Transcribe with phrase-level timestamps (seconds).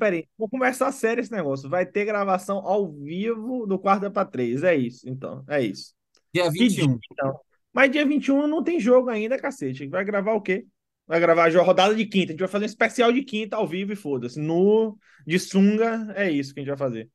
[0.00, 0.26] peraí.
[0.36, 1.68] Vou conversar sério esse negócio.
[1.68, 4.64] Vai ter gravação ao vivo do quarta para três.
[4.64, 5.44] É isso, então.
[5.48, 5.94] É isso.
[6.34, 6.86] Dia 21.
[6.86, 7.38] Dia, então.
[7.72, 9.86] Mas dia 21 não tem jogo ainda, cacete.
[9.86, 10.66] Vai gravar o quê?
[11.06, 12.30] Vai gravar a rodada de quinta.
[12.30, 14.40] A gente vai fazer um especial de quinta ao vivo e foda-se.
[14.40, 17.08] No de sunga, é isso que a gente vai fazer.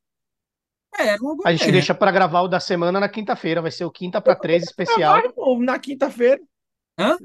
[0.98, 3.62] É, a gente deixa para gravar o da semana na quinta-feira.
[3.62, 5.22] Vai ser o quinta para três especial.
[5.60, 6.42] Na quinta-feira.
[6.98, 7.18] Hã?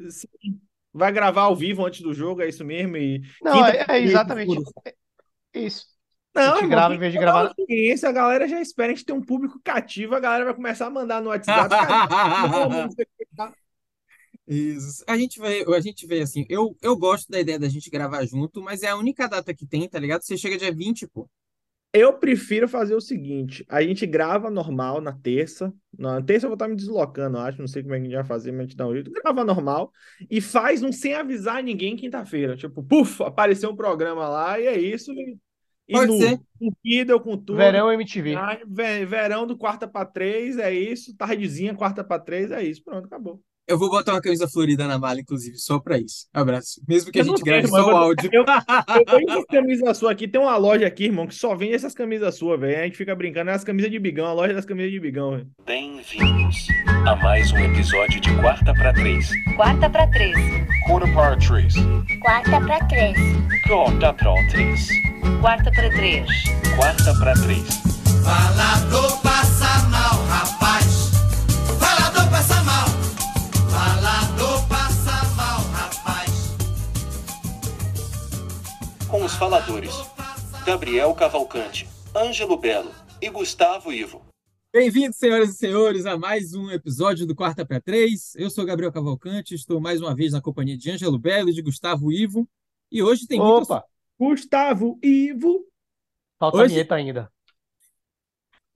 [0.92, 2.96] Vai gravar ao vivo antes do jogo, é isso mesmo?
[2.96, 4.60] E Não, é, é exatamente
[5.54, 5.86] isso.
[6.34, 7.54] Não, a gente grava em vez de gravar.
[7.58, 10.86] Audiência, a galera já espera, a gente tem um público cativo, a galera vai começar
[10.86, 11.74] a mandar no WhatsApp.
[14.46, 15.04] Isso.
[15.06, 18.24] A gente vai, a gente vê assim, eu, eu gosto da ideia da gente gravar
[18.26, 20.22] junto, mas é a única data que tem, tá ligado?
[20.22, 21.28] Você chega dia 20, pô.
[21.92, 25.72] Eu prefiro fazer o seguinte: a gente grava normal na terça.
[25.98, 27.58] Na terça eu vou estar me deslocando, acho.
[27.58, 29.10] Não sei como é que a gente vai fazer, mas a gente dá um jeito.
[29.10, 29.92] Grava normal
[30.30, 32.56] e faz um sem avisar ninguém quinta-feira.
[32.56, 35.12] Tipo, puf, apareceu um programa lá e é isso.
[35.12, 35.36] E,
[35.92, 36.40] Pode ser.
[36.56, 37.56] Com Kidal, com tudo.
[37.56, 38.36] Verão MTV.
[39.08, 41.16] Verão do quarta para três, é isso.
[41.16, 42.84] Tardezinha, quarta para três, é isso.
[42.84, 43.42] Pronto, acabou.
[43.70, 46.26] Eu vou botar uma camisa florida na mala, inclusive, só pra isso.
[46.34, 46.82] Abraço.
[46.88, 48.28] Mesmo que eu a gente grave só o áudio.
[48.32, 48.42] Eu,
[48.96, 50.26] eu tenho essa camisa sua aqui.
[50.26, 52.80] Tem uma loja aqui, irmão, que só vende essas camisas suas, velho.
[52.80, 53.48] A gente fica brincando.
[53.48, 55.46] É as camisas de bigão, a loja das camisas de bigão, velho.
[55.64, 56.66] Bem-vindos
[57.06, 59.30] a mais um episódio de Quarta pra Três.
[59.54, 60.36] Quarta pra Três.
[60.88, 61.74] Quarta para Três.
[62.20, 63.16] Quarta pra Três.
[63.80, 64.88] Quarta pra Três.
[65.40, 66.28] Quarta pra Três.
[66.76, 67.90] Quarta pra Três.
[68.24, 69.49] Falador passa mal,
[79.30, 79.94] os faladores:
[80.66, 82.90] Gabriel Cavalcante, Ângelo Belo
[83.22, 84.22] e Gustavo Ivo.
[84.72, 88.34] Bem-vindos, senhoras e senhores, a mais um episódio do Quarta para Três.
[88.34, 91.62] Eu sou Gabriel Cavalcante, estou mais uma vez na companhia de Ângelo Belo e de
[91.62, 92.48] Gustavo Ivo.
[92.90, 93.84] E hoje tem Opa!
[94.18, 95.64] Gustavo Ivo.
[96.38, 96.64] Falta hoje...
[96.64, 97.32] a vinheta ainda.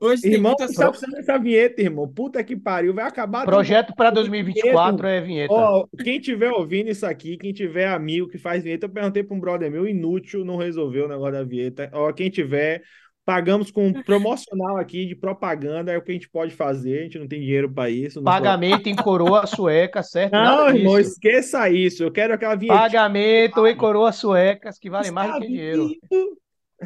[0.04, 0.76] Hoje irmão, tem muitas...
[0.76, 2.06] tá precisando dessa vinheta, irmão.
[2.06, 3.44] Puta que pariu, vai acabar.
[3.44, 5.52] Projeto para 2024 é vinheta.
[5.52, 9.36] Ó, quem tiver ouvindo isso aqui, quem tiver amigo que faz vinheta, eu perguntei para
[9.36, 11.88] um brother meu, inútil, não resolveu o negócio da vinheta.
[11.92, 12.82] Ó, quem tiver,
[13.24, 17.02] pagamos com um promocional aqui de propaganda, é o que a gente pode fazer, a
[17.04, 18.22] gente não tem dinheiro para isso.
[18.22, 18.90] Pagamento pode...
[18.90, 20.32] em coroa sueca, certo?
[20.32, 22.02] Não, irmão, esqueça isso.
[22.02, 22.78] Eu quero aquela vinheta.
[22.78, 25.88] Pagamento em coroa suecas, que vale mais do que dinheiro.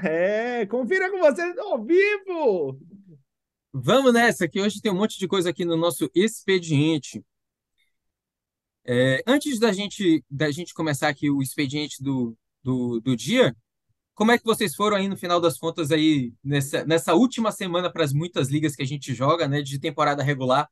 [0.05, 2.79] É, confira com vocês ao vivo.
[3.81, 7.25] Vamos nessa, que hoje tem um monte de coisa aqui no nosso expediente.
[8.85, 13.55] É, antes da gente, da gente começar aqui o expediente do, do, do dia,
[14.15, 17.93] como é que vocês foram aí no final das contas aí nessa, nessa última semana
[17.93, 20.69] para as muitas ligas que a gente joga, né, de temporada regular?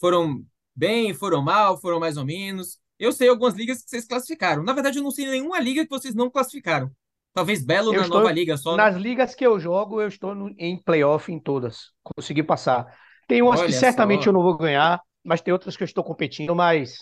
[0.00, 0.42] Foram
[0.74, 2.78] bem, foram mal, foram mais ou menos?
[2.98, 4.62] Eu sei algumas ligas que vocês classificaram.
[4.62, 6.90] Na verdade, eu não sei nenhuma liga que vocês não classificaram.
[7.36, 8.74] Talvez Belo eu na estou, nova liga só.
[8.74, 8.82] Né?
[8.82, 11.92] Nas ligas que eu jogo, eu estou no, em playoff em todas.
[12.02, 12.86] Consegui passar.
[13.28, 14.30] Tem umas Olha que certamente só.
[14.30, 16.98] eu não vou ganhar, mas tem outras que eu estou competindo, mas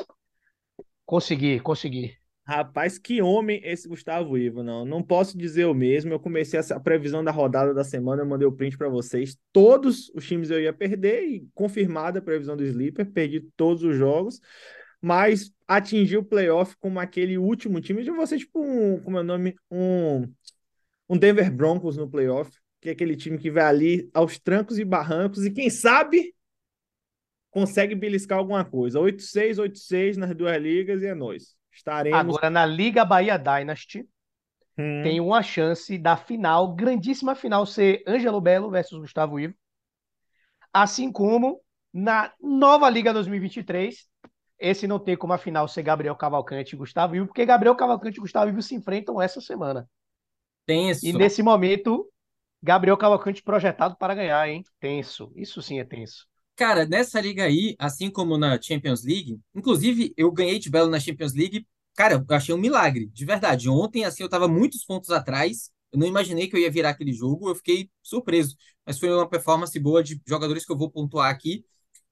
[1.07, 2.17] consegui, consegui.
[2.45, 4.85] Rapaz, que homem esse Gustavo Ivo, não.
[4.85, 6.13] Não posso dizer o mesmo.
[6.13, 9.39] Eu comecei essa previsão da rodada da semana, eu mandei o print para vocês.
[9.53, 13.95] Todos os times eu ia perder e confirmada a previsão do Sleeper, perdi todos os
[13.95, 14.41] jogos
[15.05, 18.03] mas atingiu o playoff como aquele último time.
[18.03, 19.55] De você, tipo, um, como é o nome?
[19.71, 20.33] Um,
[21.07, 22.51] um Denver Broncos no playoff,
[22.81, 26.35] que é aquele time que vai ali aos trancos e barrancos, e quem sabe
[27.51, 28.99] consegue beliscar alguma coisa.
[28.99, 31.55] 8-6, 8-6 nas duas ligas e é nós.
[31.71, 32.19] Estaremos.
[32.19, 34.09] Agora, na Liga Bahia Dynasty,
[34.79, 35.03] hum.
[35.03, 39.55] tem uma chance da final, grandíssima final, ser Ângelo Belo versus Gustavo Ivo.
[40.73, 41.61] Assim como
[41.93, 44.09] na nova Liga 2023,
[44.65, 48.19] esse não tem como a final ser Gabriel Cavalcante e Gustavo Ivo, porque Gabriel Cavalcante
[48.19, 49.89] e Gustavo Ivo se enfrentam essa semana.
[50.67, 51.07] Tenso.
[51.07, 52.09] E nesse momento,
[52.63, 54.65] Gabriel Cavalcante projetado para ganhar, hein?
[54.81, 55.31] Tenso.
[55.37, 56.27] Isso sim é tenso.
[56.57, 61.01] Cara, nessa liga aí, assim como na Champions League, inclusive eu ganhei de belo na
[61.01, 63.69] Champions League, cara, eu achei um milagre, de verdade.
[63.69, 67.13] Ontem, assim, eu tava muitos pontos atrás, eu não imaginei que eu ia virar aquele
[67.13, 68.57] jogo, eu fiquei surpreso.
[68.87, 71.65] Mas foi uma performance boa de jogadores que eu vou pontuar aqui.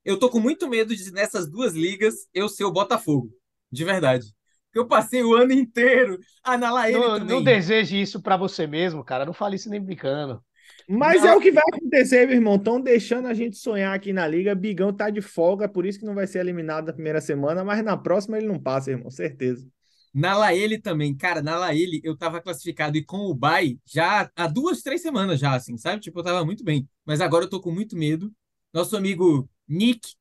[0.05, 3.31] Eu tô com muito medo de, nessas duas ligas, eu ser o Botafogo.
[3.71, 4.27] De verdade.
[4.67, 6.19] Porque eu passei o ano inteiro.
[6.43, 7.37] Ah, na Laele não, também.
[7.37, 9.27] Não deseje isso para você mesmo, cara.
[9.27, 10.43] Não fale isso nem brincando.
[10.89, 11.29] Mas não.
[11.29, 12.57] é o que vai acontecer, meu irmão.
[12.57, 14.55] Estão deixando a gente sonhar aqui na liga.
[14.55, 17.85] Bigão tá de folga, por isso que não vai ser eliminado na primeira semana, mas
[17.85, 19.67] na próxima ele não passa, irmão, certeza.
[20.15, 24.47] Na Laele também, cara, na Laele eu tava classificado e com o Bay já há
[24.47, 26.03] duas, três semanas já, assim, sabe?
[26.03, 26.87] Tipo, eu tava muito bem.
[27.05, 28.31] Mas agora eu tô com muito medo.
[28.75, 30.15] Nosso amigo Nick.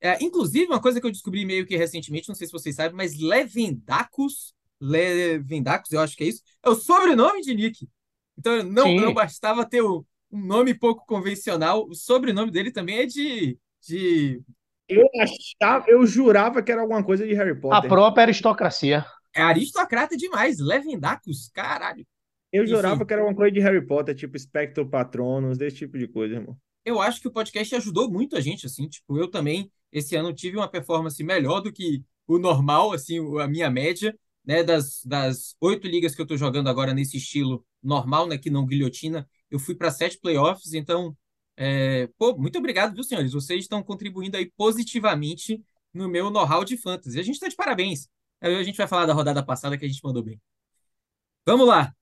[0.00, 2.96] É, inclusive, uma coisa que eu descobri meio que recentemente, não sei se vocês sabem,
[2.96, 7.88] mas Levendacus, Levendacus, eu acho que é isso, é o sobrenome de Nick.
[8.36, 13.06] Então não, não bastava ter o- um nome pouco convencional, o sobrenome dele também é
[13.06, 14.42] de, de
[14.88, 17.88] Eu achava, eu jurava que era alguma coisa de Harry A Potter.
[17.88, 19.04] própria aristocracia.
[19.34, 22.06] é aristocrata demais, Levendacus, caralho.
[22.52, 22.76] Eu Enfim.
[22.76, 26.36] jurava que era alguma coisa de Harry Potter, tipo Spectro Patronus, desse tipo de coisa,
[26.36, 26.56] irmão.
[26.84, 30.32] Eu acho que o podcast ajudou muito a gente, assim, tipo, eu também, esse ano,
[30.32, 35.54] tive uma performance melhor do que o normal, assim, a minha média, né, das, das
[35.60, 39.58] oito ligas que eu tô jogando agora nesse estilo normal, né, que não guilhotina, eu
[39.58, 41.16] fui para sete playoffs, então,
[41.56, 43.32] é, pô, muito obrigado, viu, senhores?
[43.32, 45.62] Vocês estão contribuindo aí positivamente
[45.92, 47.18] no meu know-how de fantasy.
[47.20, 48.08] A gente tá de parabéns.
[48.40, 50.40] Aí A gente vai falar da rodada passada que a gente mandou bem.
[51.46, 51.94] Vamos lá.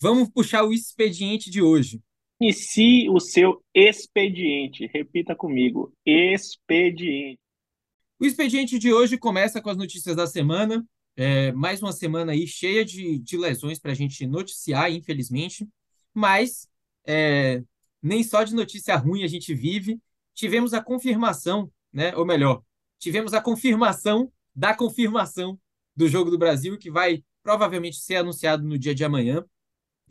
[0.00, 2.02] Vamos puxar o expediente de hoje.
[2.42, 4.90] Inicie o seu expediente.
[4.92, 5.94] Repita comigo.
[6.04, 7.38] Expediente.
[8.18, 10.84] O expediente de hoje começa com as notícias da semana.
[11.14, 15.68] É, mais uma semana aí cheia de, de lesões para a gente noticiar, infelizmente.
[16.12, 16.66] Mas
[17.06, 17.62] é,
[18.02, 20.00] nem só de notícia ruim a gente vive.
[20.34, 22.12] Tivemos a confirmação, né?
[22.16, 22.60] Ou melhor,
[22.98, 25.56] tivemos a confirmação da confirmação
[25.94, 29.44] do Jogo do Brasil, que vai provavelmente ser anunciado no dia de amanhã.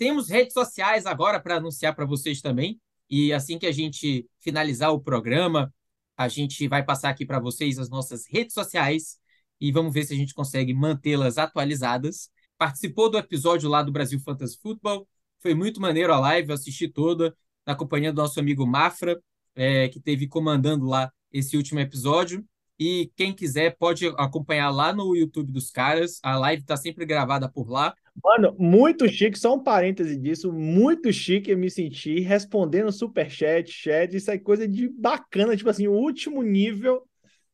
[0.01, 2.81] Temos redes sociais agora para anunciar para vocês também.
[3.07, 5.71] E assim que a gente finalizar o programa,
[6.17, 9.19] a gente vai passar aqui para vocês as nossas redes sociais
[9.59, 12.31] e vamos ver se a gente consegue mantê-las atualizadas.
[12.57, 15.07] Participou do episódio lá do Brasil Fantasy Football.
[15.39, 19.21] Foi muito maneiro a live, eu assisti toda, na companhia do nosso amigo Mafra,
[19.53, 22.43] é, que teve comandando lá esse último episódio.
[22.79, 26.19] E quem quiser pode acompanhar lá no YouTube dos caras.
[26.23, 27.93] A live está sempre gravada por lá.
[28.23, 34.15] Mano, muito chique, só um parêntese disso, muito chique eu me senti respondendo superchat, chat,
[34.15, 37.07] isso é coisa de bacana, tipo assim, o último nível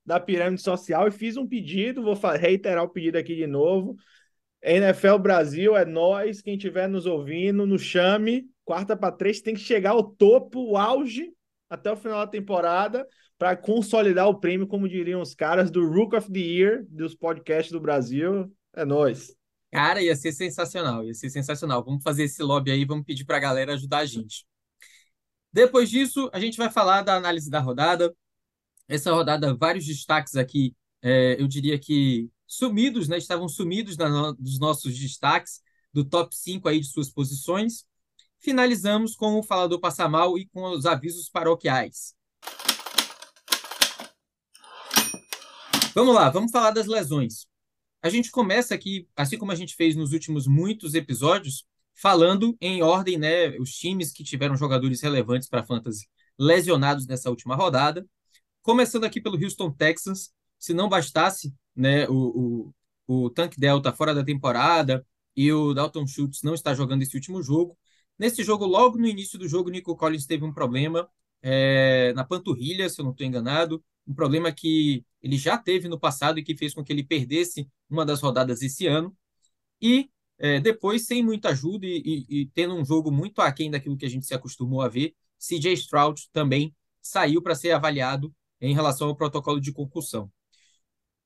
[0.06, 3.96] da pirâmide social e fiz um pedido, vou reiterar o pedido aqui de novo.
[4.62, 9.60] NFL Brasil é nós, quem estiver nos ouvindo, nos chame, quarta para três, tem que
[9.60, 11.32] chegar ao topo, o auge,
[11.70, 13.08] até o final da temporada,
[13.38, 17.72] para consolidar o prêmio, como diriam os caras, do Rook of the Year dos podcasts
[17.72, 18.52] do Brasil.
[18.74, 19.37] É nós.
[19.72, 21.84] Cara, ia ser sensacional, ia ser sensacional.
[21.84, 24.46] Vamos fazer esse lobby aí, vamos pedir para a galera ajudar a gente.
[25.52, 28.16] Depois disso, a gente vai falar da análise da rodada.
[28.88, 33.18] Essa rodada, vários destaques aqui, é, eu diria que sumidos, né?
[33.18, 35.62] Estavam sumidos no- dos nossos destaques,
[35.94, 37.86] do top 5 aí de suas posições.
[38.40, 42.16] Finalizamos com o Falador Passa Mal e com os avisos paroquiais.
[45.94, 47.48] Vamos lá, vamos falar das lesões.
[48.08, 52.82] A gente começa aqui, assim como a gente fez nos últimos muitos episódios, falando em
[52.82, 56.08] ordem, né, os times que tiveram jogadores relevantes para a fantasy
[56.40, 58.08] lesionados nessa última rodada.
[58.62, 62.72] Começando aqui pelo Houston Texans, se não bastasse, né, o,
[63.08, 65.06] o, o Tank Delta fora da temporada
[65.36, 67.78] e o Dalton Schultz não está jogando esse último jogo.
[68.18, 71.10] Nesse jogo, logo no início do jogo, o Nico Collins teve um problema
[71.42, 76.00] é, na panturrilha, se eu não estou enganado, um problema que ele já teve no
[76.00, 79.16] passado e que fez com que ele perdesse uma das rodadas esse ano.
[79.82, 80.10] E
[80.40, 84.06] é, depois, sem muita ajuda e, e, e, tendo um jogo muito aquém daquilo que
[84.06, 89.08] a gente se acostumou a ver, CJ Stroud também saiu para ser avaliado em relação
[89.08, 90.32] ao protocolo de concussão.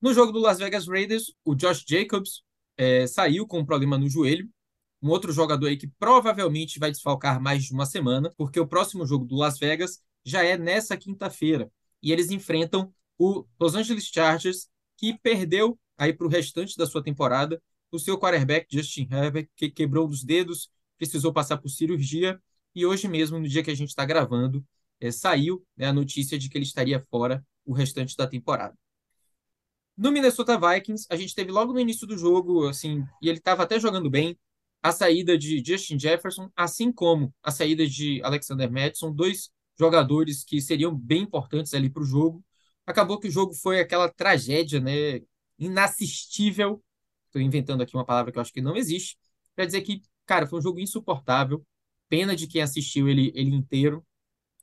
[0.00, 2.42] No jogo do Las Vegas Raiders, o Josh Jacobs
[2.76, 4.48] é, saiu com um problema no joelho.
[5.00, 9.06] Um outro jogador aí que provavelmente vai desfalcar mais de uma semana, porque o próximo
[9.06, 11.70] jogo do Las Vegas já é nessa quinta-feira.
[12.02, 17.02] E eles enfrentam o Los Angeles Chargers, que perdeu aí para o restante da sua
[17.02, 22.40] temporada o seu quarterback, Justin Herbert, que quebrou os dedos, precisou passar por cirurgia,
[22.74, 24.64] e hoje mesmo, no dia que a gente está gravando,
[24.98, 28.74] é, saiu né, a notícia de que ele estaria fora o restante da temporada.
[29.94, 33.62] No Minnesota Vikings, a gente teve logo no início do jogo, assim, e ele estava
[33.62, 34.38] até jogando bem,
[34.82, 40.60] a saída de Justin Jefferson, assim como a saída de Alexander Madison, dois jogadores que
[40.60, 42.44] seriam bem importantes ali para o jogo.
[42.86, 45.20] Acabou que o jogo foi aquela tragédia, né,
[45.58, 46.82] inassistível.
[47.26, 49.16] Estou inventando aqui uma palavra que eu acho que não existe,
[49.54, 51.64] para dizer que, cara, foi um jogo insuportável.
[52.08, 54.04] Pena de quem assistiu ele, ele inteiro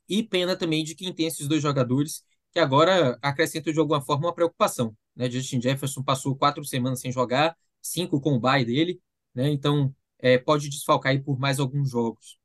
[0.08, 4.26] e pena também de quem tem esses dois jogadores que agora acrescentam de alguma forma
[4.26, 4.96] uma preocupação.
[5.14, 5.30] Né?
[5.30, 9.00] Justin Jefferson passou quatro semanas sem jogar, cinco com o bye dele,
[9.32, 9.48] né?
[9.50, 12.39] então é, pode desfalcar aí por mais alguns jogos.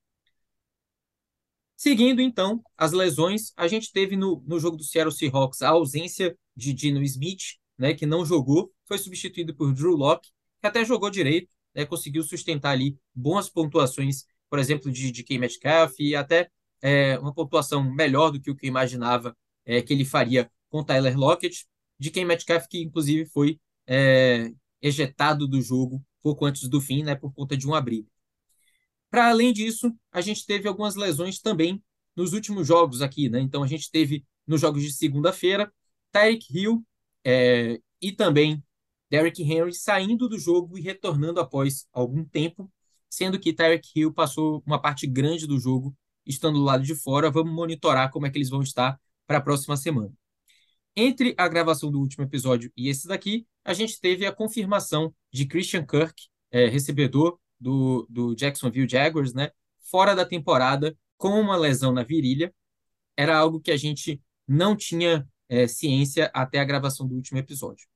[1.86, 6.36] Seguindo, então, as lesões, a gente teve no, no jogo do Seattle Seahawks a ausência
[6.56, 11.12] de Dino Smith, né, que não jogou, foi substituído por Drew Locke, que até jogou
[11.12, 15.38] direito, né, conseguiu sustentar ali boas pontuações, por exemplo, de, de K.
[15.38, 16.50] Metcalf e até
[16.82, 20.84] é, uma pontuação melhor do que o que eu imaginava é, que ele faria com
[20.84, 21.68] Tyler Lockett,
[22.00, 22.26] de K.
[22.26, 24.52] Metcalf, que inclusive foi é,
[24.82, 28.10] ejetado do jogo pouco antes do fim, né, por conta de um abrigo.
[29.10, 31.82] Para além disso, a gente teve algumas lesões também
[32.16, 33.40] nos últimos jogos aqui, né?
[33.40, 35.72] Então a gente teve nos jogos de segunda-feira,
[36.12, 36.86] Tyreek Hill
[37.24, 38.64] é, e também
[39.10, 42.72] Derrick Henry saindo do jogo e retornando após algum tempo,
[43.10, 45.96] sendo que Tyreek Hill passou uma parte grande do jogo
[46.26, 47.32] estando do lado de fora.
[47.32, 50.12] Vamos monitorar como é que eles vão estar para a próxima semana.
[50.96, 55.46] Entre a gravação do último episódio e esse daqui, a gente teve a confirmação de
[55.46, 56.14] Christian Kirk,
[56.52, 62.54] é, recebedor do, do Jacksonville Jaguars, né, fora da temporada com uma lesão na virilha.
[63.18, 67.88] Era algo que a gente não tinha é, ciência até a gravação do último episódio.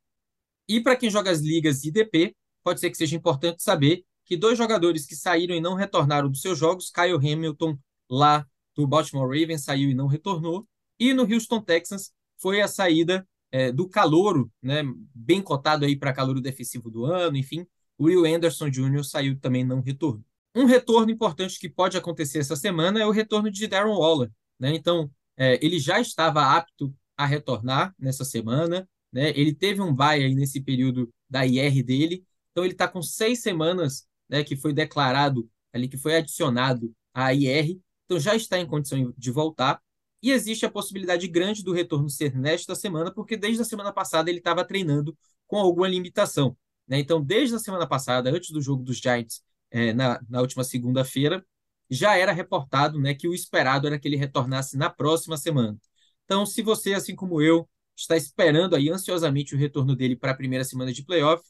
[0.67, 4.57] E para quem joga as ligas IDP, pode ser que seja importante saber que dois
[4.57, 7.77] jogadores que saíram e não retornaram dos seus jogos, Kyle Hamilton,
[8.09, 10.67] lá do Baltimore Ravens, saiu e não retornou,
[10.99, 14.83] e no Houston Texans foi a saída é, do calouro, né,
[15.13, 17.67] bem cotado aí para calouro defensivo do ano, enfim,
[18.00, 19.03] o Will Anderson Jr.
[19.03, 20.24] saiu também não retornou.
[20.56, 24.32] Um retorno importante que pode acontecer essa semana é o retorno de Darren Waller.
[24.58, 24.74] Né?
[24.74, 28.88] Então, é, ele já estava apto a retornar nessa semana.
[29.12, 29.32] Né?
[29.36, 32.25] Ele teve um bye aí nesse período da IR dele.
[32.51, 37.34] Então, ele está com seis semanas né, que foi declarado ali, que foi adicionado à
[37.34, 37.79] IR.
[38.06, 39.82] Então, já está em condição de voltar.
[40.24, 44.29] E existe a possibilidade grande do retorno ser nesta semana, porque desde a semana passada
[44.29, 46.58] ele estava treinando com alguma limitação.
[46.89, 47.00] Né?
[47.00, 51.46] Então, desde a semana passada, antes do jogo dos Giants, é, na, na última segunda-feira,
[51.89, 55.77] já era reportado né, que o esperado era que ele retornasse na próxima semana.
[56.25, 60.36] Então, se você, assim como eu, está esperando aí ansiosamente o retorno dele para a
[60.36, 61.43] primeira semana de playoff,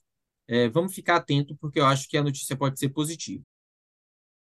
[0.48, 3.44] é, vamos ficar atento, porque eu acho que a notícia pode ser positiva.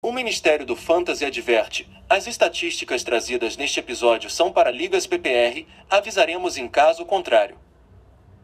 [0.00, 6.56] O Ministério do Fantasy adverte: as estatísticas trazidas neste episódio são para ligas PPR, avisaremos
[6.56, 7.58] em caso contrário.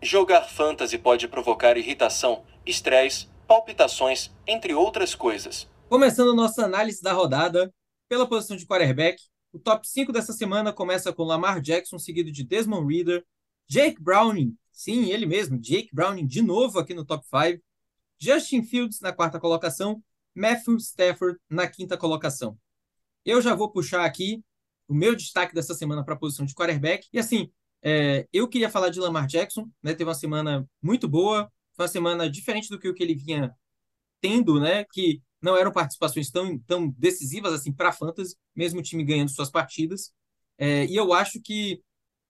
[0.05, 5.67] Jogar fantasy pode provocar irritação, estresse, palpitações, entre outras coisas.
[5.89, 7.73] Começando nossa análise da rodada,
[8.07, 9.17] pela posição de quarterback,
[9.51, 13.25] o top 5 dessa semana começa com Lamar Jackson, seguido de Desmond Reader,
[13.67, 17.65] Jake Browning, sim, ele mesmo, Jake Browning de novo aqui no top 5,
[18.19, 20.03] Justin Fields na quarta colocação,
[20.35, 22.59] Matthew Stafford na quinta colocação.
[23.25, 24.45] Eu já vou puxar aqui
[24.87, 27.09] o meu destaque dessa semana para a posição de quarterback.
[27.11, 27.51] E assim,
[27.85, 29.93] é, eu queria falar de Lamar Jackson, né?
[29.93, 33.55] Teve uma semana muito boa, foi uma semana diferente do que o que ele vinha
[34.23, 34.85] tendo, né?
[34.91, 39.31] Que não eram participações tão, tão decisivas assim para a Fantasy, mesmo o time ganhando
[39.31, 40.13] suas partidas.
[40.57, 41.83] É, e eu acho que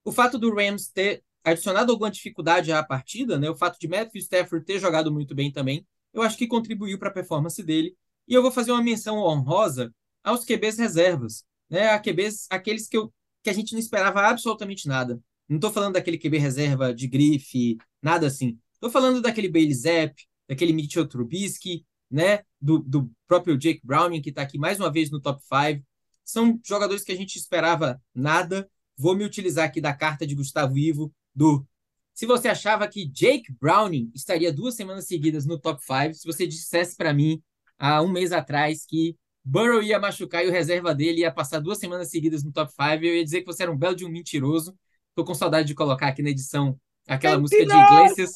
[0.05, 3.49] o fato do Rams ter adicionado alguma dificuldade à partida, né?
[3.49, 7.11] O fato de Matthew Stafford ter jogado muito bem também, eu acho que contribuiu para
[7.11, 7.97] a performance dele.
[8.27, 9.95] E eu vou fazer uma menção honrosa
[10.25, 11.91] aos QBs reservas, né?
[11.91, 15.21] A QBs, aqueles que, eu, que a gente não esperava absolutamente nada.
[15.49, 18.59] Não estou falando daquele QB reserva de grife, nada assim.
[18.75, 20.15] Estou falando daquele Bailey Zapp,
[20.49, 22.43] daquele Mitchell Trubisky, né?
[22.61, 25.85] Do, do próprio Jake Browning, que está aqui mais uma vez no top 5.
[26.25, 28.69] São jogadores que a gente esperava nada.
[28.97, 31.67] Vou me utilizar aqui da carta de Gustavo Ivo, do
[32.15, 36.47] se você achava que Jake Browning estaria duas semanas seguidas no top 5, se você
[36.47, 37.43] dissesse para mim
[37.77, 41.77] há um mês atrás que Burrow ia machucar e o reserva dele ia passar duas
[41.77, 44.09] semanas seguidas no top 5, eu ia dizer que você era um belo de um
[44.09, 44.75] mentiroso.
[45.15, 47.65] Tô com saudade de colocar aqui na edição aquela Mentiroso!
[47.65, 48.33] música de Iglesias.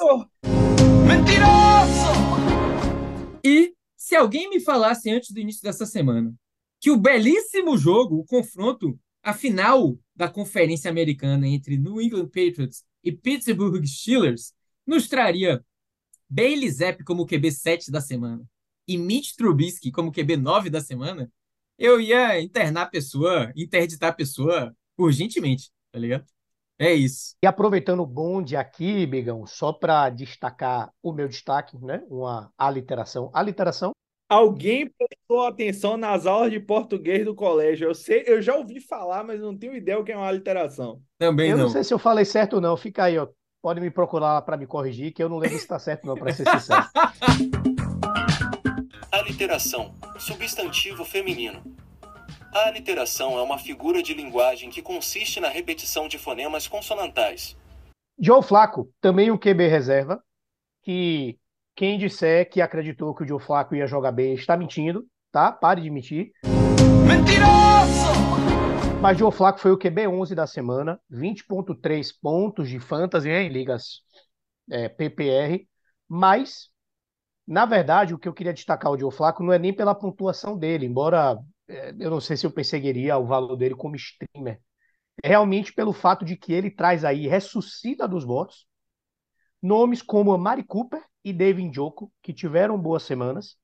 [1.09, 2.09] Mentiroso!
[3.45, 6.33] E se alguém me falasse antes do início dessa semana
[6.81, 12.85] que o belíssimo jogo, o confronto, a final da Conferência Americana entre New England Patriots
[13.03, 14.53] e Pittsburgh Steelers
[14.87, 15.65] nos traria
[16.31, 18.45] Bailey Zapp como QB 7 da semana
[18.87, 21.29] e Mitch Trubisky como QB 9 da semana,
[21.77, 26.25] eu ia internar a pessoa, interditar a pessoa urgentemente, tá ligado?
[26.79, 27.35] É isso.
[27.43, 32.03] E aproveitando o bonde aqui, Bigão, só para destacar o meu destaque, né?
[32.09, 33.31] Uma aliteração.
[33.35, 33.91] Aliteração.
[34.29, 37.89] Alguém prestou atenção nas aulas de português do colégio.
[37.89, 41.01] Eu sei, eu já ouvi falar, mas não tenho ideia o que é uma aliteração.
[41.19, 41.65] Também eu não.
[41.65, 42.77] não sei se eu falei certo ou não.
[42.77, 43.27] Fica aí, ó.
[43.61, 46.33] Pode me procurar para me corrigir, que eu não lembro se está certo não, para
[46.33, 46.87] ser sincero.
[49.11, 51.61] Aliteração, substantivo feminino.
[52.53, 57.57] A aliteração é uma figura de linguagem que consiste na repetição de fonemas consonantais.
[58.19, 60.23] Joe Flaco, também um QB reserva,
[60.83, 61.39] que
[61.77, 65.53] quem disser que acreditou que o Joe Flaco ia jogar bem está mentindo, tá?
[65.53, 66.33] Pare de mentir.
[67.07, 68.19] Mentiroso!
[69.03, 74.01] Mas Joe Flaco foi o QB 11 da semana, 20.3 pontos de fantasy em ligas
[74.71, 75.69] é, PPR,
[76.09, 76.71] mas
[77.47, 80.59] na verdade, o que eu queria destacar o Joe Flaco não é nem pela pontuação
[80.59, 84.61] dele, embora eu não sei se eu perseguiria o valor dele como streamer.
[85.23, 88.67] É realmente pelo fato de que ele traz aí, ressuscita dos mortos,
[89.63, 93.57] nomes como Mari Cooper e David Joko, que tiveram boas semanas,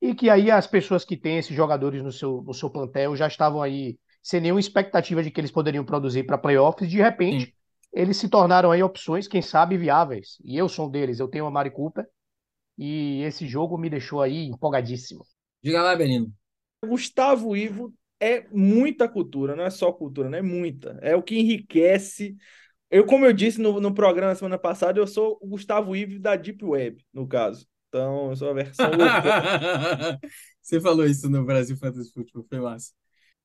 [0.00, 3.26] e que aí as pessoas que têm esses jogadores no seu, no seu plantel já
[3.26, 7.52] estavam aí sem nenhuma expectativa de que eles poderiam produzir para playoffs, de repente Sim.
[7.92, 10.36] eles se tornaram aí opções, quem sabe, viáveis.
[10.44, 12.06] E eu sou um deles, eu tenho a Mari Cooper,
[12.78, 15.24] e esse jogo me deixou aí empolgadíssimo.
[15.62, 16.32] Diga lá, Benino.
[16.86, 20.98] Gustavo Ivo é muita cultura, não é só cultura, não é muita.
[21.02, 22.36] É o que enriquece.
[22.90, 26.36] Eu, como eu disse no, no programa semana passada, eu sou o Gustavo Ivo da
[26.36, 27.66] Deep Web, no caso.
[27.88, 28.90] Então, eu sou a versão.
[30.62, 32.92] Você falou isso no Brasil Fantasy Football, foi massa.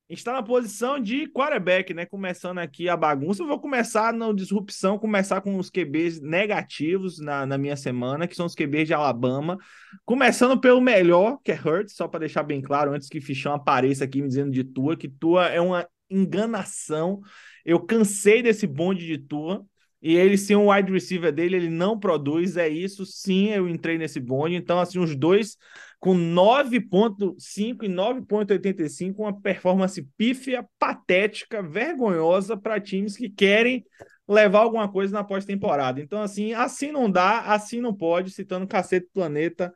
[0.08, 2.04] Está na posição de quarterback, né?
[2.04, 3.42] Começando aqui a bagunça.
[3.42, 8.36] Eu vou começar na disrupção, começar com os QBs negativos na, na minha semana, que
[8.36, 9.58] são os QBs de Alabama.
[10.04, 14.04] Começando pelo melhor, que é Hurts, só para deixar bem claro, antes que Fichão apareça
[14.04, 17.20] aqui me dizendo de Tua, que Tua é uma enganação.
[17.64, 19.64] Eu cansei desse bonde de Tua.
[20.04, 22.58] E ele, sem o wide receiver dele, ele não produz.
[22.58, 24.54] É isso, sim, eu entrei nesse bonde.
[24.54, 25.56] Então, assim, os dois
[25.98, 33.82] com 9,5 e 9,85, uma performance pífia, patética, vergonhosa para times que querem
[34.28, 36.02] levar alguma coisa na pós-temporada.
[36.02, 39.72] Então, assim, assim não dá, assim não pode, citando Cacete do Planeta,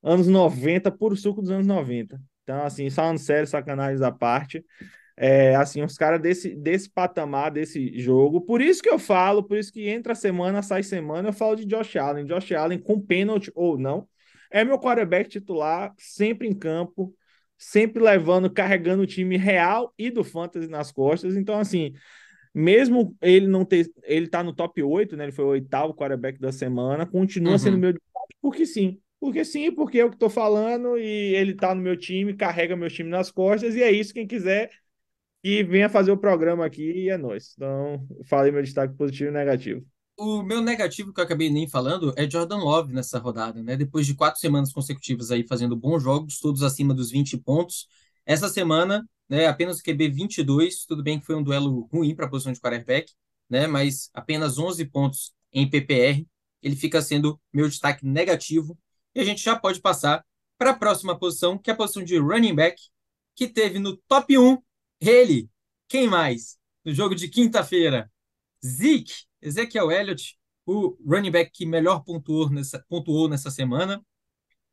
[0.00, 2.20] anos 90, puro suco dos anos 90.
[2.44, 4.64] Então, assim, falando sério, sacanagem à parte.
[5.16, 8.40] É, assim, os caras desse, desse patamar, desse jogo.
[8.40, 11.66] Por isso que eu falo, por isso que entra semana, sai semana, eu falo de
[11.66, 12.24] Josh Allen.
[12.24, 14.08] Josh Allen com pênalti ou não,
[14.50, 17.14] é meu quarterback titular, sempre em campo,
[17.58, 21.36] sempre levando, carregando o time real e do fantasy nas costas.
[21.36, 21.92] Então, assim,
[22.54, 25.24] mesmo ele não ter, ele tá no top 8, né?
[25.24, 27.58] Ele foi o oitavo quarterback da semana, continua Uhum.
[27.58, 28.98] sendo meu destaque, porque sim.
[29.20, 32.74] Porque sim, porque é o que tô falando e ele tá no meu time, carrega
[32.76, 34.12] meu time nas costas, e é isso.
[34.12, 34.68] Quem quiser
[35.42, 37.54] que venha fazer o programa aqui e é nóis.
[37.56, 39.84] Então, falei meu destaque positivo e negativo.
[40.16, 43.76] O meu negativo que eu acabei nem falando é Jordan Love nessa rodada, né?
[43.76, 47.88] Depois de quatro semanas consecutivas aí fazendo bons jogos, todos acima dos 20 pontos.
[48.24, 52.26] Essa semana, né, apenas o QB 22, tudo bem que foi um duelo ruim para
[52.26, 53.12] a posição de quarterback,
[53.50, 53.66] né?
[53.66, 56.24] Mas apenas 11 pontos em PPR.
[56.62, 58.78] Ele fica sendo meu destaque negativo.
[59.14, 60.24] E a gente já pode passar
[60.56, 62.80] para a próxima posição, que é a posição de running back,
[63.34, 64.58] que teve no top 1
[65.10, 65.50] ele,
[65.88, 66.58] quem mais?
[66.84, 68.10] No jogo de quinta-feira,
[68.64, 74.04] Zeke, Ezekiel Elliott, o running back que melhor pontuou nessa, pontuou nessa semana.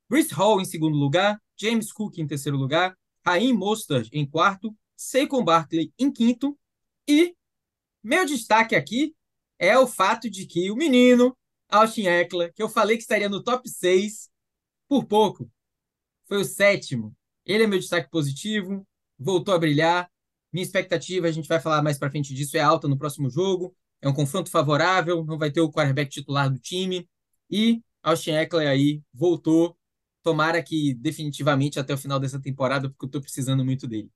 [0.07, 5.43] Brice Hall em segundo lugar, James Cook em terceiro lugar, Raheem Mostert em quarto, Saquon
[5.43, 6.57] Barkley em quinto.
[7.07, 7.35] E
[8.03, 9.15] meu destaque aqui
[9.57, 11.35] é o fato de que o menino,
[11.67, 14.29] Austin Eckler, que eu falei que estaria no top 6,
[14.87, 15.51] por pouco,
[16.27, 17.15] foi o sétimo.
[17.45, 18.87] Ele é meu destaque positivo,
[19.17, 20.09] voltou a brilhar.
[20.51, 23.75] Minha expectativa, a gente vai falar mais para frente disso, é alta no próximo jogo.
[24.01, 27.07] É um confronto favorável, não vai ter o quarterback titular do time.
[27.49, 29.77] E Austin Eckler aí voltou.
[30.23, 34.11] Tomara que definitivamente até o final dessa temporada, porque eu estou precisando muito dele.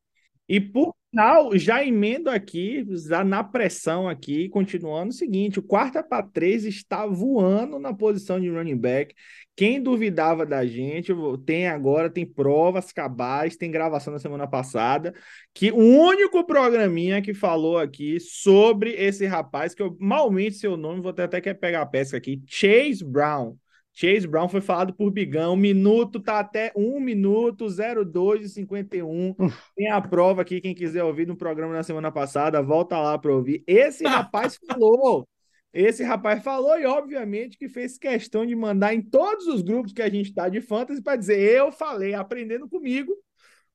[0.47, 6.03] E por final, já emendo aqui, já na pressão aqui, continuando o seguinte: o quarta
[6.03, 9.15] para três está voando na posição de running back.
[9.56, 11.13] Quem duvidava da gente,
[11.45, 15.13] tem agora, tem provas cabais, tem gravação da semana passada,
[15.53, 21.01] que o único programinha que falou aqui sobre esse rapaz, que eu malmente seu nome,
[21.01, 23.56] vou até, até quer pegar a pesca aqui, Chase Brown.
[23.93, 25.56] Chase Brown foi falado por Bigão.
[25.56, 29.36] Minuto tá até 1 minuto 02 e 51.
[29.75, 33.32] Tem a prova aqui, quem quiser ouvir no programa na semana passada, volta lá para
[33.32, 33.63] ouvir.
[33.67, 35.27] Esse rapaz falou.
[35.71, 40.01] Esse rapaz falou e, obviamente, que fez questão de mandar em todos os grupos que
[40.01, 43.15] a gente está de fantasy para dizer: eu falei, aprendendo comigo.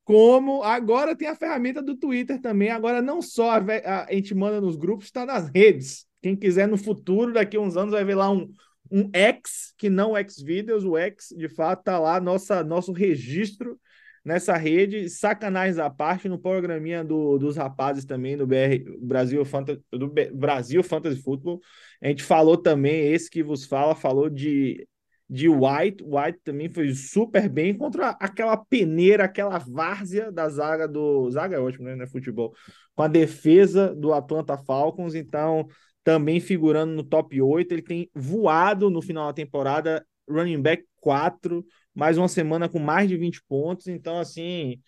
[0.04, 2.70] Como agora tem a ferramenta do Twitter também.
[2.70, 6.06] Agora, não só a, a, a gente manda nos grupos, está nas redes.
[6.22, 8.48] Quem quiser no futuro, daqui a uns anos, vai ver lá um,
[8.90, 13.78] um X, que não X-Videos, o X, de fato, tá lá, nossa, nosso registro
[14.24, 19.80] nessa rede, sacanagem à parte, no programinha do, dos rapazes também, do BR, Brasil, Fantasy,
[19.90, 21.60] do B, Brasil Fantasy Football,
[22.02, 24.86] a gente falou também, esse que vos fala, falou de,
[25.30, 31.30] de White, White também foi super bem contra aquela peneira, aquela várzea da zaga do,
[31.30, 32.54] zaga é ótimo, né, né futebol,
[32.94, 35.66] com a defesa do Atlanta Falcons, então
[36.08, 37.70] também figurando no top 8.
[37.70, 41.62] Ele tem voado no final da temporada, running back 4,
[41.94, 43.88] mais uma semana com mais de 20 pontos.
[43.88, 44.80] Então, assim,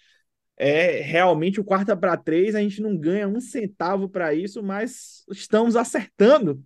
[0.57, 2.55] é realmente o quarta para três.
[2.55, 6.59] A gente não ganha um centavo para isso, mas estamos acertando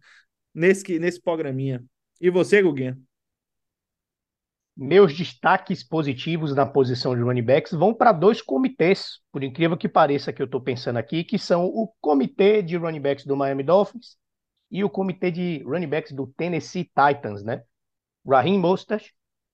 [0.54, 1.84] nesse, nesse programinha.
[2.20, 2.96] E você, Guguinha?
[4.76, 9.88] Meus destaques positivos na posição de running backs vão para dois comitês, por incrível que
[9.88, 13.64] pareça que eu estou pensando aqui, que são o comitê de running backs do Miami
[13.64, 14.16] Dolphins
[14.70, 17.62] e o comitê de running backs do Tennessee Titans, né?
[18.26, 19.10] Raheem Mostert,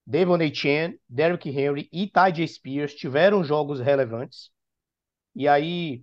[0.07, 4.51] Devon Chen, Derrick Henry e Ty Spears tiveram jogos relevantes.
[5.35, 6.03] E aí,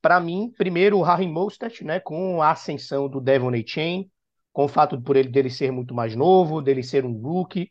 [0.00, 4.10] para mim, primeiro o Harry Mostert, né, com a ascensão do Devon Chen,
[4.52, 7.70] com o fato por ele dele ser muito mais novo, dele ser um rookie,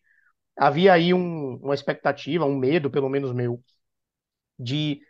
[0.58, 3.64] havia aí um, uma expectativa, um medo, pelo menos meu,
[4.60, 5.02] de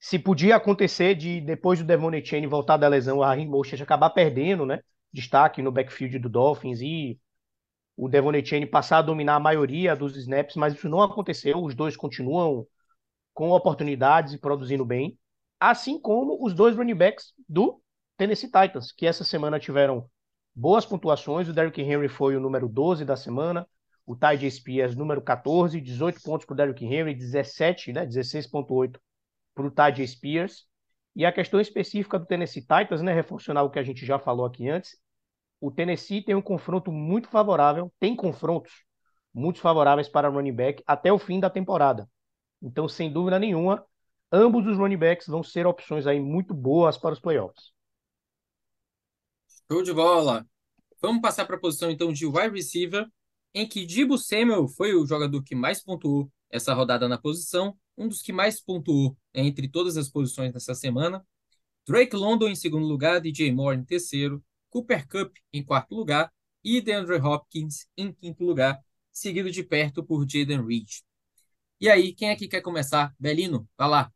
[0.00, 4.10] se podia acontecer de depois do Devon Chen voltar da lesão, o Harry Mostert acabar
[4.10, 4.80] perdendo, né,
[5.16, 7.18] destaque no backfield do Dolphins e
[7.96, 11.62] o Devon Chen passar a dominar a maioria dos snaps, mas isso não aconteceu.
[11.64, 12.66] Os dois continuam
[13.32, 15.18] com oportunidades e produzindo bem,
[15.58, 17.80] assim como os dois running backs do
[18.18, 20.08] Tennessee Titans, que essa semana tiveram
[20.54, 21.48] boas pontuações.
[21.48, 23.66] O Derrick Henry foi o número 12 da semana,
[24.04, 29.00] o Ty Spears número 14, 18 pontos para o Derrick Henry, 17, né, 16.8
[29.54, 30.66] para o Ty Spears.
[31.14, 34.44] E a questão específica do Tennessee Titans, né, reforçando o que a gente já falou
[34.44, 34.98] aqui antes,
[35.60, 38.72] o Tennessee tem um confronto muito favorável, tem confrontos
[39.32, 42.08] muito favoráveis para running back até o fim da temporada.
[42.62, 43.84] Então, sem dúvida nenhuma,
[44.32, 47.72] ambos os running backs vão ser opções aí muito boas para os playoffs.
[49.70, 50.46] Show de bola.
[51.02, 53.06] Vamos passar para a posição então de wide receiver,
[53.52, 58.08] em que Dibo Samuel foi o jogador que mais pontuou essa rodada na posição, um
[58.08, 61.26] dos que mais pontuou entre todas as posições nessa semana.
[61.86, 64.42] Drake London em segundo lugar, DJ Moore em terceiro,
[64.76, 66.30] Cooper Cup em quarto lugar
[66.62, 68.78] e DeAndre Hopkins em quinto lugar,
[69.10, 70.86] seguido de perto por Jaden Reed.
[71.80, 73.14] E aí, quem é que quer começar?
[73.18, 74.12] Belino, vai lá.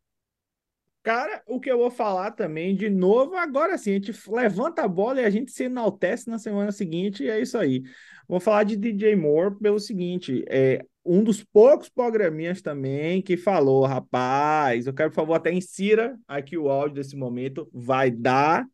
[1.03, 4.89] Cara, o que eu vou falar também, de novo, agora sim, a gente levanta a
[4.89, 7.83] bola e a gente se enaltece na semana seguinte, e é isso aí.
[8.29, 13.87] Vou falar de DJ Moore pelo seguinte: é um dos poucos programinhas também que falou,
[13.87, 18.69] rapaz, eu quero, por favor, até insira aqui o áudio desse momento, vai dar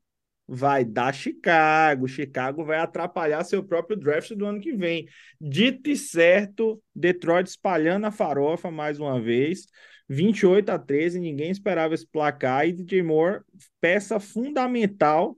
[0.46, 2.06] vai dar Chicago.
[2.06, 5.06] Chicago vai atrapalhar seu próprio draft do ano que vem.
[5.40, 9.66] Dito e certo, Detroit espalhando a farofa mais uma vez.
[10.08, 12.66] 28 a 13, ninguém esperava esse placar.
[12.66, 13.40] E DJ Moore,
[13.80, 15.36] peça fundamental,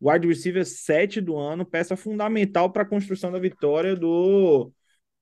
[0.00, 4.72] wide receiver 7 do ano, peça fundamental para a construção da vitória do,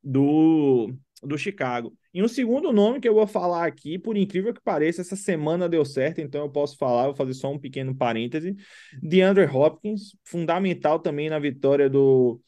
[0.03, 1.98] do, do Chicago.
[2.13, 5.69] E um segundo nome que eu vou falar aqui, por incrível que pareça, essa semana
[5.69, 8.57] deu certo, então eu posso falar, vou fazer só um pequeno parêntese.
[9.03, 12.41] DeAndre Hopkins, fundamental também na vitória do,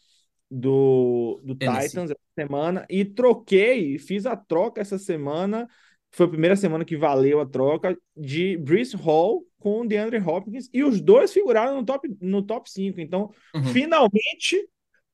[0.51, 2.87] do, do Titans essa semana.
[2.89, 5.69] E troquei, fiz a troca essa semana.
[6.11, 10.71] Foi a primeira semana que valeu a troca de Brice Hall com o DeAndre Hopkins.
[10.73, 12.99] E os dois figuraram no top, no top 5.
[12.99, 13.65] Então, uhum.
[13.65, 14.67] finalmente,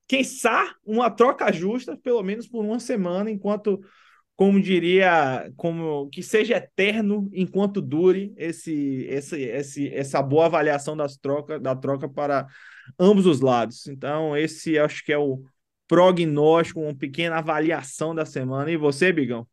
[0.06, 3.80] quem sabe, uma troca justa, pelo menos por uma semana, enquanto
[4.36, 11.16] como diria, como que seja eterno enquanto dure esse, esse, esse, essa boa avaliação das
[11.16, 12.46] troca, da troca para
[12.98, 13.86] ambos os lados.
[13.86, 15.42] Então, esse acho que é o
[15.88, 18.70] prognóstico, uma pequena avaliação da semana.
[18.70, 19.48] E você, Bigão?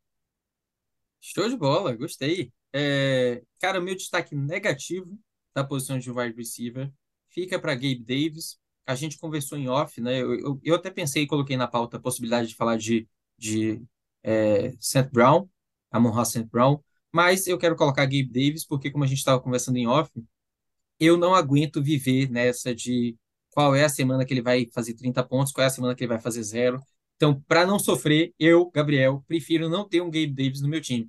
[1.18, 2.52] Show de bola, gostei.
[2.70, 5.18] É, cara, meu destaque negativo
[5.54, 6.92] da posição de wide receiver
[7.30, 8.58] fica para Gabe Davis.
[8.86, 10.20] A gente conversou em off, né?
[10.20, 13.80] Eu, eu, eu até pensei e coloquei na pauta a possibilidade de falar de, de
[14.24, 15.08] é, St.
[15.12, 15.48] Brown,
[15.92, 16.44] Amon St.
[16.50, 16.80] Brown,
[17.12, 20.10] mas eu quero colocar Gabe Davis porque, como a gente estava conversando em off,
[20.98, 23.16] eu não aguento viver nessa de
[23.50, 26.02] qual é a semana que ele vai fazer 30 pontos, qual é a semana que
[26.02, 26.80] ele vai fazer zero.
[27.16, 31.08] Então, para não sofrer, eu, Gabriel, prefiro não ter um Gabe Davis no meu time.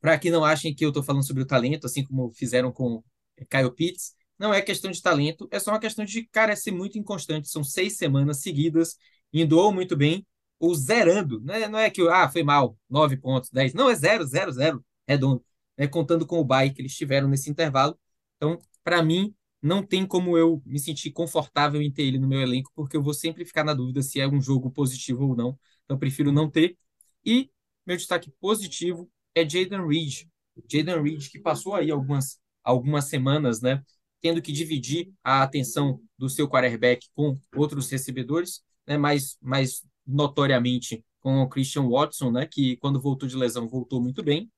[0.00, 3.02] Para que não achem que eu estou falando sobre o talento, assim como fizeram com
[3.48, 6.98] Kyle Pitts, não é questão de talento, é só uma questão de, cara, ser muito
[6.98, 7.48] inconstante.
[7.48, 8.96] São seis semanas seguidas,
[9.32, 10.26] indo ou muito bem,
[10.60, 11.40] ou zerando.
[11.40, 11.66] Né?
[11.66, 13.74] Não é que ah, foi mal, 9 pontos, 10.
[13.74, 15.44] Não, é 0, 0, 0, redondo.
[15.76, 15.88] Né?
[15.88, 17.98] Contando com o bye que eles tiveram nesse intervalo.
[18.36, 22.40] Então, para mim, não tem como eu me sentir confortável em ter ele no meu
[22.40, 25.58] elenco, porque eu vou sempre ficar na dúvida se é um jogo positivo ou não.
[25.84, 26.76] Então, prefiro não ter.
[27.24, 27.50] E
[27.86, 30.26] meu destaque positivo é Jaden Reed.
[30.70, 33.82] Jaden Reed, que passou aí algumas, algumas semanas, né?
[34.20, 38.98] Tendo que dividir a atenção do seu quarterback com outros recebedores, né?
[38.98, 44.22] Mais, mais notoriamente com o Christian Watson, né, que quando voltou de lesão voltou muito
[44.22, 44.50] bem.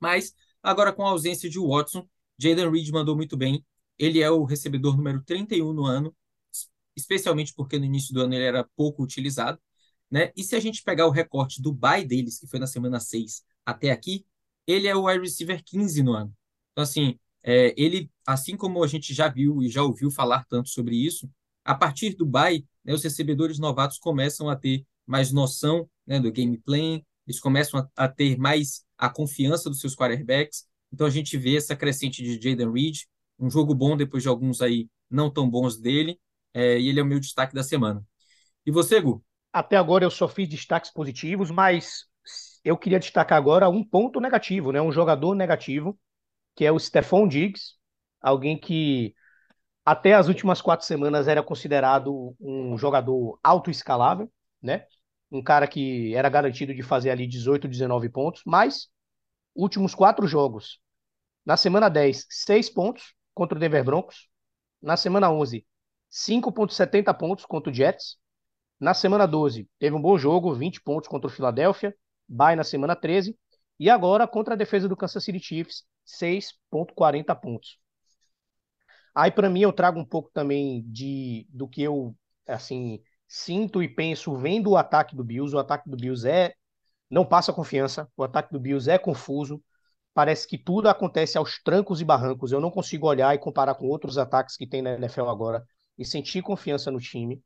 [0.00, 2.06] Mas agora com a ausência de Watson,
[2.38, 3.64] Jaden Reed mandou muito bem.
[3.98, 6.14] Ele é o recebedor número 31 no ano,
[6.96, 9.58] especialmente porque no início do ano ele era pouco utilizado.
[10.10, 10.32] Né?
[10.36, 13.42] E se a gente pegar o recorte do bye deles, que foi na semana 6
[13.64, 14.26] até aqui,
[14.66, 16.34] ele é o wide receiver 15 no ano.
[16.72, 20.68] Então, assim, é, ele, assim como a gente já viu e já ouviu falar tanto
[20.70, 21.30] sobre isso,
[21.64, 26.32] a partir do bye, né, os recebedores novatos começam a ter mais noção né, do
[26.32, 30.66] gameplay, eles começam a, a, ter mais a confiança dos seus quarterbacks.
[30.92, 32.98] Então a gente vê essa crescente de Jaden Reed,
[33.38, 36.18] um jogo bom depois de alguns aí não tão bons dele,
[36.52, 38.04] é, e ele é o meu destaque da semana.
[38.66, 39.22] E você, Gu?
[39.54, 42.06] até agora eu só fiz destaques positivos, mas
[42.64, 44.82] eu queria destacar agora um ponto negativo, né?
[44.82, 45.96] Um jogador negativo,
[46.56, 47.74] que é o Stephon Diggs,
[48.20, 49.14] alguém que
[49.84, 54.30] até as últimas quatro semanas era considerado um jogador autoescalável,
[54.62, 54.86] né?
[55.30, 58.88] Um cara que era garantido de fazer ali 18, 19 pontos, mas
[59.54, 60.80] últimos quatro jogos.
[61.44, 64.28] Na semana 10, 6 pontos contra o Denver Broncos.
[64.80, 65.66] Na semana 11,
[66.10, 68.16] 5,70 pontos contra o Jets.
[68.80, 71.94] Na semana 12, teve um bom jogo, 20 pontos contra o Philadelphia.
[72.28, 73.36] Bye na semana 13.
[73.78, 77.78] E agora, contra a defesa do Kansas City Chiefs, 6,40 pontos.
[79.14, 82.14] Aí, para mim, eu trago um pouco também de do que eu,
[82.46, 85.54] assim, sinto e penso vendo o ataque do Bills.
[85.54, 86.54] O ataque do Bills é.
[87.10, 88.08] Não passa confiança.
[88.16, 89.62] O ataque do Bills é confuso.
[90.12, 92.50] Parece que tudo acontece aos trancos e barrancos.
[92.50, 95.64] Eu não consigo olhar e comparar com outros ataques que tem na NFL agora
[95.98, 97.42] e sentir confiança no time.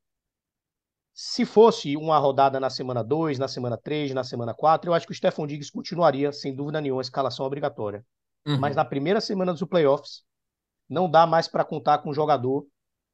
[1.13, 5.07] Se fosse uma rodada na semana 2, na semana 3, na semana 4, eu acho
[5.07, 8.05] que o Stephon Diggs continuaria, sem dúvida nenhuma, a escalação obrigatória.
[8.47, 8.59] Uhum.
[8.59, 10.23] Mas na primeira semana dos playoffs,
[10.89, 12.67] não dá mais para contar com um jogador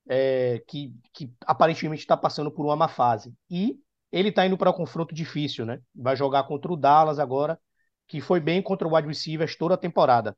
[0.08, 3.34] é, que, que aparentemente está passando por uma má fase.
[3.50, 3.78] E
[4.12, 5.80] ele está indo para um confronto difícil, né?
[5.94, 7.58] Vai jogar contra o Dallas agora,
[8.06, 10.36] que foi bem contra o wide receivers toda a temporada.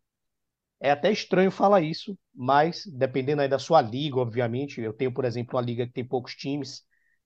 [0.81, 5.25] É até estranho falar isso, mas dependendo aí da sua liga, obviamente, eu tenho, por
[5.25, 6.83] exemplo, uma liga que tem poucos times,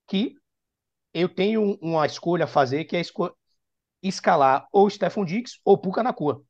[0.06, 0.34] que
[1.12, 3.34] eu tenho uma escolha a fazer, que é esco
[4.02, 6.42] escalar ou Stephon Diggs ou Puka Nakua.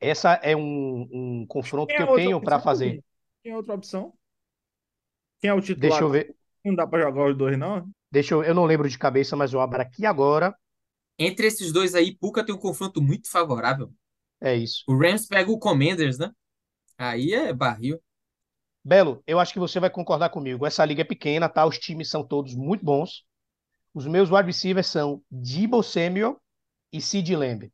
[0.00, 3.02] Essa é um, um confronto que eu tenho para fazer.
[3.44, 4.12] É outra opção?
[5.40, 5.90] Quem é o titular?
[5.90, 6.36] Deixa eu ver.
[6.64, 7.88] Não dá para jogar os dois, não?
[8.10, 10.54] Deixa eu, eu não lembro de cabeça, mas eu abro aqui agora.
[11.18, 13.92] Entre esses dois aí, Puka tem um confronto muito favorável.
[14.40, 14.84] É isso.
[14.86, 16.30] O Rams pega o Commanders, né?
[16.96, 18.00] Aí é barril.
[18.84, 20.64] Belo, eu acho que você vai concordar comigo.
[20.64, 21.66] Essa liga é pequena, tá?
[21.66, 23.24] Os times são todos muito bons.
[23.92, 26.40] Os meus wide receivers são Debo Samuel
[26.92, 27.70] e Sid Lamb.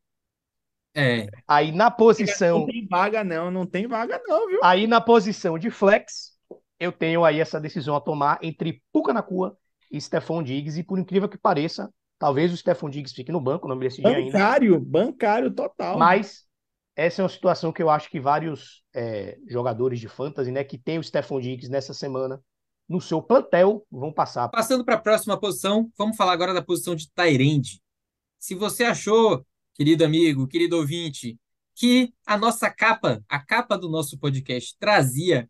[0.95, 1.27] É.
[1.45, 3.51] Aí na Não posição, tem vaga, não.
[3.51, 4.59] Não tem vaga, não, viu?
[4.63, 6.31] aí na posição de flex,
[6.79, 9.57] eu tenho aí essa decisão a tomar entre Puka Nakua
[9.91, 10.79] e Stephon Diggs.
[10.79, 14.07] E por incrível que pareça, talvez o Stephon Diggs fique no banco, não me decidi
[14.07, 14.31] ainda.
[14.31, 15.97] Bancário, bancário total.
[15.99, 16.45] Mas
[16.95, 20.77] essa é uma situação que eu acho que vários é, jogadores de fantasy, né, que
[20.77, 22.41] tem o Stephon Diggs nessa semana
[22.87, 24.47] no seu plantel, vão passar.
[24.47, 27.81] Passando para a próxima posição, vamos falar agora da posição de Tyrande.
[28.39, 31.37] Se você achou, querido amigo, querido ouvinte,
[31.75, 35.49] que a nossa capa, a capa do nosso podcast, trazia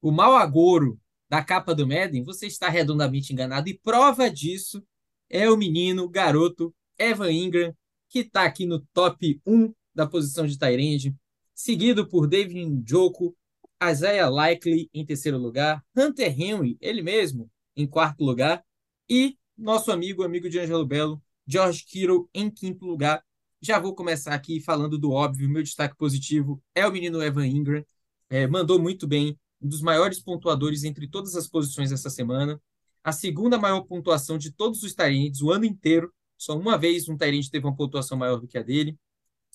[0.00, 3.68] o mau agouro da capa do Madden, você está redondamente enganado.
[3.68, 4.82] E prova disso
[5.28, 7.74] é o menino, o garoto Evan Ingram,
[8.08, 11.14] que está aqui no top 1 da posição de Tyrande,
[11.54, 13.36] seguido por David Njoku,
[13.82, 18.64] Isaiah Likely em terceiro lugar, Hunter Henry, ele mesmo, em quarto lugar,
[19.08, 23.22] e nosso amigo, amigo de Angelo Belo, George Kittle em quinto lugar.
[23.66, 27.84] Já vou começar aqui falando do óbvio, meu destaque positivo é o menino Evan Ingram,
[28.30, 32.62] é, mandou muito bem, um dos maiores pontuadores entre todas as posições essa semana,
[33.02, 37.16] a segunda maior pontuação de todos os Tyrants o ano inteiro, só uma vez um
[37.16, 38.96] Tyrant teve uma pontuação maior do que a dele.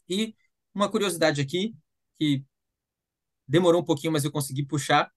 [0.09, 0.35] E
[0.75, 1.73] uma curiosidade aqui,
[2.19, 2.43] que
[3.47, 5.09] demorou um pouquinho, mas eu consegui puxar.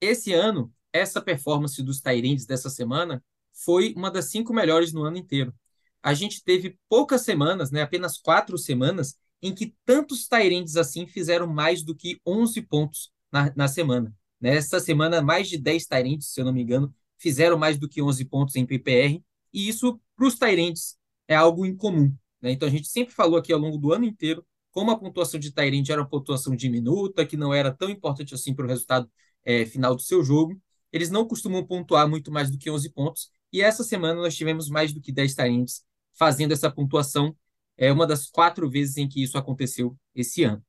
[0.00, 5.16] Esse ano, essa performance dos Tyrants dessa semana foi uma das cinco melhores no ano
[5.16, 5.54] inteiro.
[6.02, 11.46] A gente teve poucas semanas, né, apenas quatro semanas, em que tantos Tyrants assim fizeram
[11.46, 14.14] mais do que 11 pontos na, na semana.
[14.40, 18.02] Nessa semana, mais de 10 Tyrants, se eu não me engano, fizeram mais do que
[18.02, 20.96] 11 pontos em PPR, e isso para os Tyrants
[21.28, 22.14] é algo incomum.
[22.40, 22.52] Né?
[22.52, 25.52] Então a gente sempre falou aqui ao longo do ano inteiro como a pontuação de
[25.52, 29.08] Tyrant era uma pontuação diminuta, que não era tão importante assim para o resultado
[29.44, 30.60] é, final do seu jogo.
[30.90, 34.68] Eles não costumam pontuar muito mais do que 11 pontos, e essa semana nós tivemos
[34.68, 35.84] mais do que 10 Tyrants
[36.18, 37.36] fazendo essa pontuação.
[37.76, 40.62] É uma das quatro vezes em que isso aconteceu esse ano.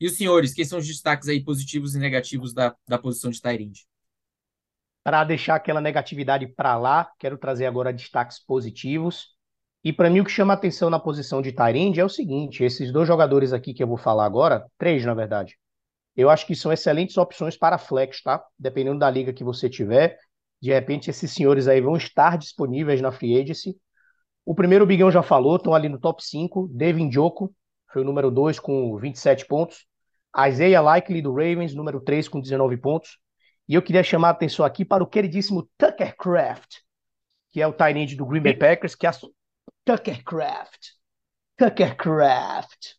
[0.00, 3.40] E os senhores, quais são os destaques aí positivos e negativos da, da posição de
[3.40, 3.86] Tyrande?
[5.02, 9.36] Para deixar aquela negatividade para lá, quero trazer agora destaques positivos.
[9.82, 12.92] E para mim o que chama atenção na posição de Tyrande é o seguinte, esses
[12.92, 15.56] dois jogadores aqui que eu vou falar agora, três na verdade,
[16.16, 18.44] eu acho que são excelentes opções para flex, tá?
[18.58, 20.18] Dependendo da liga que você tiver,
[20.60, 23.76] de repente esses senhores aí vão estar disponíveis na free agency.
[24.48, 27.54] O primeiro o Bigão já falou, estão ali no top 5, Devin Joko,
[27.92, 29.84] foi o número 2 com 27 pontos.
[30.48, 33.18] Isaiah Likely do Ravens, número 3 com 19 pontos.
[33.68, 36.76] E eu queria chamar a atenção aqui para o queridíssimo Tucker Craft,
[37.50, 39.12] que é o tight end do Green Bay Packers, que é a...
[39.84, 40.92] Tucker Craft.
[41.54, 42.94] Tucker Craft.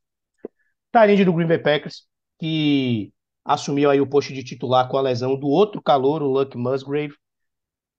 [0.92, 2.06] Tight end do Green Bay Packers,
[2.38, 3.12] que
[3.44, 7.16] assumiu aí o posto de titular com a lesão do outro calor, o Luck Musgrave.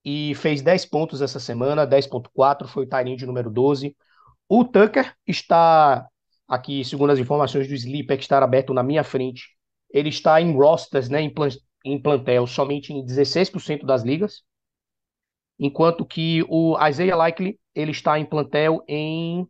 [0.03, 3.95] E fez 10 pontos essa semana, 10.4, foi o Tyrion de número 12.
[4.49, 6.07] O Tucker está
[6.47, 9.49] aqui, segundo as informações do Sleeper, que está aberto na minha frente,
[9.89, 11.49] ele está em rosters, né, em, plan
[11.85, 14.43] em plantel, somente em 16% das ligas,
[15.59, 19.47] enquanto que o Isaiah Likely, ele está em plantel em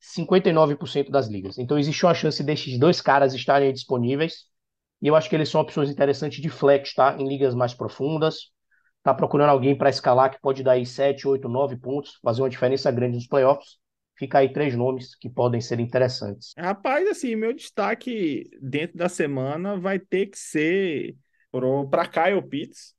[0.00, 1.58] 59% das ligas.
[1.58, 4.44] Então existe uma chance desses dois caras estarem disponíveis,
[5.00, 7.16] e eu acho que eles são opções interessantes de flex, tá?
[7.18, 8.50] Em ligas mais profundas.
[9.08, 12.50] Tá procurando alguém para escalar que pode dar aí 7, 8, 9 pontos, fazer uma
[12.50, 13.78] diferença grande nos playoffs.
[14.18, 16.52] Fica aí três nomes que podem ser interessantes.
[16.58, 21.16] Rapaz, assim, meu destaque dentro da semana vai ter que ser
[21.90, 22.94] para Kyle Pitts.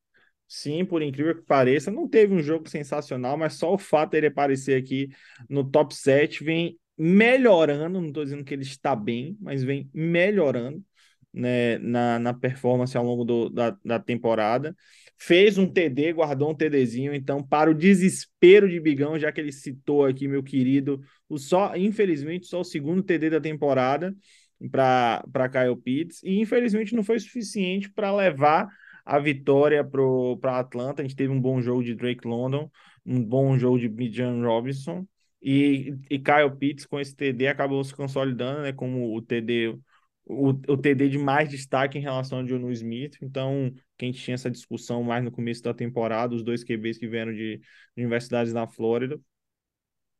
[0.47, 4.27] Sim, por incrível que pareça, não teve um jogo sensacional, mas só o fato dele
[4.27, 5.09] aparecer aqui
[5.47, 8.01] no top 7 vem melhorando.
[8.01, 10.83] Não estou dizendo que ele está bem, mas vem melhorando
[11.31, 14.75] né, na, na performance ao longo do, da, da temporada.
[15.21, 19.51] Fez um TD, guardou um TDzinho, então, para o desespero de Bigão, já que ele
[19.51, 24.15] citou aqui, meu querido, o só, infelizmente, só o segundo TD da temporada
[24.71, 28.69] para Kyle Pitts, e infelizmente não foi suficiente para levar
[29.05, 31.01] a vitória para Atlanta.
[31.01, 32.71] A gente teve um bom jogo de Drake London,
[33.05, 35.05] um bom jogo de Bijan Robinson,
[35.41, 39.77] e, e Kyle Pitts com esse TD acabou se consolidando né, como o TD
[40.29, 43.17] o, o TD de mais destaque em relação ao John Smith.
[43.21, 47.33] Então, quem tinha essa discussão mais no começo da temporada, os dois QBs que vieram
[47.33, 49.19] de, de universidades na Flórida.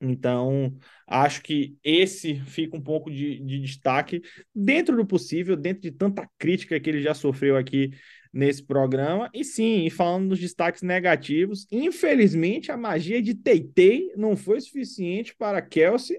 [0.02, 0.74] Então,
[1.06, 4.22] acho que esse fica um pouco de, de destaque
[4.56, 7.92] dentro do possível, dentro de tanta crítica que ele já sofreu aqui
[8.34, 9.30] nesse programa.
[9.34, 15.36] E sim, e falando dos destaques negativos, infelizmente a magia de Teitei não foi suficiente
[15.36, 16.18] para Kelsey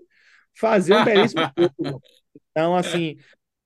[0.54, 2.02] fazer um belíssimo jogo.
[2.50, 3.16] Então, assim,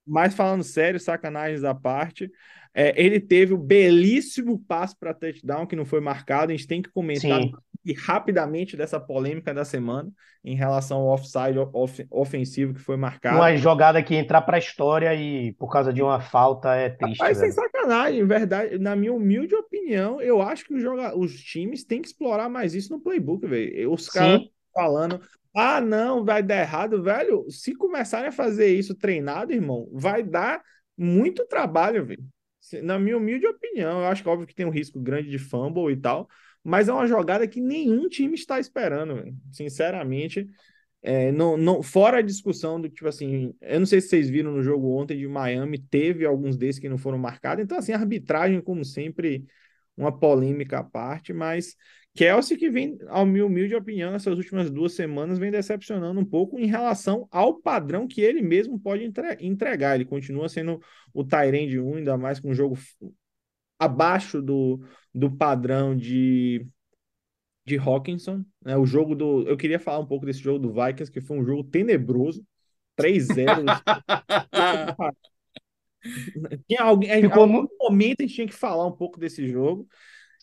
[0.06, 2.30] mas falando sério, sacanagens à parte,
[2.74, 6.50] é, ele teve o belíssimo passo para touchdown que não foi marcado.
[6.50, 7.40] A gente tem que comentar
[7.84, 10.10] e rapidamente dessa polêmica da semana
[10.42, 13.36] em relação ao offside off, ofensivo que foi marcado.
[13.36, 17.20] Uma jogada que entrar para a história e por causa de uma falta é triste.
[17.20, 18.78] Mas sem sacanagem, verdade.
[18.78, 21.16] Na minha humilde opinião, eu acho que os, joga...
[21.16, 23.92] os times têm que explorar mais isso no playbook, velho.
[23.92, 24.40] Os caras
[24.72, 25.20] falando,
[25.54, 27.46] ah, não, vai dar errado, velho.
[27.50, 30.62] Se começarem a fazer isso treinado, irmão, vai dar
[30.96, 32.24] muito trabalho, velho.
[32.82, 35.92] Na minha humilde opinião, eu acho que óbvio que tem um risco grande de fumble
[35.92, 36.28] e tal,
[36.62, 39.36] mas é uma jogada que nenhum time está esperando, velho.
[39.52, 40.48] Sinceramente,
[41.02, 44.52] é, não, não, fora a discussão do tipo assim, eu não sei se vocês viram
[44.52, 47.98] no jogo ontem de Miami, teve alguns desses que não foram marcados, então assim, a
[47.98, 49.44] arbitragem, como sempre,
[49.96, 51.76] uma polêmica à parte, mas
[52.14, 56.60] Kelsey, que vem, ao meu humilde opinião, nessas últimas duas semanas, vem decepcionando um pouco
[56.60, 59.04] em relação ao padrão que ele mesmo pode
[59.40, 59.96] entregar.
[59.96, 60.80] Ele continua sendo
[61.12, 62.78] o Tyrande 1, ainda mais com um jogo
[63.78, 64.80] abaixo do,
[65.12, 66.64] do padrão de,
[67.66, 68.44] de Hawkinson.
[68.64, 68.76] Né?
[68.76, 69.42] O jogo do.
[69.48, 72.46] Eu queria falar um pouco desse jogo do Vikings, que foi um jogo tenebroso.
[72.96, 73.64] 3-0.
[76.68, 77.44] tinha alguém, Ficou...
[77.44, 79.88] Em algum momento a gente tinha que falar um pouco desse jogo.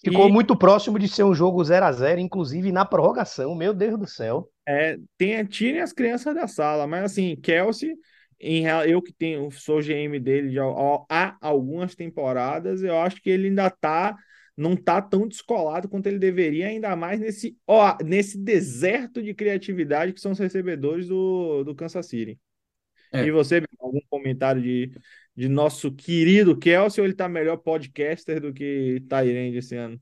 [0.03, 0.31] Ficou e...
[0.31, 3.53] muito próximo de ser um jogo 0 a 0 inclusive na prorrogação.
[3.55, 4.49] Meu Deus do céu.
[4.67, 7.93] É, tem, tirem as crianças da sala, mas assim, Kelsey,
[8.39, 10.63] em, eu que tenho, sou GM dele já
[11.09, 14.15] há algumas temporadas, eu acho que ele ainda tá
[14.57, 20.13] não tá tão descolado quanto ele deveria, ainda mais nesse, ó, nesse deserto de criatividade
[20.13, 22.37] que são os recebedores do, do Kansas City.
[23.11, 23.25] É.
[23.25, 24.91] E você, algum comentário de,
[25.35, 30.01] de nosso querido Kelsey ou ele tá melhor podcaster do que Tyrande esse ano?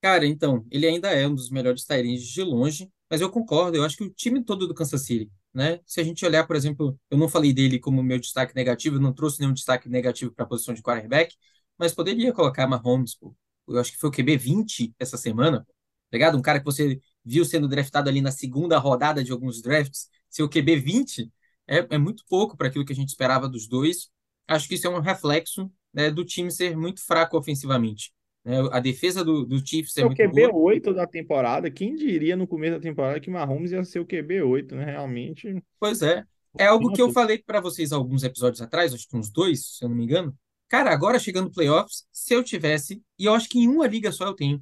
[0.00, 3.84] Cara, então, ele ainda é um dos melhores Tyrands de longe, mas eu concordo, eu
[3.84, 5.80] acho que o time todo do Kansas City, né?
[5.86, 9.12] Se a gente olhar, por exemplo, eu não falei dele como meu destaque negativo, não
[9.12, 11.34] trouxe nenhum destaque negativo para a posição de quarterback,
[11.76, 13.34] mas poderia colocar Mahomes, pô.
[13.66, 15.66] Eu acho que foi o QB 20 essa semana, tá
[16.12, 16.38] ligado?
[16.38, 20.48] Um cara que você viu sendo draftado ali na segunda rodada de alguns drafts, seu
[20.48, 21.30] QB 20
[21.68, 24.10] é, é muito pouco para aquilo que a gente esperava dos dois
[24.48, 28.12] acho que isso é um reflexo né, do time ser muito fraco ofensivamente.
[28.44, 28.56] Né?
[28.72, 30.64] A defesa do, do Chiefs é, é o muito QB boa.
[30.64, 31.70] 8 da temporada.
[31.70, 34.84] Quem diria no começo da temporada que Mahomes ia ser o QB 8, né?
[34.86, 35.62] Realmente.
[35.78, 36.24] Pois é.
[36.58, 39.84] É algo que eu falei para vocês alguns episódios atrás, acho que uns dois, se
[39.84, 40.34] eu não me engano.
[40.68, 44.26] Cara, agora chegando playoffs, se eu tivesse, e eu acho que em uma liga só
[44.26, 44.60] eu tenho,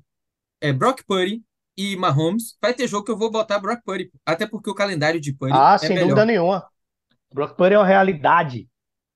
[0.60, 1.42] é Brock Purdy
[1.76, 5.20] e Mahomes, vai ter jogo que eu vou botar Brock Purdy, até porque o calendário
[5.20, 6.08] de Purdy ah, é sem melhor.
[6.08, 6.68] dúvida nenhuma.
[7.32, 8.68] Brock Purdy é uma realidade.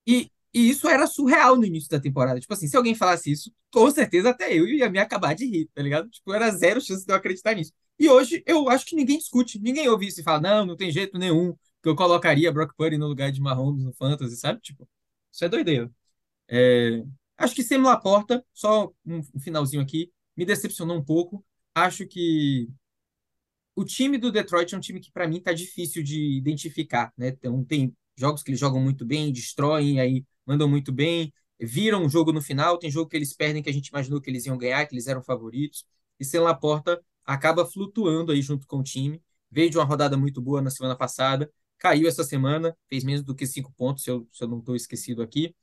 [0.07, 2.41] E, e isso era surreal no início da temporada.
[2.41, 5.69] Tipo assim, se alguém falasse isso, com certeza até eu ia me acabar de rir,
[5.75, 6.09] tá ligado?
[6.11, 7.73] Tipo, era zero chance de eu acreditar nisso.
[7.99, 10.91] E hoje eu acho que ninguém discute, ninguém ouve isso e fala, não, não tem
[10.91, 14.61] jeito nenhum que eu colocaria Brock Purdy no lugar de Mahomes no Fantasy, sabe?
[14.61, 14.89] Tipo,
[15.33, 15.91] isso é doideira.
[16.49, 17.05] É...
[17.39, 21.45] Acho que Sam Laporta, só um finalzinho aqui, me decepcionou um pouco.
[21.75, 22.69] acho que
[23.81, 27.13] o time do Detroit é um time que, para mim, está difícil de identificar.
[27.17, 27.29] Né?
[27.29, 32.09] Então, tem jogos que eles jogam muito bem, destroem, aí mandam muito bem, viram o
[32.09, 32.79] jogo no final.
[32.79, 35.07] Tem jogo que eles perdem que a gente imaginou que eles iam ganhar, que eles
[35.07, 35.87] eram favoritos.
[36.19, 39.23] E Sem Laporta acaba flutuando aí junto com o time.
[39.51, 43.35] Veio de uma rodada muito boa na semana passada, caiu essa semana, fez menos do
[43.35, 45.55] que cinco pontos, se eu, se eu não estou esquecido aqui.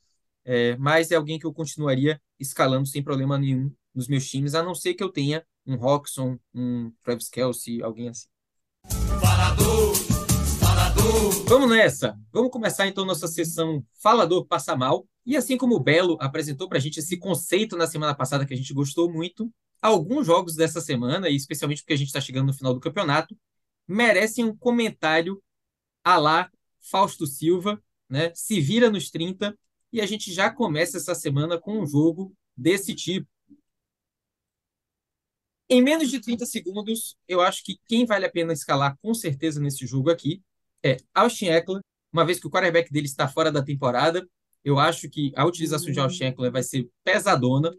[0.44, 4.64] É, mas é alguém que eu continuaria escalando sem problema nenhum nos meus times, a
[4.64, 8.28] não ser que eu tenha um Roxon, um Travis Kelsey, alguém assim.
[9.20, 9.96] Falador,
[10.60, 11.46] falador.
[11.46, 12.18] Vamos nessa!
[12.32, 15.06] Vamos começar então nossa sessão Falador Passa Mal.
[15.26, 18.54] E assim como o Belo apresentou para a gente esse conceito na semana passada que
[18.54, 22.48] a gente gostou muito, alguns jogos dessa semana, e especialmente porque a gente está chegando
[22.48, 23.38] no final do campeonato,
[23.86, 25.44] merecem um comentário
[26.02, 26.50] a lá
[26.80, 28.32] Fausto Silva, né?
[28.34, 29.54] Se vira nos 30
[29.92, 33.28] e a gente já começa essa semana com um jogo desse tipo.
[35.70, 39.60] Em menos de 30 segundos, eu acho que quem vale a pena escalar com certeza
[39.60, 40.42] nesse jogo aqui
[40.84, 44.26] é Austin Eckler, uma vez que o quarterback dele está fora da temporada.
[44.64, 47.74] Eu acho que a utilização de Austin Eckler vai ser pesadona.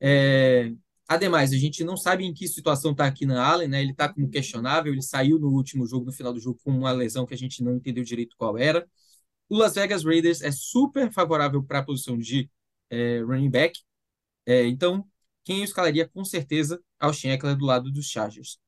[0.00, 0.72] É...
[1.08, 3.80] Ademais, a gente não sabe em que situação está aqui na Allen, né?
[3.80, 6.90] Ele está como questionável, ele saiu no último jogo, no final do jogo, com uma
[6.92, 8.86] lesão que a gente não entendeu direito qual era.
[9.48, 12.50] O Las Vegas Raiders é super favorável para a posição de
[12.90, 13.80] é, running back.
[14.46, 15.06] É, então,
[15.46, 18.58] quem eu escalaria com certeza Austin Eckler do lado dos Chargers.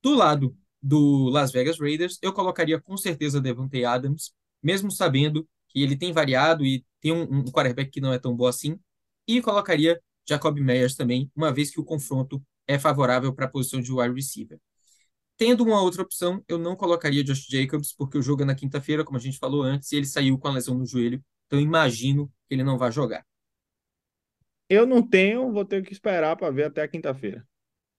[0.00, 4.32] Do lado do Las Vegas Raiders, eu colocaria com certeza Devontae Adams,
[4.62, 8.36] mesmo sabendo que ele tem variado e tem um, um quarterback que não é tão
[8.36, 8.78] bom assim,
[9.26, 13.80] e colocaria Jacob Meyers também, uma vez que o confronto é favorável para a posição
[13.80, 14.60] de wide receiver.
[15.36, 19.04] Tendo uma outra opção, eu não colocaria Josh Jacobs, porque o jogo é na quinta-feira,
[19.04, 22.28] como a gente falou antes, e ele saiu com a lesão no joelho, então imagino
[22.48, 23.27] que ele não vai jogar.
[24.68, 27.46] Eu não tenho, vou ter que esperar para ver até a quinta-feira.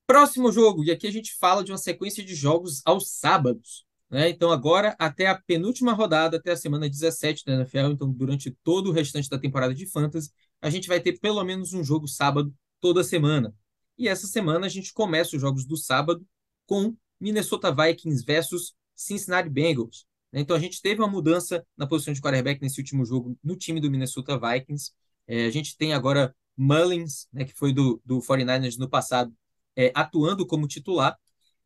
[0.05, 3.86] Próximo jogo, e aqui a gente fala de uma sequência de jogos aos sábados.
[4.09, 4.30] Né?
[4.30, 8.89] Então, agora, até a penúltima rodada, até a semana 17 da NFL, então, durante todo
[8.89, 12.53] o restante da temporada de Fantasy, a gente vai ter pelo menos um jogo sábado
[12.80, 13.53] toda semana.
[13.97, 16.26] E essa semana a gente começa os jogos do sábado
[16.65, 20.05] com Minnesota Vikings versus Cincinnati Bengals.
[20.32, 20.41] Né?
[20.41, 23.80] Então a gente teve uma mudança na posição de quarterback nesse último jogo no time
[23.80, 24.91] do Minnesota Vikings.
[25.28, 29.34] É, a gente tem agora Mullins, né, que foi do, do 49ers no passado,
[29.76, 31.18] é, atuando como titular.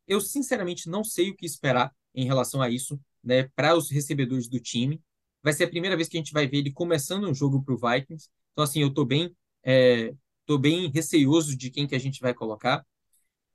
[0.06, 4.48] Eu sinceramente não sei o que esperar em relação a isso né, para os recebedores
[4.48, 5.02] do time.
[5.42, 7.74] Vai ser a primeira vez que a gente vai ver ele começando um jogo para
[7.74, 8.28] o Vikings.
[8.52, 9.34] Então, assim, eu estou bem,
[9.64, 10.14] é,
[10.60, 12.86] bem receioso de quem que a gente vai colocar.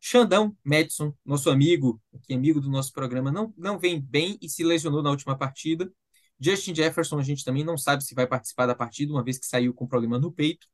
[0.02, 4.50] Xandão Madison, nosso amigo, que é amigo do nosso programa, não, não vem bem e
[4.50, 5.92] se lesionou na última partida.
[6.40, 9.46] Justin Jefferson, a gente também não sabe se vai participar da partida, uma vez que
[9.46, 10.68] saiu com problema no peito.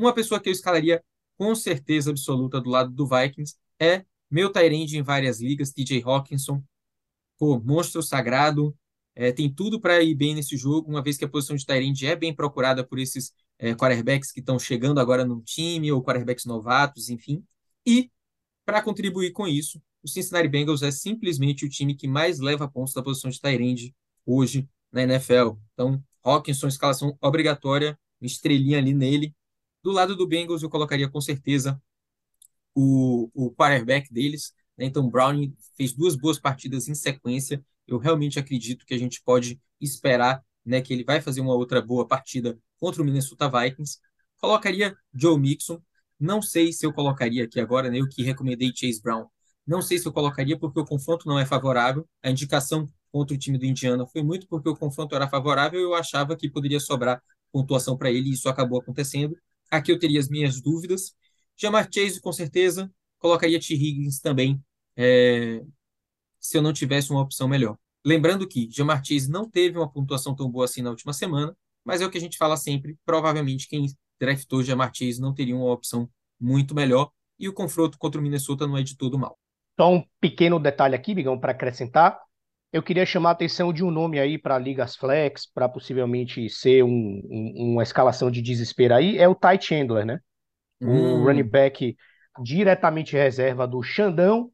[0.00, 1.04] Uma pessoa que eu escalaria
[1.36, 6.64] com certeza absoluta do lado do Vikings é meu Tyrande em várias ligas, TJ Hawkinson.
[7.38, 8.74] Pô, monstro sagrado,
[9.14, 12.06] é, tem tudo para ir bem nesse jogo, uma vez que a posição de Tyrande
[12.06, 16.46] é bem procurada por esses é, quarterbacks que estão chegando agora no time, ou quarterbacks
[16.46, 17.44] novatos, enfim.
[17.86, 18.10] E
[18.64, 22.94] para contribuir com isso, o Cincinnati Bengals é simplesmente o time que mais leva pontos
[22.94, 23.94] da posição de Tyrande
[24.24, 25.58] hoje na NFL.
[25.74, 29.34] Então, Hawkinson, escalação obrigatória, estrelinha ali nele.
[29.82, 31.80] Do lado do Bengals, eu colocaria com certeza
[32.74, 34.52] o, o quarterback deles.
[34.76, 34.86] Né?
[34.86, 37.64] Então, Browning fez duas boas partidas em sequência.
[37.86, 41.80] Eu realmente acredito que a gente pode esperar né, que ele vai fazer uma outra
[41.80, 43.98] boa partida contra o Minnesota Vikings.
[44.38, 45.80] Colocaria Joe Mixon,
[46.18, 49.26] não sei se eu colocaria aqui agora, né, eu que recomendei Chase Brown.
[49.66, 52.08] Não sei se eu colocaria porque o confronto não é favorável.
[52.22, 55.82] A indicação contra o time do Indiana foi muito porque o confronto era favorável e
[55.82, 57.22] eu achava que poderia sobrar
[57.52, 59.36] pontuação para ele e isso acabou acontecendo.
[59.70, 61.14] Aqui eu teria as minhas dúvidas.
[61.56, 62.90] Jamar Chase, com certeza.
[63.18, 63.74] Colocaria T.
[63.74, 64.62] Higgins também,
[64.96, 65.62] é,
[66.38, 67.76] se eu não tivesse uma opção melhor.
[68.04, 71.54] Lembrando que Jamar Chase não teve uma pontuação tão boa assim na última semana,
[71.84, 72.96] mas é o que a gente fala sempre.
[73.04, 73.86] Provavelmente quem
[74.18, 76.08] draftou Jamar Chase não teria uma opção
[76.40, 77.10] muito melhor.
[77.38, 79.38] E o confronto contra o Minnesota não é de todo mal.
[79.78, 82.18] Só um pequeno detalhe aqui, Bigão, para acrescentar.
[82.72, 86.84] Eu queria chamar a atenção de um nome aí para Ligas Flex, para possivelmente ser
[86.84, 90.20] um, um, uma escalação de desespero aí, é o Ty Chandler, né?
[90.80, 91.20] Hum.
[91.20, 91.96] O running back
[92.42, 94.50] diretamente reserva do Xandão.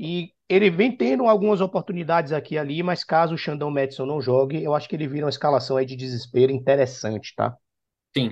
[0.00, 4.20] E ele vem tendo algumas oportunidades aqui e ali, mas caso o Xandão Madison não
[4.20, 7.56] jogue, eu acho que ele vira uma escalação aí de desespero interessante, tá?
[8.16, 8.30] Sim.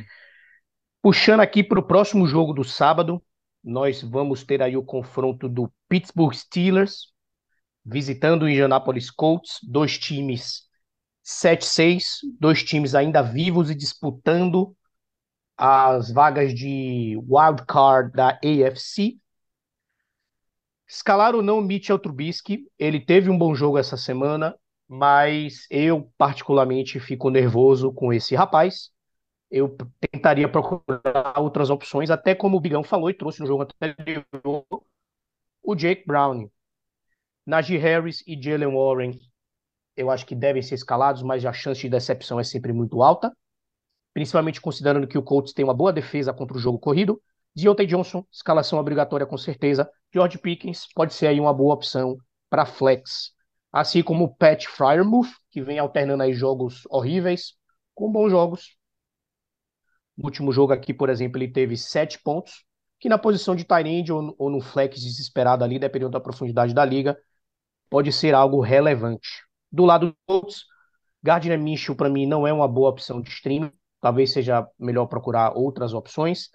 [1.03, 3.23] Puxando aqui para o próximo jogo do sábado,
[3.63, 7.13] nós vamos ter aí o confronto do Pittsburgh Steelers
[7.87, 10.65] visitando o Indianapolis Colts, dois times
[11.23, 14.77] 7-6, dois times ainda vivos e disputando
[15.57, 19.19] as vagas de wild card da AFC.
[20.89, 24.57] Escalar ou não Mitchell Trubisky, ele teve um bom jogo essa semana,
[24.89, 28.91] mas eu particularmente fico nervoso com esse rapaz.
[29.51, 34.65] Eu tentaria procurar outras opções, até como o Bigão falou e trouxe no jogo anterior,
[35.63, 36.49] o Jake Brown.
[37.47, 39.21] Najee Harris e Jalen Warren,
[39.97, 43.33] eu acho que devem ser escalados, mas a chance de decepção é sempre muito alta,
[44.13, 47.23] principalmente considerando que o Colts tem uma boa defesa contra o jogo corrido.
[47.55, 49.89] Deontay Johnson, escalação obrigatória com certeza.
[50.13, 52.19] George Pickens pode ser aí uma boa opção
[52.51, 53.33] para flex.
[53.73, 57.55] Assim como o Pat Fryermuth, que vem alternando aí jogos horríveis
[57.95, 58.77] com bons jogos.
[60.17, 62.65] No último jogo aqui, por exemplo, ele teve sete pontos,
[62.99, 66.85] que na posição de tight ou, ou no flex desesperado ali, dependendo da profundidade da
[66.85, 67.17] liga,
[67.89, 69.45] pode ser algo relevante.
[69.71, 70.67] Do lado dos outros,
[71.23, 75.57] Gardner Minshew para mim não é uma boa opção de stream, talvez seja melhor procurar
[75.57, 76.49] outras opções.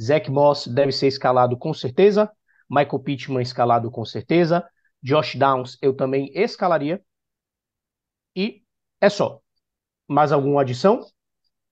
[0.00, 2.30] Zach Moss deve ser escalado com certeza,
[2.70, 4.68] Michael Pittman escalado com certeza,
[5.02, 7.02] Josh Downs eu também escalaria.
[8.34, 8.62] E
[9.00, 9.40] é só.
[10.06, 11.04] Mais alguma adição?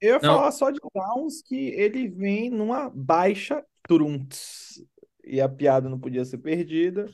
[0.01, 0.37] Eu ia não.
[0.37, 4.83] falar só de Downs que ele vem numa baixa Trunks.
[5.25, 7.11] E a piada não podia ser perdida.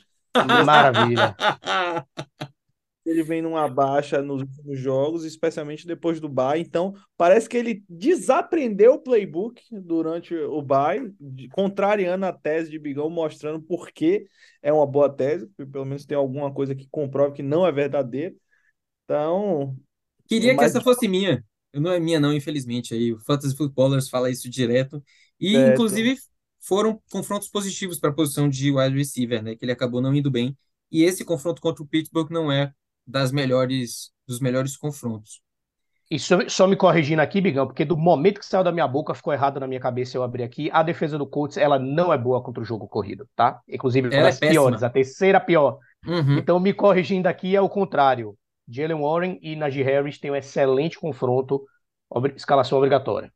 [0.65, 1.37] Maravilha.
[3.05, 6.61] Ele vem numa baixa nos últimos jogos, especialmente depois do bye.
[6.61, 11.13] Então, parece que ele desaprendeu o playbook durante o bye,
[11.51, 14.27] contrariando a tese de Bigão, mostrando por que
[14.63, 18.37] é uma boa tese, pelo menos tem alguma coisa que comprove que não é verdadeiro.
[19.05, 19.77] Então.
[20.29, 21.45] Queria que essa fosse minha.
[21.75, 22.95] Não é minha, não, infelizmente.
[22.95, 25.03] Aí, o Fantasy Footballers fala isso direto.
[25.41, 25.73] E, certo.
[25.73, 26.17] inclusive,
[26.63, 29.57] foram confrontos positivos para a posição de wide receiver, né?
[29.57, 30.57] Que ele acabou não indo bem.
[30.91, 32.73] E esse confronto contra o Pittsburgh não é
[33.07, 35.43] das melhores dos melhores confrontos.
[36.11, 39.15] E só, só, me corrigindo aqui, Bigão, porque do momento que saiu da minha boca
[39.15, 40.71] ficou errado na minha cabeça eu abri aqui.
[40.71, 43.61] A defesa do Colts, ela não é boa contra o jogo corrido, tá?
[43.67, 45.79] Inclusive, ela é das é piores, a terceira pior.
[46.07, 46.37] Uhum.
[46.37, 48.37] Então, me corrigindo aqui é o contrário.
[48.69, 51.65] Jalen Warren e Najee Harris têm um excelente confronto,
[52.37, 53.33] escalação obrigatória.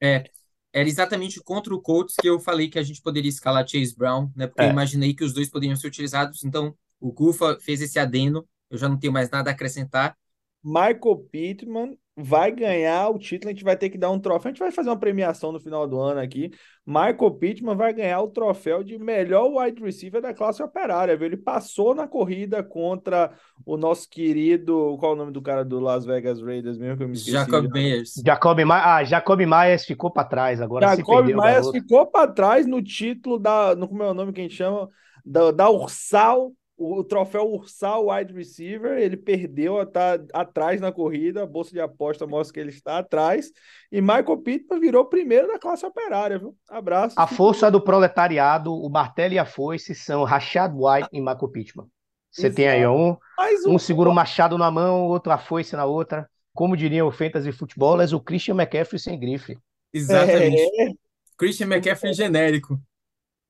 [0.00, 0.24] É,
[0.72, 4.30] era exatamente contra o Colts que eu falei que a gente poderia escalar Chase Brown,
[4.36, 4.46] né?
[4.46, 4.66] Porque é.
[4.66, 6.44] eu imaginei que os dois poderiam ser utilizados.
[6.44, 8.46] Então, o Gufa fez esse adeno.
[8.70, 10.16] Eu já não tenho mais nada a acrescentar.
[10.62, 13.50] Michael Pittman vai ganhar o título.
[13.50, 14.48] A gente vai ter que dar um troféu.
[14.48, 16.50] A gente vai fazer uma premiação no final do ano aqui.
[16.86, 21.16] Michael Pittman vai ganhar o troféu de melhor wide receiver da classe operária.
[21.16, 21.26] Viu?
[21.26, 23.32] Ele passou na corrida contra
[23.64, 24.96] o nosso querido.
[24.98, 26.96] Qual é o nome do cara do Las Vegas Raiders mesmo?
[26.96, 28.14] Que eu me esqueci, Jacob Myers.
[28.24, 30.96] Jacob, ah, Jacob Myers ficou para trás agora.
[30.96, 33.74] Jacob Myers ficou para trás no título da.
[33.74, 34.88] No, como é o nome que a gente chama?
[35.24, 41.46] Da, da Ursal o, troféu Ursal Wide Receiver, ele perdeu, tá atrás na corrida, a
[41.46, 43.52] bolsa de aposta mostra que ele está atrás,
[43.92, 46.56] e Michael Pittman virou primeiro da classe operária, viu?
[46.68, 47.14] Abraço.
[47.18, 51.86] A força do proletariado, o martelo e a foice são Rashad White e Michael Pittman.
[52.30, 52.56] Você Exato.
[52.56, 56.28] tem aí um, um, um segura o machado na mão, outro a foice na outra.
[56.54, 59.58] Como diriam o Fantasy Futebol, é o Christian McCaffrey sem grife.
[59.92, 60.60] Exatamente.
[60.80, 60.92] É.
[61.36, 62.80] Christian McCaffrey genérico.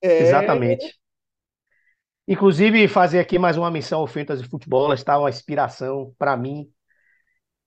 [0.03, 0.23] É.
[0.23, 1.00] Exatamente.
[2.31, 6.71] Inclusive, fazer aqui mais uma missão ao Fantasy Futebol, está uma inspiração para mim.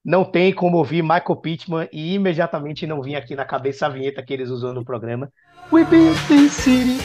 [0.02, 4.22] Não tem como ouvir Michael Pittman e imediatamente não vir aqui na cabeça a vinheta
[4.22, 5.30] que eles usam no programa.
[5.70, 6.96] We beat the city.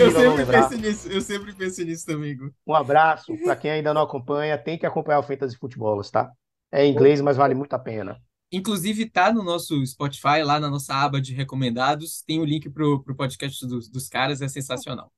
[0.00, 2.36] Eu sempre penso nisso, eu sempre penso nisso também.
[2.64, 6.30] Um abraço para quem ainda não acompanha, tem que acompanhar o Fantasy Futebol, tá?
[6.70, 8.16] É em inglês, mas vale muito a pena.
[8.52, 13.02] Inclusive, tá no nosso Spotify, lá na nossa aba de recomendados, tem o link pro,
[13.02, 15.12] pro podcast dos, dos caras, é sensacional.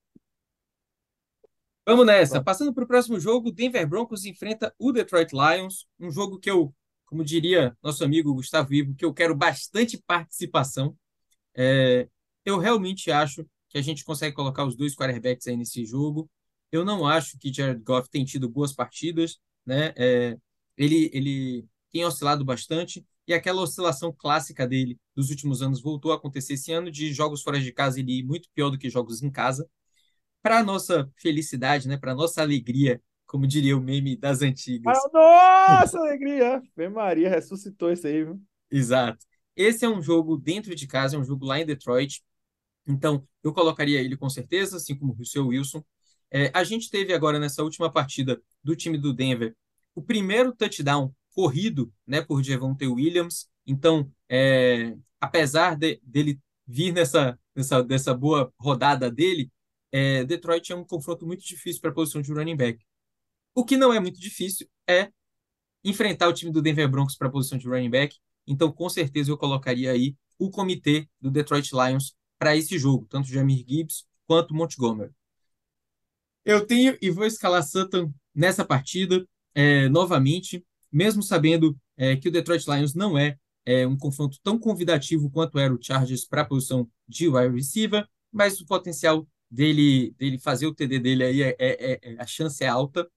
[1.90, 2.40] Vamos nessa.
[2.40, 6.72] Passando para o próximo jogo, Denver Broncos enfrenta o Detroit Lions, um jogo que eu,
[7.04, 10.96] como diria nosso amigo Gustavo Ivo, que eu quero bastante participação.
[11.52, 12.08] É,
[12.44, 16.30] eu realmente acho que a gente consegue colocar os dois quarterbacks aí nesse jogo.
[16.70, 19.92] Eu não acho que Jared Goff tem tido boas partidas, né?
[19.96, 20.38] É,
[20.76, 26.14] ele, ele tem oscilado bastante e aquela oscilação clássica dele dos últimos anos voltou a
[26.14, 29.24] acontecer esse ano de jogos fora de casa ele ir muito pior do que jogos
[29.24, 29.68] em casa
[30.42, 34.98] para nossa felicidade, né, para nossa alegria, como diria o meme das antigas.
[35.14, 36.62] Ah, nossa alegria!
[36.74, 38.40] Fê Maria ressuscitou isso aí, viu?
[38.70, 39.24] Exato.
[39.54, 42.22] Esse é um jogo dentro de casa, é um jogo lá em Detroit.
[42.86, 45.84] Então, eu colocaria ele com certeza, assim como o seu Wilson.
[46.30, 49.54] É, a gente teve agora nessa última partida do time do Denver
[49.94, 53.48] o primeiro touchdown corrido né, por Javonte Williams.
[53.66, 59.50] Então, é, apesar de, dele vir nessa, nessa dessa boa rodada dele,
[59.92, 62.84] é, Detroit é um confronto muito difícil para a posição de running back.
[63.54, 65.10] O que não é muito difícil é
[65.82, 68.16] enfrentar o time do Denver Broncos para a posição de running back.
[68.46, 73.28] Então, com certeza, eu colocaria aí o comitê do Detroit Lions para esse jogo, tanto
[73.28, 75.12] Jamir Gibbs quanto Montgomery.
[76.44, 82.32] Eu tenho e vou escalar Sutton nessa partida é, novamente, mesmo sabendo é, que o
[82.32, 86.46] Detroit Lions não é, é, um confronto tão convidativo quanto era o Chargers para a
[86.46, 91.56] posição de wide receiver, mas o potencial dele, dele fazer o TD dele aí, é,
[91.58, 93.10] é, é, a chance é alta.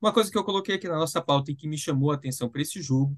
[0.00, 2.48] Uma coisa que eu coloquei aqui na nossa pauta e que me chamou a atenção
[2.50, 3.16] para esse jogo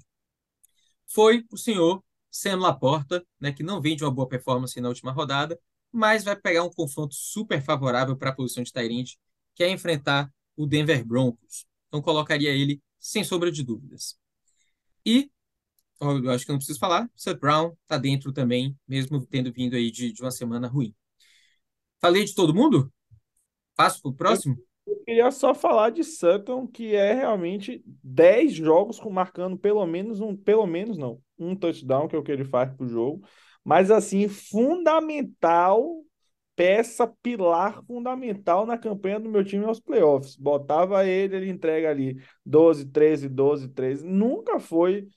[1.07, 5.11] foi o senhor Sam Laporta, né, que não vem de uma boa performance na última
[5.11, 5.59] rodada,
[5.91, 9.17] mas vai pegar um confronto super favorável para a posição de Tyrande,
[9.55, 11.65] que é enfrentar o Denver Broncos.
[11.87, 14.17] Então colocaria ele sem sombra de dúvidas.
[15.05, 15.31] E
[16.01, 19.91] eu acho que não preciso falar, Seth Brown está dentro também, mesmo tendo vindo aí
[19.91, 20.95] de, de uma semana ruim.
[22.01, 22.91] Falei de todo mundo?
[23.75, 24.57] Passo para o próximo?
[24.85, 29.85] Eu, eu queria só falar de Sutton, que é realmente 10 jogos com marcando pelo
[29.85, 33.25] menos um, pelo menos não, um touchdown, que é o que ele faz pro jogo.
[33.63, 36.03] Mas assim, fundamental
[36.59, 40.35] peça pilar fundamental na campanha do meu time aos playoffs.
[40.35, 44.05] Botava ele, ele entrega ali 12, 13, 12, 13.
[44.05, 45.07] Nunca foi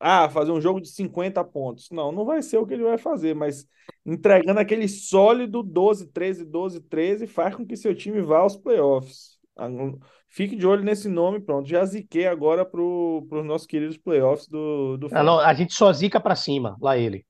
[0.00, 1.90] ah, fazer um jogo de 50 pontos.
[1.90, 3.66] Não, não vai ser o que ele vai fazer, mas
[4.04, 9.38] entregando aquele sólido 12, 13, 12, 13 faz com que seu time vá aos playoffs.
[9.56, 9.68] Ah,
[10.28, 11.68] fique de olho nesse nome, pronto.
[11.68, 15.92] Já ziquei agora para os nossos queridos playoffs do, do ah, não, A gente só
[15.92, 17.26] zica para cima, lá ele.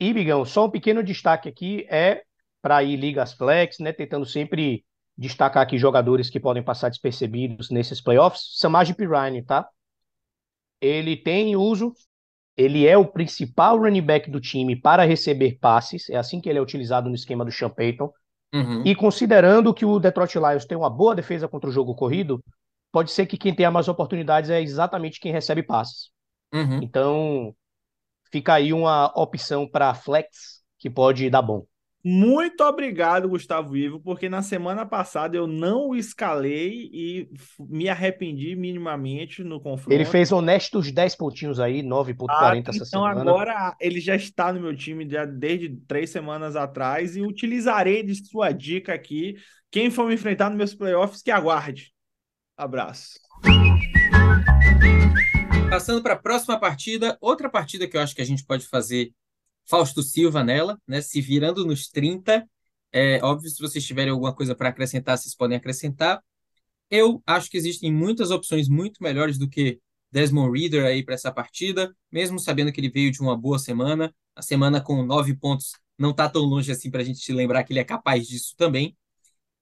[0.00, 2.22] E, Bigão, só um pequeno destaque aqui é
[2.62, 3.92] para ir ligas flex, né?
[3.92, 4.84] Tentando sempre
[5.16, 8.58] destacar aqui jogadores que podem passar despercebidos nesses playoffs.
[8.58, 9.68] Samaj Pirine, tá?
[10.82, 11.94] Ele tem uso,
[12.56, 16.58] ele é o principal running back do time para receber passes, é assim que ele
[16.58, 18.12] é utilizado no esquema do Sean Payton.
[18.52, 18.82] Uhum.
[18.84, 22.42] E considerando que o Detroit Lions tem uma boa defesa contra o jogo corrido,
[22.90, 26.10] pode ser que quem tenha mais oportunidades é exatamente quem recebe passes.
[26.52, 26.82] Uhum.
[26.82, 27.54] Então,
[28.30, 31.64] fica aí uma opção para flex que pode dar bom.
[32.04, 37.28] Muito obrigado, Gustavo Ivo, porque na semana passada eu não o escalei e
[37.60, 39.92] me arrependi minimamente no confronto.
[39.92, 43.20] Ele fez honestos 10 pontinhos aí, 9.40 ah, essa então semana.
[43.20, 48.02] Então agora ele já está no meu time já desde três semanas atrás e utilizarei
[48.02, 49.36] de sua dica aqui.
[49.70, 51.92] Quem for me enfrentar nos meus playoffs, que aguarde.
[52.56, 53.12] Abraço.
[55.70, 59.12] Passando para a próxima partida, outra partida que eu acho que a gente pode fazer
[59.66, 61.00] Fausto Silva nela, né?
[61.00, 62.46] Se virando nos 30.
[62.92, 66.22] É óbvio, se vocês tiverem alguma coisa para acrescentar, vocês podem acrescentar.
[66.90, 71.32] Eu acho que existem muitas opções muito melhores do que Desmond Reader aí para essa
[71.32, 74.14] partida, mesmo sabendo que ele veio de uma boa semana.
[74.36, 77.72] A semana com nove pontos não está tão longe assim para a gente lembrar que
[77.72, 78.96] ele é capaz disso também.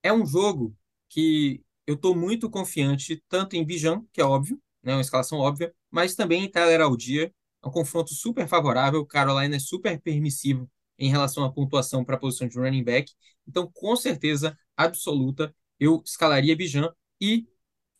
[0.03, 0.74] É um jogo
[1.09, 5.74] que eu estou muito confiante, tanto em Bijan, que é óbvio, né, uma escalação óbvia,
[5.90, 7.32] mas também em Tyler Aldia,
[7.62, 9.04] é um confronto super favorável.
[9.06, 13.12] Carolina é super permissivo em relação à pontuação para a posição de running back.
[13.46, 17.46] Então, com certeza absoluta, eu escalaria Bijan e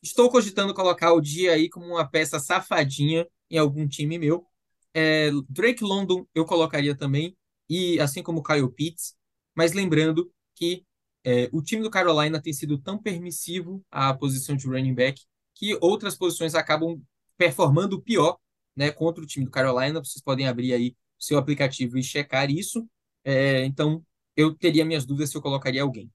[0.03, 4.47] estou cogitando colocar o dia aí como uma peça safadinha em algum time meu.
[4.95, 7.37] É, Drake London eu colocaria também,
[7.69, 9.15] e assim como Kyle Pitts,
[9.55, 10.85] mas lembrando que
[11.25, 15.23] é, o time do Carolina tem sido tão permissivo à posição de running back
[15.55, 17.01] que outras posições acabam
[17.37, 18.39] performando pior
[18.77, 20.01] né, contra o time do Carolina.
[20.01, 22.89] Vocês podem abrir aí o seu aplicativo e checar isso.
[23.25, 24.05] É, então,
[24.37, 26.11] eu teria minhas dúvidas se eu colocaria alguém.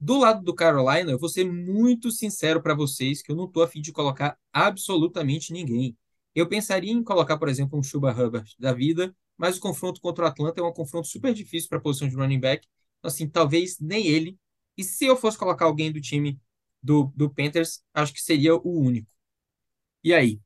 [0.00, 3.62] Do lado do Carolina, eu vou ser muito sincero para vocês que eu não estou
[3.62, 5.96] afim de colocar absolutamente ninguém.
[6.34, 10.24] Eu pensaria em colocar, por exemplo, um Chuba Hubbard da vida, mas o confronto contra
[10.24, 12.66] o Atlanta é um confronto super difícil para a posição de running back.
[12.98, 14.38] Então, assim, talvez nem ele.
[14.76, 16.40] E se eu fosse colocar alguém do time
[16.82, 19.10] do, do Panthers, acho que seria o único.
[20.04, 20.40] E aí?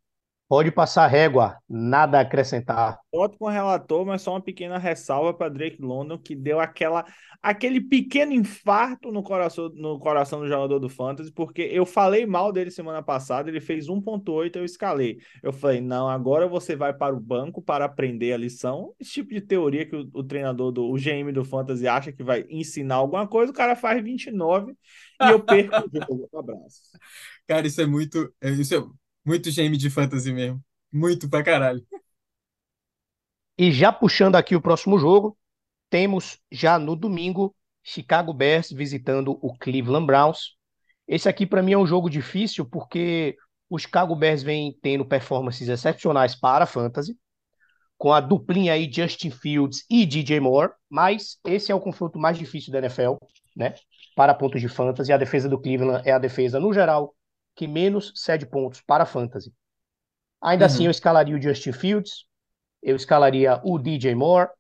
[0.49, 3.01] Pode passar régua, nada a acrescentar.
[3.13, 7.05] Voto com o relator, mas só uma pequena ressalva para Drake London, que deu aquela,
[7.43, 12.53] aquele pequeno infarto no coração, no coração do jogador do Fantasy, porque eu falei mal
[12.53, 15.19] dele semana passada, ele fez 1.8, eu escalei.
[15.43, 18.95] Eu falei, não, agora você vai para o banco para aprender a lição.
[19.01, 22.23] Esse tipo de teoria que o, o treinador, do, o GM do Fantasy acha que
[22.23, 24.77] vai ensinar alguma coisa, o cara faz 29
[25.23, 26.29] e eu perco o jogo.
[26.33, 26.83] Um abraço.
[27.49, 28.33] Cara, isso é muito...
[28.41, 30.65] Isso é muito game de fantasy mesmo.
[30.93, 31.85] Muito pra caralho.
[33.59, 35.37] E já puxando aqui o próximo jogo,
[35.91, 40.57] temos já no domingo Chicago Bears visitando o Cleveland Browns.
[41.09, 43.37] Esse aqui para mim é um jogo difícil porque
[43.69, 47.17] o Chicago Bears vem tendo performances excepcionais para a fantasy,
[47.99, 52.39] com a duplinha aí Justin Fields e DJ Moore, mas esse é o confronto mais
[52.39, 53.17] difícil da NFL,
[53.57, 53.75] né?
[54.15, 57.16] Para pontos de fantasy, a defesa do Cleveland é a defesa no geral
[57.57, 59.53] que menos cede pontos para fantasy.
[60.41, 60.79] Ainda assim, uhum.
[60.79, 62.27] assim, eu escalaria o Justin Fields,
[62.83, 64.51] eu escalaria o DJ Moore,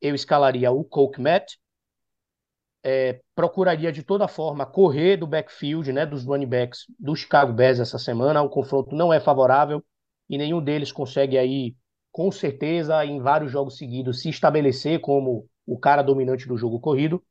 [0.00, 1.54] eu escalaria o Coke Matt.
[2.82, 7.80] é, procuraria de toda forma correr do backfield, né, dos running backs do Chicago Bears
[7.80, 8.42] essa semana.
[8.42, 9.82] O confronto não é favorável
[10.28, 11.74] e nenhum deles consegue aí,
[12.12, 17.22] com certeza, em vários jogos seguidos, se estabelecer como o cara dominante do jogo corrido.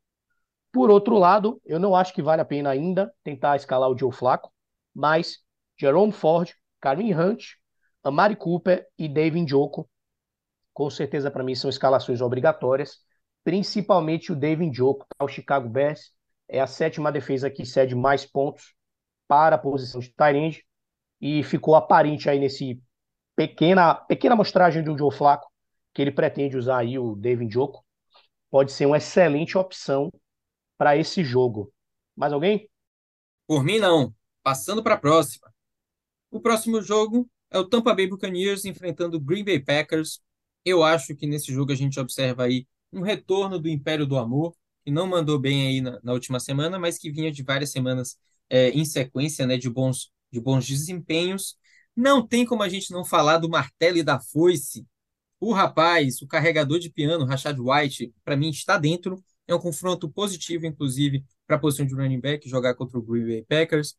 [0.72, 4.12] Por outro lado, eu não acho que vale a pena ainda tentar escalar o Joe
[4.12, 4.53] Flacco,
[4.94, 5.40] mas
[5.78, 7.56] Jerome Ford, Kareem Hunt,
[8.04, 9.90] Amari Cooper e David Njoku,
[10.74, 13.00] com certeza para mim são escalações obrigatórias,
[13.44, 16.12] principalmente o David Njoku para o Chicago Bears,
[16.48, 18.74] é a sétima defesa que cede mais pontos
[19.28, 20.66] para a posição de Tyrande
[21.20, 22.82] e ficou aparente aí nesse
[23.36, 25.52] pequena pequena mostragem do Joe Flacco
[25.94, 27.84] que ele pretende usar aí o David Njoku.
[28.50, 30.12] Pode ser uma excelente opção
[30.78, 31.72] para esse jogo.
[32.16, 32.70] Mais alguém?
[33.48, 34.14] Por mim, não.
[34.44, 35.52] Passando para a próxima.
[36.30, 40.20] O próximo jogo é o Tampa Bay Buccaneers enfrentando o Green Bay Packers.
[40.66, 44.56] Eu acho que nesse jogo a gente observa aí um retorno do Império do Amor,
[44.84, 48.18] que não mandou bem aí na, na última semana, mas que vinha de várias semanas
[48.50, 51.56] é, em sequência, né, de bons, de bons desempenhos.
[51.96, 54.86] Não tem como a gente não falar do martelo e da foice.
[55.40, 59.24] O rapaz, o carregador de piano, Rashad White, para mim está dentro.
[59.48, 63.28] É um confronto positivo, inclusive, para a posição de running back, jogar contra o Green
[63.28, 63.96] Bay Packers.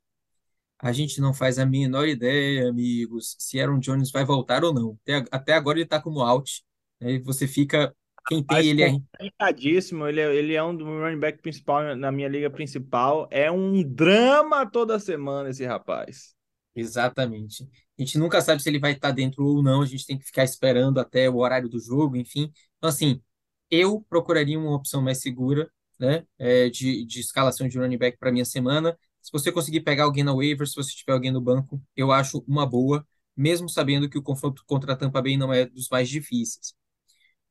[0.85, 4.99] A gente não faz a menor ideia, amigos, se Aaron Jones vai voltar ou não.
[5.03, 6.63] Até, até agora ele está como out.
[7.01, 7.19] Né?
[7.21, 7.95] Você fica.
[8.29, 8.91] Quem tem Mas ele é.
[8.91, 10.07] complicadíssimo.
[10.07, 13.27] Ele, é- ele é um do running back principal na minha liga principal.
[13.31, 16.35] É um drama toda semana esse rapaz.
[16.77, 17.63] Exatamente.
[17.99, 19.81] A gente nunca sabe se ele vai estar dentro ou não.
[19.81, 22.53] A gente tem que ficar esperando até o horário do jogo, enfim.
[22.77, 23.23] Então, assim,
[23.71, 28.33] eu procuraria uma opção mais segura, né, é, de, de escalação de running back para
[28.33, 28.99] minha semana.
[29.25, 32.45] Se você conseguir pegar alguém na waiver, se você tiver alguém no banco, eu acho
[32.47, 36.11] uma boa, mesmo sabendo que o confronto contra a Tampa Bay não é dos mais
[36.11, 36.75] difíceis.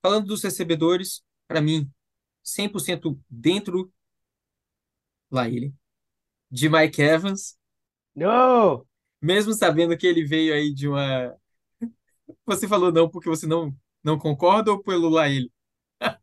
[0.02, 1.92] Falando dos recebedores, para mim,
[2.44, 3.92] 100% dentro,
[5.32, 5.74] lá ele,
[6.52, 7.58] de Mike Evans,
[8.16, 8.86] Não!
[9.22, 11.36] mesmo sabendo que ele veio aí de uma.
[12.46, 15.52] Você falou não porque você não, não concorda ou pelo lá ele?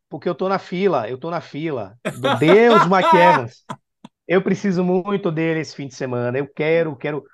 [0.08, 1.98] Porque eu tô na fila, eu tô na fila.
[2.38, 3.64] Deus, Mike Evans.
[4.30, 6.38] Eu preciso muito dele esse fim de semana.
[6.38, 7.24] Eu quero, quero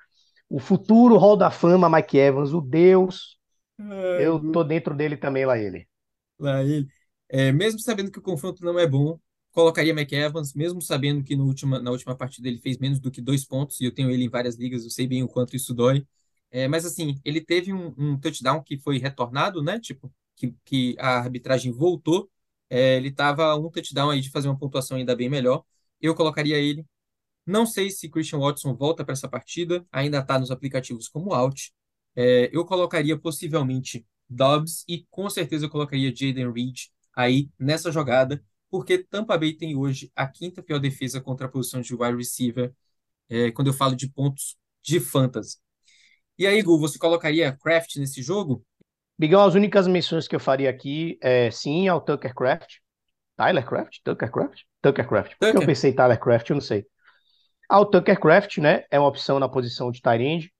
[0.49, 3.39] o futuro Hall da Fama, Mike Evans, o Deus.
[4.17, 5.87] Eu tô dentro dele também, lá ele.
[6.39, 6.87] Lá ele.
[7.29, 9.19] É, mesmo sabendo que o confronto não é bom,
[9.51, 13.11] colocaria Mike Evans, mesmo sabendo que no última, na última partida ele fez menos do
[13.11, 15.55] que dois pontos, e eu tenho ele em várias ligas, eu sei bem o quanto
[15.55, 16.05] isso dói.
[16.51, 19.79] É, mas assim, ele teve um, um touchdown que foi retornado, né?
[19.79, 22.29] Tipo, que, que a arbitragem voltou.
[22.69, 25.63] É, ele estava um touchdown aí de fazer uma pontuação ainda bem melhor.
[26.01, 26.85] Eu colocaria ele.
[27.45, 31.71] Não sei se Christian Watson volta para essa partida, ainda está nos aplicativos como out.
[32.15, 38.43] É, eu colocaria possivelmente Dobbs e com certeza eu colocaria Jaden Reed aí nessa jogada,
[38.69, 42.73] porque Tampa Bay tem hoje a quinta pior defesa contra a posição de wide receiver,
[43.29, 45.57] é, quando eu falo de pontos de fantasy.
[46.37, 48.63] E aí, Gu, você colocaria Kraft nesse jogo?
[49.17, 52.77] Bigão, as únicas menções que eu faria aqui é sim ao Tucker Craft.
[53.37, 53.99] Tyler Craft?
[54.03, 54.63] Tucker Craft?
[54.81, 55.35] Tucker Craft.
[55.39, 56.49] Por que eu pensei Tyler Craft?
[56.49, 56.85] Eu não sei.
[57.69, 58.83] Ao Tucker Craft, né?
[58.89, 60.53] É uma opção na posição de tight end.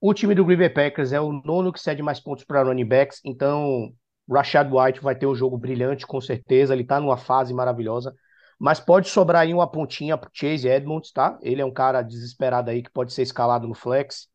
[0.00, 2.84] O time do Green Bay Packers é o nono que cede mais pontos para running
[2.84, 3.92] backs, então
[4.30, 6.74] Rashad White vai ter um jogo brilhante, com certeza.
[6.74, 8.14] Ele tá numa fase maravilhosa.
[8.58, 11.38] Mas pode sobrar aí uma pontinha pro Chase Edmonds, tá?
[11.42, 14.28] Ele é um cara desesperado aí que pode ser escalado no flex.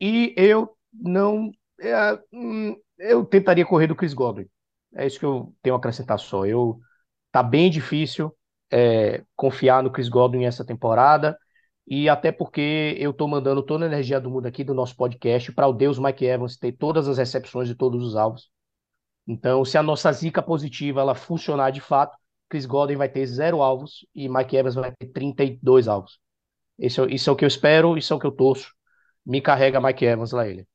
[0.00, 1.50] E eu não.
[1.80, 4.46] é, hum, eu tentaria correr do Chris Godwin.
[4.94, 6.46] É isso que eu tenho a acrescentar só.
[6.46, 6.80] Eu
[7.32, 8.34] tá bem difícil
[8.70, 11.38] é, confiar no Chris Godwin essa temporada.
[11.86, 15.52] E até porque eu tô mandando toda a energia do mundo aqui do nosso podcast
[15.52, 18.50] para o Deus Mike Evans ter todas as recepções de todos os alvos.
[19.26, 22.16] Então, se a nossa zica positiva ela funcionar de fato,
[22.48, 26.18] Chris Godwin vai ter zero alvos e Mike Evans vai ter 32 alvos.
[26.78, 28.72] Isso é o que eu espero, isso é o que eu torço.
[29.24, 30.66] Me carrega Mike Evans lá ele.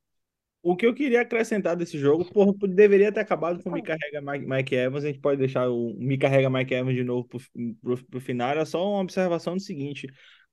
[0.62, 4.22] O que eu queria acrescentar desse jogo, porra, deveria ter acabado com o Me Carrega
[4.22, 5.04] Mike, Mike Evans.
[5.06, 7.40] A gente pode deixar o Me Carrega Mike Evans de novo pro,
[7.82, 8.50] pro, pro final.
[8.50, 10.08] Era só uma observação do seguinte: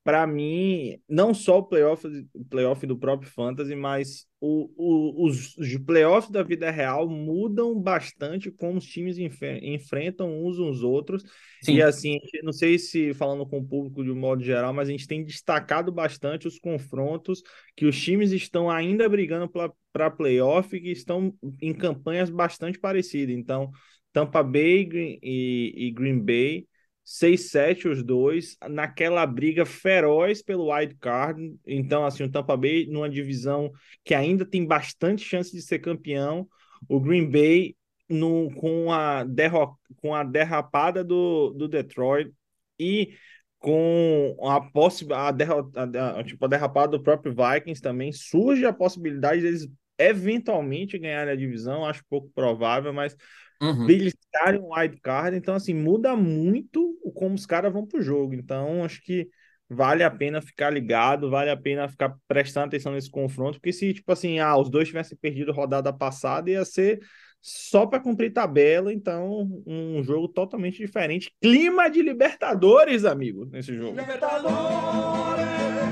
[0.07, 2.07] para mim, não só o playoff,
[2.49, 8.49] playoff do próprio Fantasy, mas o, o, os, os playoffs da vida real mudam bastante
[8.53, 11.25] como os times enfrentam uns os outros.
[11.61, 11.75] Sim.
[11.75, 14.93] E assim, não sei se falando com o público de um modo geral, mas a
[14.93, 17.43] gente tem destacado bastante os confrontos
[17.75, 19.51] que os times estão ainda brigando
[19.93, 23.35] para playoff, que estão em campanhas bastante parecidas.
[23.35, 23.73] Então,
[24.13, 24.89] Tampa Bay
[25.21, 26.65] e, e Green Bay,
[27.07, 31.55] 6-7 os dois, naquela briga feroz pelo wild card.
[31.65, 33.71] Então, assim, o Tampa Bay numa divisão
[34.05, 36.49] que ainda tem bastante chance de ser campeão.
[36.89, 37.77] O Green Bay
[38.09, 42.33] no, com, a derro, com a derrapada do, do Detroit
[42.79, 43.15] e
[43.59, 49.69] com a possibilidade, a, tipo, a derrapada do próprio Vikings também, surge a possibilidade deles
[49.99, 53.17] eventualmente ganharem a divisão, acho pouco provável, mas
[53.61, 53.87] Uhum.
[53.87, 58.35] beliscarem um wild card, então assim, muda muito o como os caras vão pro jogo.
[58.35, 59.29] Então, acho que
[59.69, 63.95] vale a pena ficar ligado, vale a pena ficar prestando atenção nesse confronto, porque se,
[63.95, 67.01] tipo assim, ah, os dois tivessem perdido a rodada passada, ia ser
[67.41, 71.33] só para cumprir tabela, então um jogo totalmente diferente.
[71.41, 73.99] Clima de Libertadores, amigo, nesse jogo.
[73.99, 75.86] Libertadores,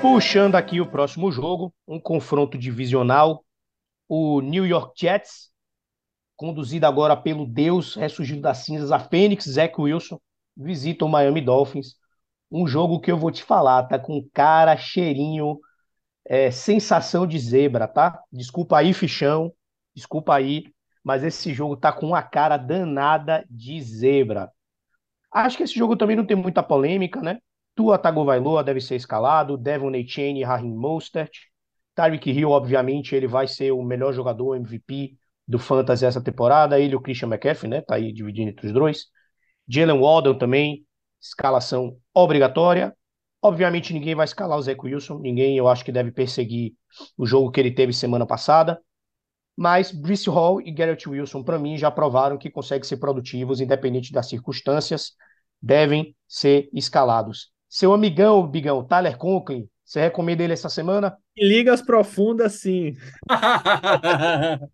[0.00, 3.44] Puxando aqui o próximo jogo, um confronto divisional,
[4.08, 5.50] o New York Jets,
[6.34, 10.18] conduzido agora pelo Deus ressurgido das cinzas, a Fênix, Zach Wilson,
[10.56, 11.96] visita o Miami Dolphins.
[12.50, 15.60] Um jogo que eu vou te falar, tá com cara, cheirinho,
[16.24, 18.22] é, sensação de zebra, tá?
[18.32, 19.52] Desculpa aí, fichão,
[19.94, 20.64] desculpa aí,
[21.04, 24.50] mas esse jogo tá com uma cara danada de zebra.
[25.30, 27.38] Acho que esse jogo também não tem muita polêmica, né?
[27.80, 31.32] Tua Tagovailoa deve ser escalado, Devon Achane, Raheem Mostert,
[31.94, 35.16] Tyreek Hill, obviamente, ele vai ser o melhor jogador MVP
[35.48, 37.80] do Fantasy essa temporada, ele e o Christian McCaffrey, né?
[37.80, 39.06] Tá aí dividindo entre os dois.
[39.66, 40.84] Jalen Waddle também,
[41.18, 42.94] escalação obrigatória.
[43.40, 46.74] Obviamente ninguém vai escalar o Zach Wilson, ninguém eu acho que deve perseguir
[47.16, 48.78] o jogo que ele teve semana passada.
[49.56, 54.12] Mas Brice Hall e Garrett Wilson, para mim, já provaram que conseguem ser produtivos, independente
[54.12, 55.12] das circunstâncias,
[55.62, 57.58] devem ser escalados.
[57.70, 61.16] Seu amigão, Bigão, Tyler Conklin, você recomenda ele essa semana?
[61.36, 62.96] Ligas profundas, sim.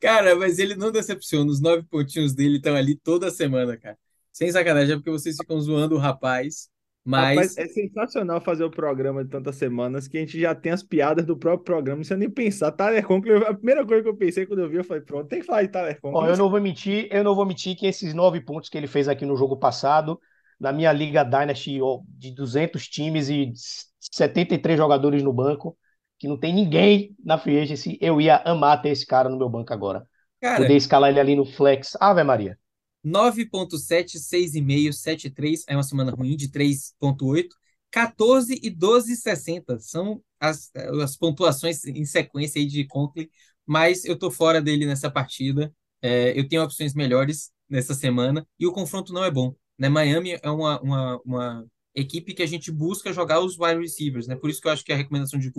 [0.00, 1.50] Cara, mas ele não decepciona.
[1.50, 3.98] Os nove pontinhos dele estão ali toda semana, cara.
[4.32, 6.68] Sem sacanagem, é porque vocês ficam zoando o rapaz,
[7.04, 10.72] mas Rapaz, é sensacional fazer o programa de tantas semanas que a gente já tem
[10.72, 12.70] as piadas do próprio programa, sem nem pensar.
[12.72, 15.40] Tyler Conklin, a primeira coisa que eu pensei quando eu vi, eu falei, pronto, tem
[15.40, 16.28] que falar de Tyler Ó, Conklin.
[16.28, 19.08] eu não vou mentir, eu não vou mentir que esses nove pontos que ele fez
[19.08, 20.20] aqui no jogo passado,
[20.58, 21.78] na minha Liga Dynasty
[22.08, 23.52] de 200 times e
[24.00, 25.76] 73 jogadores no banco,
[26.18, 29.48] que não tem ninguém na free agency, eu ia amar ter esse cara no meu
[29.48, 30.06] banco agora.
[30.40, 31.96] cara, Poder escalar ele ali no flex.
[32.00, 32.58] Ave Maria.
[33.04, 37.54] 9.7, 6,5, 7,3 é uma semana ruim de 3.8,
[37.90, 40.70] 14 e 12,60 são as,
[41.02, 43.28] as pontuações em sequência aí de Conklin,
[43.64, 45.72] mas eu tô fora dele nessa partida.
[46.02, 49.54] É, eu tenho opções melhores nessa semana e o confronto não é bom.
[49.78, 49.88] Né?
[49.88, 54.36] Miami é uma, uma, uma equipe que a gente busca jogar os wide receivers, né?
[54.36, 55.50] Por isso que eu acho que a recomendação de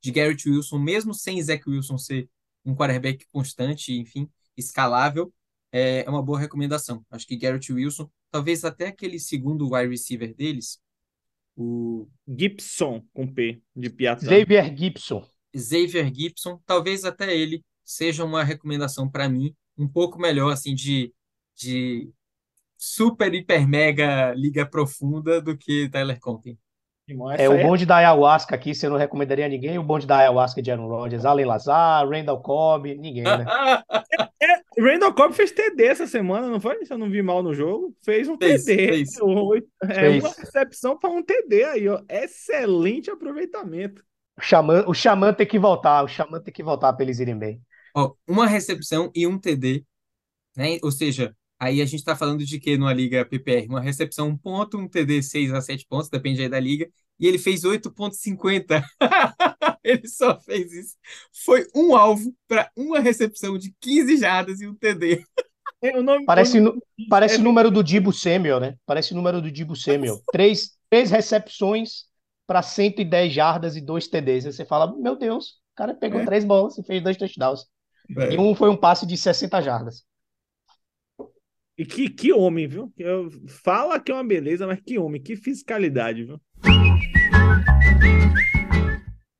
[0.00, 2.28] de Garrett Wilson, mesmo sem Zach Wilson ser
[2.64, 5.32] um quarterback constante, enfim, escalável,
[5.70, 7.04] é uma boa recomendação.
[7.10, 10.80] Acho que Garrett Wilson, talvez até aquele segundo wide receiver deles,
[11.56, 14.26] o Gibson, com P, de Piatã.
[14.26, 15.26] Xavier Gibson.
[15.54, 21.12] Xavier Gibson, talvez até ele seja uma recomendação para mim, um pouco melhor, assim, de,
[21.54, 22.10] de
[22.84, 26.58] super, hiper, mega liga profunda do que Tyler Conklin.
[27.38, 29.78] É o bonde da ayahuasca aqui, você não recomendaria a ninguém.
[29.78, 33.44] O bonde da ayahuasca de Aaron Rodgers, Allen Lazar, Randall Cobb, ninguém, né?
[34.42, 36.84] É, Randall Cobb fez TD essa semana, não foi?
[36.84, 38.88] Se eu não vi mal no jogo, fez um Fez, TD.
[38.88, 39.10] fez.
[39.82, 40.24] É Fez.
[40.24, 42.02] uma recepção para um TD aí, ó.
[42.08, 44.02] Excelente aproveitamento.
[44.36, 47.38] O Xamã, o Xamã tem que voltar, o Xamã tem que voltar para eles irem
[47.38, 47.60] bem.
[47.94, 49.84] Ó, uma recepção e um TD,
[50.56, 50.78] né?
[50.82, 53.66] Ou seja, aí a gente está falando de que numa liga PPR?
[53.68, 56.88] Uma recepção, um ponto, um TD 6 a 7 pontos, depende aí da liga,
[57.20, 58.82] e ele fez 8,50.
[59.84, 60.94] Ele só fez isso.
[61.44, 65.24] Foi um alvo para uma recepção de 15 jardas e um TD.
[65.82, 68.76] É, nome, Parece, nu- parece é- o número do Dibo Samuel, né?
[68.86, 70.20] Parece o número do Dibo Samuel.
[70.32, 72.04] Três, três recepções
[72.46, 74.46] para 110 jardas e dois TDs.
[74.46, 76.24] Aí você fala, meu Deus, o cara pegou É.
[76.24, 77.66] três bolas e fez dois touchdowns.
[78.18, 78.34] É.
[78.34, 80.04] E um foi um passe de 60 jardas.
[81.76, 82.92] E que, que homem, viu?
[82.98, 86.40] Eu, fala que é uma beleza, mas que homem, que fiscalidade, viu?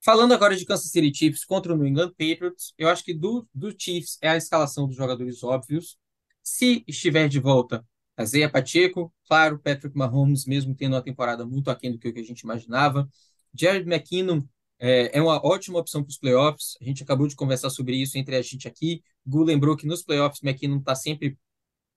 [0.02, 3.46] Falando agora de Kansas City Chiefs contra o New England Patriots, eu acho que do,
[3.54, 5.98] do Chiefs é a escalação dos jogadores óbvios.
[6.42, 7.84] Se estiver de volta,
[8.18, 12.40] Isaiah Pacheco, claro, Patrick Mahomes, mesmo tendo uma temporada muito aquém do que a gente
[12.40, 13.08] imaginava.
[13.54, 14.40] Jared McKinnon
[14.78, 16.78] é, é uma ótima opção para os playoffs.
[16.80, 19.02] A gente acabou de conversar sobre isso entre a gente aqui.
[19.24, 21.38] Gu lembrou que nos playoffs McKinnon está sempre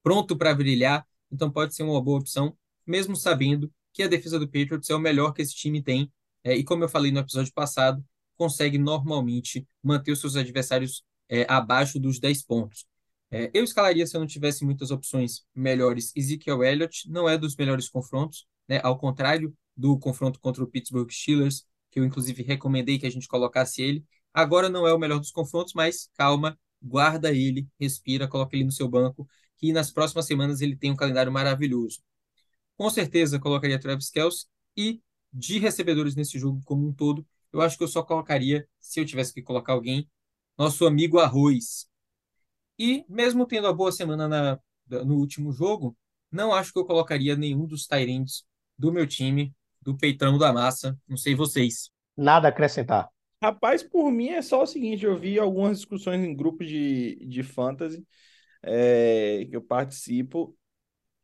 [0.05, 4.47] pronto para brilhar, então pode ser uma boa opção, mesmo sabendo que a defesa do
[4.47, 6.13] Patriots é o melhor que esse time tem.
[6.43, 8.05] É, e como eu falei no episódio passado,
[8.37, 12.85] consegue normalmente manter os seus adversários é, abaixo dos 10 pontos.
[13.31, 16.11] É, eu escalaria se eu não tivesse muitas opções melhores.
[16.15, 18.79] Ezekiel Elliott não é dos melhores confrontos, né?
[18.83, 23.27] Ao contrário do confronto contra o Pittsburgh Steelers, que eu inclusive recomendei que a gente
[23.27, 24.05] colocasse ele.
[24.31, 28.71] Agora não é o melhor dos confrontos, mas calma, guarda ele, respira, coloca ele no
[28.71, 29.27] seu banco,
[29.57, 32.01] que nas próximas semanas ele tem um calendário maravilhoso.
[32.77, 34.45] Com certeza colocaria Travis Kelce
[34.75, 35.01] e
[35.31, 39.05] de recebedores nesse jogo como um todo, eu acho que eu só colocaria, se eu
[39.05, 40.09] tivesse que colocar alguém,
[40.57, 41.87] nosso amigo Arroz.
[42.77, 44.59] E mesmo tendo a boa semana na,
[45.03, 45.97] no último jogo,
[46.31, 48.43] não acho que eu colocaria nenhum dos Tyrants
[48.77, 50.97] do meu time, do Peitão da Massa.
[51.07, 51.89] Não sei vocês.
[52.17, 53.09] Nada a acrescentar.
[53.41, 57.43] Rapaz, por mim é só o seguinte, eu vi algumas discussões em grupos de, de
[57.43, 58.05] fantasy
[58.65, 60.57] é, que eu participo,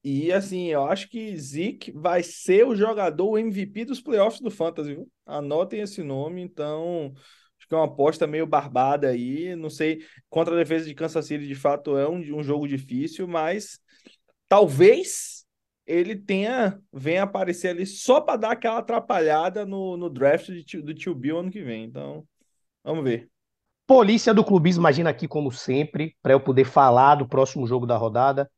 [0.04, 4.96] e assim, eu acho que Zeke vai ser o jogador MVP dos playoffs do Fantasy,
[4.96, 5.12] viu?
[5.26, 7.14] Anotem esse nome, então
[7.58, 9.56] acho que é uma aposta meio barbada aí.
[9.56, 13.28] Não sei, contra a defesa de Kansas City, de fato, é um, um jogo difícil,
[13.28, 13.80] mas
[14.50, 15.46] talvez
[15.86, 20.94] ele tenha venha aparecer ali só para dar aquela atrapalhada no, no draft de, do
[20.96, 21.84] Tio Bill ano que vem.
[21.84, 22.28] Então,
[22.84, 23.30] vamos ver.
[23.94, 27.98] Polícia do Clubismo, imagina aqui como sempre, para eu poder falar do próximo jogo da
[27.98, 28.50] rodada.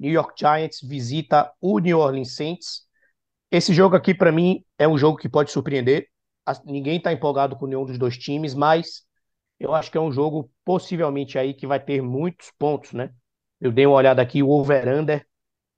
[0.00, 2.86] New York Giants visita o New Orleans Saints.
[3.50, 6.08] Esse jogo aqui, para mim, é um jogo que pode surpreender.
[6.64, 9.02] Ninguém está empolgado com nenhum dos dois times, mas
[9.60, 13.10] eu acho que é um jogo possivelmente aí que vai ter muitos pontos, né?
[13.60, 15.26] Eu dei uma olhada aqui, o over-under,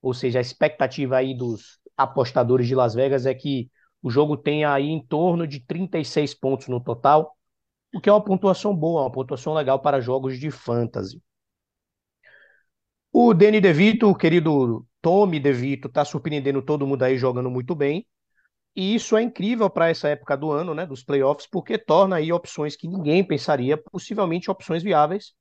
[0.01, 3.69] ou seja, a expectativa aí dos apostadores de Las Vegas é que
[4.01, 7.34] o jogo tenha aí em torno de 36 pontos no total,
[7.95, 11.23] o que é uma pontuação boa, uma pontuação legal para jogos de fantasy.
[13.13, 18.05] O Danny DeVito, o querido Tommy DeVito, está surpreendendo todo mundo aí jogando muito bem.
[18.75, 22.33] E isso é incrível para essa época do ano, né, dos playoffs, porque torna aí
[22.33, 25.33] opções que ninguém pensaria, possivelmente opções viáveis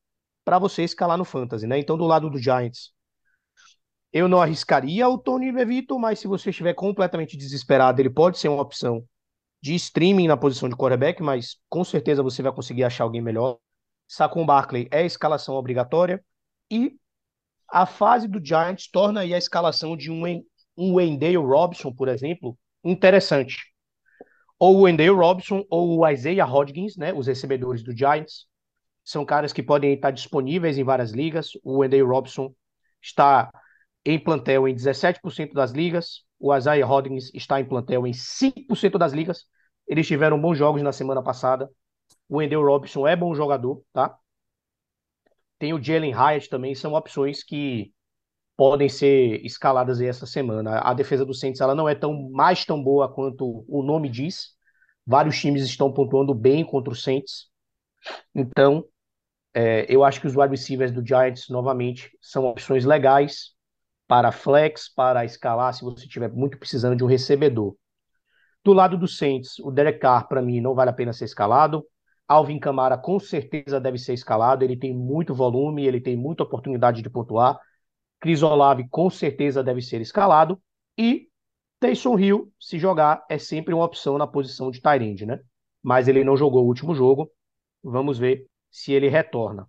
[0.46, 1.80] para você escalar no fantasy, né?
[1.80, 2.92] Então, do lado do Giants,
[4.12, 8.50] eu não arriscaria o Tony DeVito, mas se você estiver completamente desesperado, ele pode ser
[8.50, 9.04] uma opção
[9.64, 13.58] de streaming na posição de quarterback, mas com certeza você vai conseguir achar alguém melhor.
[14.06, 16.22] Saquon Barkley é escalação obrigatória
[16.70, 16.98] e
[17.70, 20.26] a fase do Giants torna aí a escalação de um,
[20.78, 23.58] um Wendell Robson, por exemplo, interessante.
[24.60, 28.46] Ou o Wendell Robson ou o Isaiah Hodgins, né, os recebedores do Giants,
[29.02, 31.52] são caras que podem estar disponíveis em várias ligas.
[31.64, 32.54] O Wendell Robson
[33.02, 33.50] está
[34.06, 39.14] em plantel em 17% das ligas, o Isaiah Hodgins está em plantel em 5% das
[39.14, 39.46] ligas.
[39.88, 41.70] Eles tiveram bons jogos na semana passada.
[42.28, 44.18] O Wendell Robson é bom jogador, tá?
[45.58, 47.94] Tem o Jalen Hyatt também, são opções que
[48.58, 50.80] podem ser escaladas aí essa semana.
[50.80, 54.50] A defesa do Saints ela não é tão mais tão boa quanto o nome diz.
[55.06, 57.50] Vários times estão pontuando bem contra o Saints.
[58.36, 58.86] Então,
[59.54, 63.53] é, eu acho que os wide receivers do Giants, novamente, são opções legais
[64.14, 67.76] para flex, para escalar, se você estiver muito precisando de um recebedor.
[68.64, 71.84] Do lado do Saints, o Derek Carr, para mim, não vale a pena ser escalado.
[72.28, 77.02] Alvin Kamara com certeza deve ser escalado, ele tem muito volume, ele tem muita oportunidade
[77.02, 77.60] de pontuar.
[78.20, 80.62] Chris Olave com certeza deve ser escalado.
[80.96, 81.28] E
[81.80, 85.40] Taysom Hill, se jogar, é sempre uma opção na posição de Tyrande, né?
[85.82, 87.32] Mas ele não jogou o último jogo.
[87.84, 89.68] Vamos ver se ele retorna.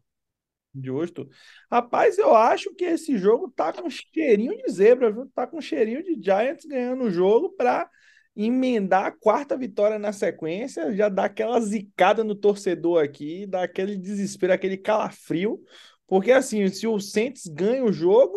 [0.75, 1.29] Justo.
[1.71, 5.31] Rapaz, eu acho que esse jogo tá com cheirinho de zebra, viu?
[5.35, 7.89] Tá com cheirinho de Giants ganhando o jogo para
[8.37, 13.97] emendar a quarta vitória na sequência, já dá aquela zicada no torcedor aqui, dá aquele
[13.97, 15.63] desespero, aquele calafrio,
[16.07, 18.37] porque assim, se o Saints ganha o jogo,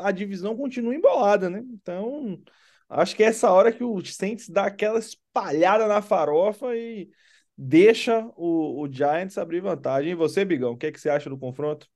[0.00, 1.62] a divisão continua embolada, né?
[1.72, 2.42] Então,
[2.88, 7.08] acho que é essa hora que o Saints dá aquela espalhada na farofa e
[7.56, 10.12] deixa o, o Giants abrir vantagem.
[10.12, 11.88] E você, Bigão, o que, é que você acha do confronto?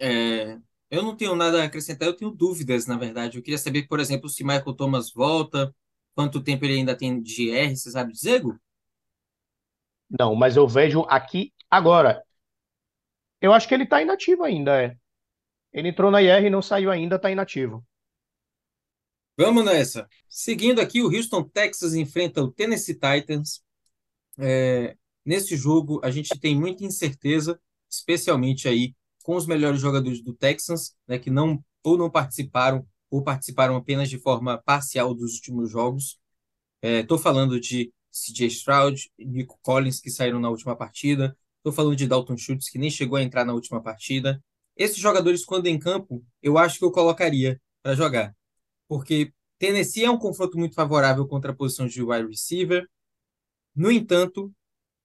[0.00, 0.58] É,
[0.90, 3.36] eu não tenho nada a acrescentar, eu tenho dúvidas, na verdade.
[3.36, 5.74] Eu queria saber, por exemplo, se Michael Thomas volta,
[6.18, 8.58] Quanto tempo ele ainda tem de R, você sabe dizer, Gu?
[10.18, 12.24] Não, mas eu vejo aqui agora.
[13.40, 14.96] Eu acho que ele tá inativo ainda, é.
[15.72, 17.86] Ele entrou na IR e não saiu ainda, tá inativo.
[19.36, 20.08] Vamos nessa.
[20.28, 23.62] Seguindo aqui, o Houston Texas enfrenta o Tennessee Titans.
[24.38, 27.60] É, nesse jogo, a gente tem muita incerteza,
[27.90, 33.22] especialmente aí com os melhores jogadores do Texans, né, que não ou não participaram ou
[33.22, 36.18] participaram apenas de forma parcial dos últimos jogos.
[36.82, 41.36] Estou é, falando de CJ Stroud, Nico Collins, que saíram na última partida.
[41.58, 44.42] Estou falando de Dalton Schultz, que nem chegou a entrar na última partida.
[44.76, 48.34] Esses jogadores, quando em campo, eu acho que eu colocaria para jogar.
[48.86, 52.88] Porque Tennessee é um confronto muito favorável contra a posição de wide receiver.
[53.78, 54.52] No entanto,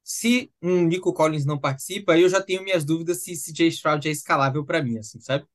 [0.04, 4.12] se um Nico Collins não participa, eu já tenho minhas dúvidas se CJ Stroud é
[4.12, 5.46] escalável para mim, assim, sabe?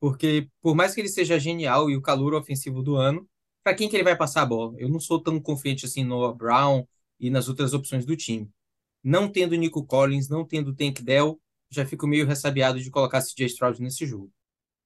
[0.00, 3.28] porque por mais que ele seja genial e o calor ofensivo do ano,
[3.62, 4.74] para quem que ele vai passar a bola.
[4.78, 6.84] Eu não sou tão confiante assim no Brown
[7.18, 8.48] e nas outras opções do time.
[9.02, 13.46] Não tendo Nico Collins, não tendo Tank Dell, já fico meio ressabiado de colocar CJ
[13.46, 14.30] Stroud nesse jogo.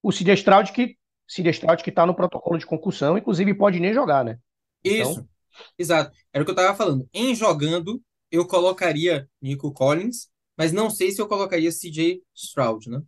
[0.03, 0.97] O CJ Stroud que
[1.28, 4.38] CJ Stroud que tá no protocolo de concussão, inclusive pode nem jogar, né?
[4.84, 5.28] Então, Isso,
[5.78, 6.16] exato.
[6.32, 7.09] Era o que eu tava falando.
[7.12, 13.03] Em jogando, eu colocaria Nico Collins, mas não sei se eu colocaria CJ Stroud, né?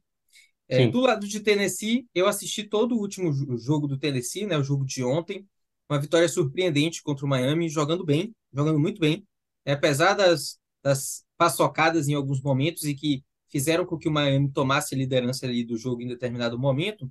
[0.68, 4.56] É, do lado de Tennessee, eu assisti todo o último jo- jogo do Tennessee, né?
[4.58, 5.46] O jogo de ontem.
[5.90, 9.26] Uma vitória surpreendente contra o Miami, jogando bem, jogando muito bem.
[9.64, 14.50] É, apesar das, das paçocadas em alguns momentos e que fizeram com que o Miami
[14.52, 17.10] tomasse a liderança ali do jogo em determinado momento,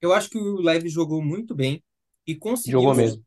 [0.00, 1.82] eu acho que o Leve jogou muito bem
[2.26, 3.24] e conseguiu, Jogou mesmo.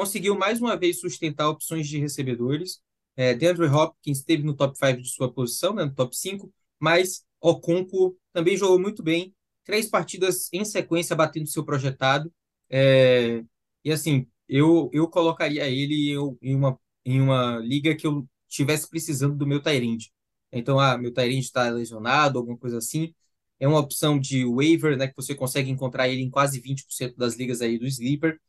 [0.00, 2.80] Conseguiu mais uma vez sustentar opções de recebedores.
[3.14, 7.22] É, DeAndre Hopkins esteve no top 5 de sua posição, né, no top 5, mas
[7.38, 9.34] Okonkwo também jogou muito bem.
[9.62, 12.32] Três partidas em sequência batendo seu projetado.
[12.70, 13.44] É,
[13.84, 18.88] e assim, eu, eu colocaria ele em, em uma, em uma liga que eu tivesse
[18.88, 20.10] precisando do meu Tyrande.
[20.50, 23.14] Então, ah, meu Tyrande está lesionado, alguma coisa assim.
[23.58, 27.34] É uma opção de waiver, né, que você consegue encontrar ele em quase 20% das
[27.36, 28.40] ligas aí do Sleeper.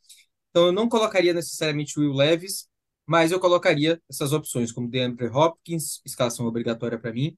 [0.52, 2.68] Então, eu não colocaria necessariamente Will Levis,
[3.06, 7.38] mas eu colocaria essas opções, como DeAndre Hopkins, escalação obrigatória para mim,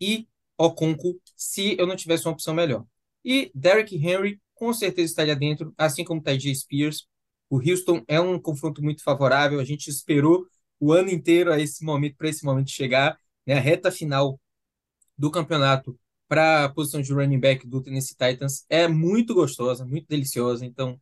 [0.00, 2.84] e Okonkwo, se eu não tivesse uma opção melhor.
[3.24, 7.06] E Derrick Henry, com certeza estaria dentro, assim como Tajay Spears.
[7.50, 10.46] O Houston é um confronto muito favorável, a gente esperou
[10.80, 14.40] o ano inteiro a esse momento, para esse momento chegar, né, a reta final
[15.16, 15.98] do campeonato
[16.28, 21.00] para a posição de running back do Tennessee Titans é muito gostosa, muito deliciosa, então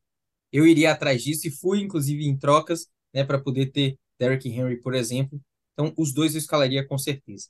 [0.53, 4.80] eu iria atrás disso e fui, inclusive, em trocas, né, para poder ter Derrick Henry,
[4.80, 5.40] por exemplo.
[5.72, 7.48] Então, os dois eu escalaria com certeza.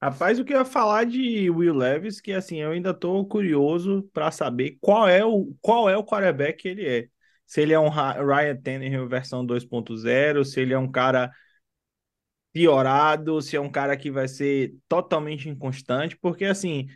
[0.00, 4.02] Rapaz, o que eu ia falar de Will Levis, que assim, eu ainda tô curioso
[4.12, 7.08] para saber qual é o qual é o quarterback que ele é.
[7.46, 11.30] Se ele é um Ryan Tannehill versão 2.0, se ele é um cara
[12.52, 16.86] piorado, se é um cara que vai ser totalmente inconstante, porque assim,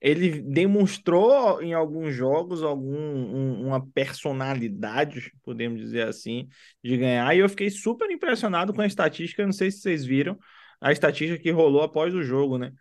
[0.00, 6.48] ele demonstrou em alguns jogos algum, um- uma personalidade, podemos dizer assim,
[6.82, 10.38] de ganhar, e eu fiquei super impressionado com a estatística, não sei se vocês viram,
[10.80, 12.72] a estatística que rolou após o jogo, né?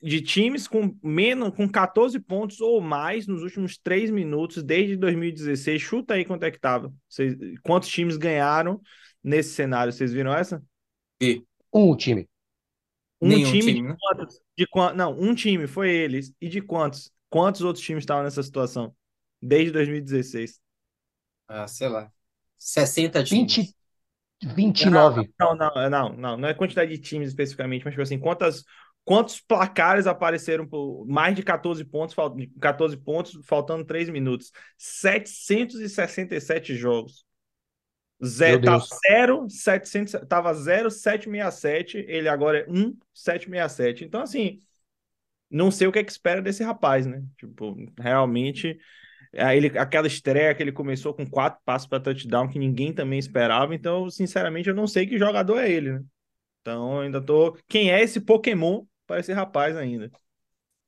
[0.00, 5.82] De times com menos, com 14 pontos ou mais nos últimos três minutos desde 2016.
[5.82, 6.92] Chuta aí quanto é que tava.
[7.08, 8.80] Vocês- quantos times ganharam
[9.22, 9.92] nesse cenário?
[9.92, 10.62] Vocês viram essa?
[11.20, 11.42] E
[11.74, 12.28] Um time.
[13.20, 13.96] Um nenhum time, time, de né?
[13.98, 14.40] quantos?
[14.58, 14.92] De quan...
[14.94, 16.34] Não, um time foi eles.
[16.40, 17.12] E de quantos?
[17.30, 18.94] Quantos outros times estavam nessa situação?
[19.42, 20.60] Desde 2016.
[21.46, 22.12] Ah, sei lá.
[22.58, 23.74] 60 times.
[24.42, 25.32] 20, 29.
[25.40, 28.64] Não, não, não, não, não é quantidade de times especificamente, mas tipo assim, quantas,
[29.04, 34.52] quantos placares apareceram por mais de 14 pontos, fal- 14 pontos, faltando 3 minutos?
[34.76, 37.26] 767 jogos.
[38.24, 38.88] Zé, tá Deus.
[39.08, 44.04] 0, 700, tava 0, 767, ele agora é 1, 767.
[44.04, 44.60] Então, assim,
[45.50, 47.22] não sei o que é que espera desse rapaz, né?
[47.38, 48.78] Tipo, realmente,
[49.32, 53.74] ele, aquela estreia que ele começou com quatro passos para touchdown que ninguém também esperava.
[53.74, 56.04] Então, sinceramente, eu não sei que jogador é ele, né?
[56.60, 57.56] Então, eu ainda tô.
[57.68, 60.10] Quem é esse Pokémon para esse rapaz ainda?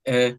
[0.05, 0.37] É,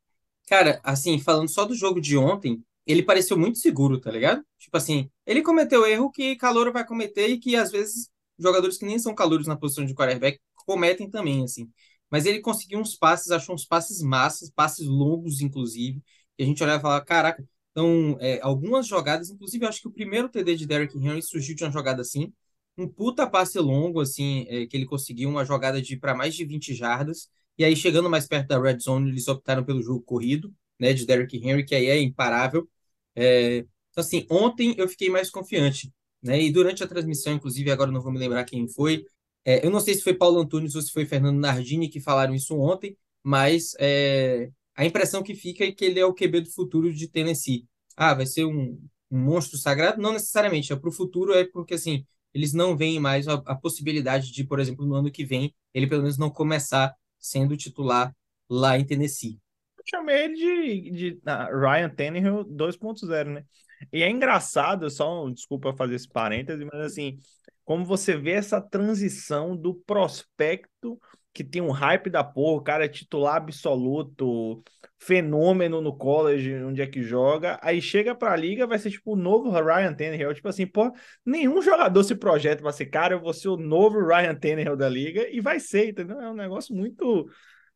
[0.48, 4.44] cara, assim, falando só do jogo de ontem, ele pareceu muito seguro, tá ligado?
[4.60, 8.86] Tipo assim, ele cometeu erro que calouro vai cometer e que às vezes jogadores que
[8.86, 11.70] nem são calouros na posição de quarterback cometem também, assim.
[12.10, 16.02] Mas ele conseguiu uns passes, achou uns passes massas, passes longos, inclusive,
[16.38, 19.92] que a gente olhava e falava, caraca, então, é, algumas jogadas, inclusive, acho que o
[19.92, 22.34] primeiro TD de Derrick Henry surgiu de uma jogada assim,
[22.78, 26.44] um puta passe longo, assim, é, que ele conseguiu uma jogada de para mais de
[26.46, 30.54] 20 jardas, e aí, chegando mais perto da red zone, eles optaram pelo jogo corrido,
[30.80, 32.68] né, de Derrick Henry, que aí é imparável.
[33.16, 35.92] É, então, assim, ontem eu fiquei mais confiante,
[36.22, 39.06] né, e durante a transmissão, inclusive, agora não vou me lembrar quem foi,
[39.44, 42.34] é, eu não sei se foi Paulo Antunes ou se foi Fernando Nardini que falaram
[42.36, 46.52] isso ontem, mas é, a impressão que fica é que ele é o QB do
[46.52, 47.66] futuro de Tennessee.
[47.96, 50.02] Ah, vai ser um, um monstro sagrado?
[50.02, 53.56] Não necessariamente, é para o futuro, é porque, assim, eles não veem mais a, a
[53.56, 58.16] possibilidade de, por exemplo, no ano que vem, ele pelo menos não começar sendo titular
[58.50, 59.40] lá em Tennessee.
[59.78, 63.46] Eu chamei ele de, de ah, Ryan Tannehill 2.0, né?
[63.92, 67.18] E é engraçado, só um- desculpa fazer esse parêntese, mas assim,
[67.64, 71.00] como você vê essa transição do prospecto
[71.34, 74.62] que tem um hype da porra, o cara é titular absoluto,
[75.00, 79.16] fenômeno no college, onde é que joga, aí chega pra liga, vai ser tipo o
[79.16, 80.92] novo Ryan Tannehill, tipo assim, pô,
[81.26, 84.90] nenhum jogador se projeta pra ser, cara, eu vou ser o novo Ryan Tannehill da
[84.90, 86.20] liga, e vai ser, entendeu?
[86.22, 87.30] É um negócio muito,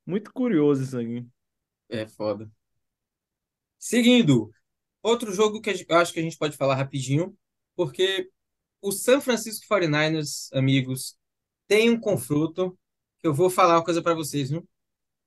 [0.06, 1.26] muito curioso isso aqui.
[1.90, 2.48] É foda.
[3.80, 4.52] Seguindo,
[5.06, 7.38] Outro jogo que eu acho que a gente pode falar rapidinho,
[7.76, 8.28] porque
[8.82, 11.16] o San Francisco 49ers, amigos,
[11.68, 12.76] tem um confronto
[13.22, 14.68] que eu vou falar uma coisa para vocês, viu?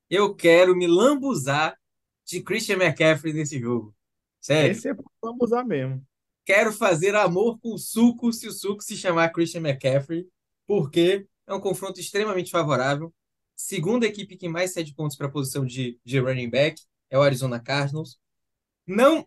[0.09, 1.79] Eu quero me lambuzar
[2.25, 3.95] de Christian McCaffrey nesse jogo.
[4.41, 4.73] Sério.
[4.73, 5.05] Esse é pra
[5.39, 6.05] usar mesmo.
[6.43, 10.27] Quero fazer amor com o suco se o suco se chamar Christian McCaffrey,
[10.67, 13.13] porque é um confronto extremamente favorável.
[13.55, 17.21] Segunda equipe que mais cede pontos para a posição de, de running back é o
[17.21, 18.19] Arizona Cardinals.
[18.85, 19.25] Não,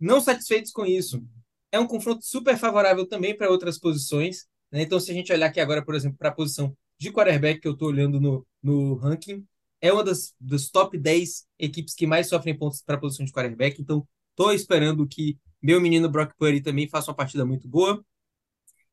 [0.00, 1.22] não satisfeitos com isso,
[1.70, 4.46] é um confronto super favorável também para outras posições.
[4.72, 4.82] né?
[4.82, 7.68] Então, se a gente olhar aqui agora, por exemplo, para a posição de quarterback que
[7.68, 9.46] eu estou olhando no, no ranking,
[9.80, 10.34] é uma das,
[10.72, 13.80] top 10 equipes que mais sofrem pontos para a posição de quarterback.
[13.80, 18.04] Então, estou esperando que meu menino Brock Purdy também faça uma partida muito boa.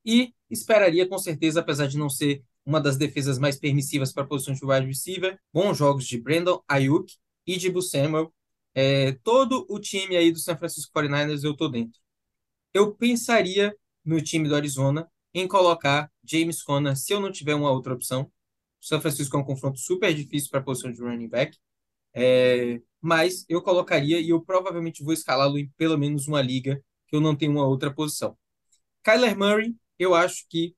[0.05, 4.27] E esperaria, com certeza, apesar de não ser uma das defesas mais permissivas para a
[4.27, 7.13] posição de wide receiver, bons jogos de Brandon Ayuk
[7.45, 8.33] e de Samuel.
[8.79, 11.99] É, todo o time aí do San Francisco 49ers eu tô dentro.
[12.71, 13.75] Eu pensaria
[14.05, 18.31] no time do Arizona em colocar James Conner se eu não tiver uma outra opção.
[18.79, 21.57] O San Francisco é um confronto super difícil para a posição de running back.
[22.13, 27.15] É, mas eu colocaria e eu provavelmente vou escalá-lo em pelo menos uma liga que
[27.15, 28.37] eu não tenho uma outra posição.
[29.03, 30.75] Kyler Murray, eu acho que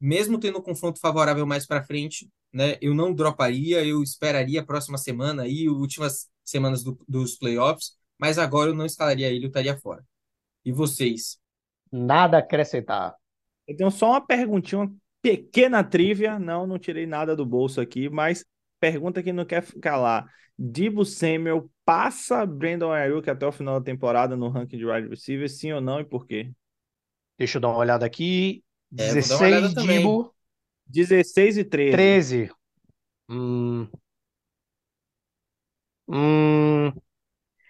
[0.00, 4.66] mesmo tendo um confronto favorável mais para frente, né, eu não droparia, eu esperaria a
[4.66, 9.48] próxima semana e últimas semanas do- dos playoffs, mas agora eu não escalaria ele, eu
[9.48, 10.04] estaria fora.
[10.64, 11.38] E vocês?
[11.92, 13.14] Nada a acrescentar.
[13.66, 16.38] Eu tenho só uma perguntinha, uma pequena trivia.
[16.38, 18.44] Não, não tirei nada do bolso aqui, mas
[18.80, 20.26] pergunta que não quer calar.
[20.58, 25.48] Dibo Samuel passa Brandon Ayuk até o final da temporada no ranking de wide receiver,
[25.48, 26.52] sim ou não e por quê?
[27.38, 28.64] Deixa eu dar uma olhada aqui.
[28.96, 29.98] É, vou dar uma olhada 16 também.
[29.98, 30.34] Dibo,
[30.86, 32.24] 16 e 13.
[32.44, 32.50] 13.
[33.28, 33.88] Hum.
[36.10, 36.92] Hum.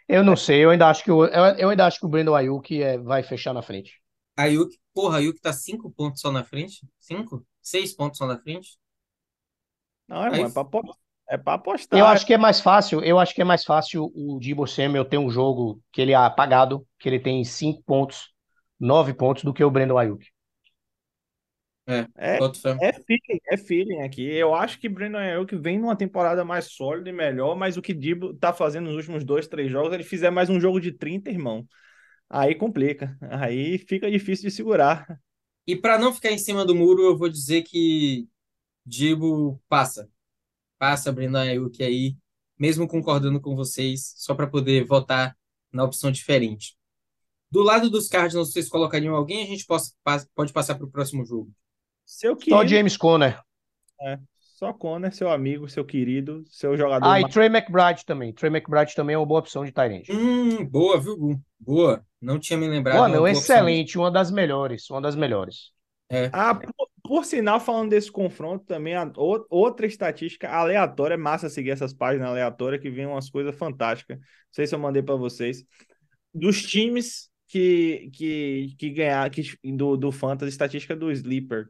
[0.09, 2.35] Eu não sei, eu ainda acho que o, eu, eu ainda acho que o Brandon
[2.35, 4.01] Ayuk é, vai fechar na frente.
[4.37, 6.85] Ayuk, porra, Ayuk tá cinco pontos só na frente?
[6.99, 7.47] Cinco?
[7.63, 8.77] Seis pontos só na frente?
[10.09, 10.97] Não, irmão, Aí- é pra, apo-
[11.29, 11.99] é pra apostar.
[11.99, 15.05] Eu acho que é mais fácil, eu acho que é mais fácil o Dibo Samuel
[15.05, 18.31] ter um jogo que ele é apagado, que ele tem 5 pontos,
[18.79, 20.27] 9 pontos, do que o Brandon Ayuk.
[21.87, 22.07] É,
[22.61, 22.79] fé.
[22.81, 24.23] é feeling, é feeling aqui.
[24.23, 27.93] Eu acho que Brandon Ayuk vem numa temporada mais sólida e melhor, mas o que
[27.93, 31.31] Dibo tá fazendo nos últimos dois, três jogos, ele fizer mais um jogo de 30,
[31.31, 31.67] irmão,
[32.29, 33.17] aí complica.
[33.21, 35.07] Aí fica difícil de segurar.
[35.67, 38.29] E para não ficar em cima do muro, eu vou dizer que
[38.85, 40.09] Dibo passa.
[40.79, 42.17] Passa Brandon Ayuk aí,
[42.59, 45.37] mesmo concordando com vocês, só para poder votar
[45.73, 46.77] na opção diferente.
[47.51, 49.43] Do lado dos Cardinals, vocês colocariam alguém?
[49.43, 49.93] A gente possa,
[50.35, 51.53] pode passar para o próximo jogo.
[52.11, 53.41] Seu Só querido, James Conner.
[54.59, 58.33] só Conner, seu amigo, seu querido, seu jogador Ah, e Trey McBride também.
[58.33, 60.11] Trey McBride também é uma boa opção de end.
[60.11, 61.41] Hum, boa, viu, Gu?
[61.61, 62.05] Boa.
[62.21, 62.97] Não tinha me lembrado.
[62.97, 65.71] É boa opção excelente, uma das melhores, uma das melhores.
[66.11, 66.29] É.
[66.33, 71.49] Ah, por, por sinal, falando desse confronto também, a- o- outra estatística aleatória, é massa
[71.49, 74.19] seguir essas páginas aleatórias que vem umas coisas fantásticas.
[74.19, 75.65] Não sei se eu mandei para vocês.
[76.35, 81.67] Dos times que, que, que ganhar que, do, do Fantasy, estatística do Sleeper.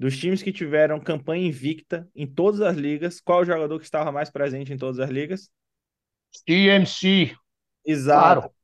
[0.00, 4.10] Dos times que tiveram campanha invicta em todas as ligas, qual o jogador que estava
[4.10, 5.50] mais presente em todas as ligas?
[6.46, 7.36] TMC,
[7.84, 8.40] Exato.
[8.40, 8.54] claro.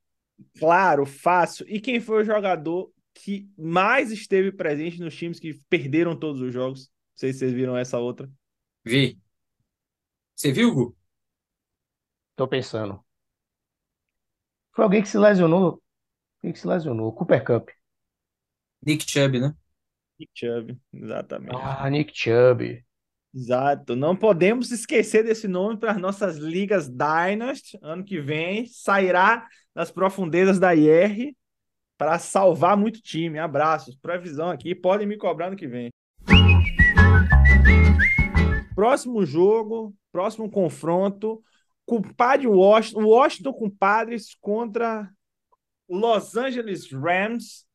[0.58, 1.66] Claro, fácil.
[1.68, 6.54] E quem foi o jogador que mais esteve presente nos times que perderam todos os
[6.54, 6.88] jogos?
[6.88, 8.30] Não sei se vocês viram essa outra.
[8.82, 9.20] Vi.
[10.34, 10.96] Você viu, Gu?
[12.34, 13.04] Tô pensando.
[14.74, 15.82] Foi alguém que se lesionou.
[16.40, 17.12] Quem que se lesionou?
[17.12, 17.68] Cooper Cup.
[18.82, 19.54] Nick Chubb, né?
[20.18, 21.56] Nick Chubb, exatamente.
[21.56, 22.82] Ah, Nick Chubb.
[23.34, 23.94] Exato.
[23.94, 27.78] Não podemos esquecer desse nome para as nossas ligas Dynasty.
[27.82, 31.36] Ano que vem sairá das profundezas da IR
[31.98, 33.38] para salvar muito time.
[33.38, 33.94] Abraços.
[33.94, 34.74] Previsão aqui.
[34.74, 35.90] Podem me cobrar no que vem.
[38.74, 41.43] Próximo jogo, próximo confronto.
[41.84, 45.10] Compadre Washington, Washington Compadres contra
[45.86, 47.65] Los Angeles Rams.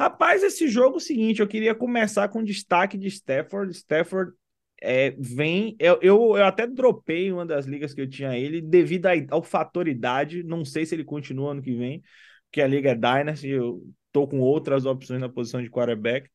[0.00, 3.70] Rapaz, esse jogo é o seguinte, eu queria começar com destaque de Stafford.
[3.72, 4.32] Stafford
[4.80, 5.76] é, vem.
[5.78, 9.42] Eu, eu, eu até dropei uma das ligas que eu tinha ele devido a- ao
[9.42, 10.42] fator idade.
[10.42, 12.02] Não sei se ele continua ano que vem,
[12.46, 13.48] porque a liga é Dynasty.
[13.48, 16.30] Eu tô com outras opções na posição de quarterback.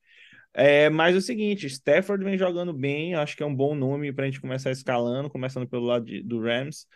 [0.54, 4.14] É, mas é o seguinte, Stafford vem jogando bem, acho que é um bom nome
[4.14, 6.88] para a gente começar escalando, começando pelo lado de- do Rams.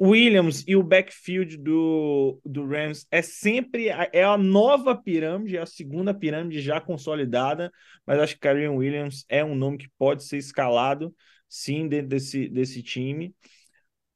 [0.00, 5.60] Williams e o backfield do, do Rams é sempre a, é a nova pirâmide, é
[5.60, 7.72] a segunda pirâmide já consolidada,
[8.06, 11.14] mas acho que Kyren Williams é um nome que pode ser escalado
[11.48, 13.34] sim dentro desse, desse time.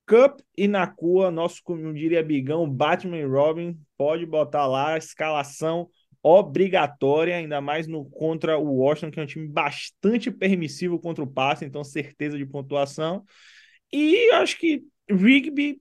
[0.07, 5.89] Cup e Nakua, nosso, como diria Bigão, Batman e Robin, pode botar lá a escalação
[6.23, 11.27] obrigatória, ainda mais no contra o Washington, que é um time bastante permissivo contra o
[11.27, 13.25] passe, então certeza de pontuação.
[13.93, 15.81] E acho que Rigby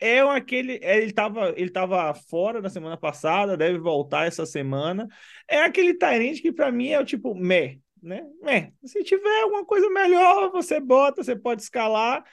[0.00, 0.78] é aquele.
[0.82, 5.08] é, Ele estava ele tava fora da semana passada, deve voltar essa semana.
[5.48, 8.22] É aquele Tyrande que, para mim, é o tipo meh, né?
[8.42, 8.72] Meh.
[8.84, 12.24] Se tiver alguma coisa melhor, você bota, você pode escalar.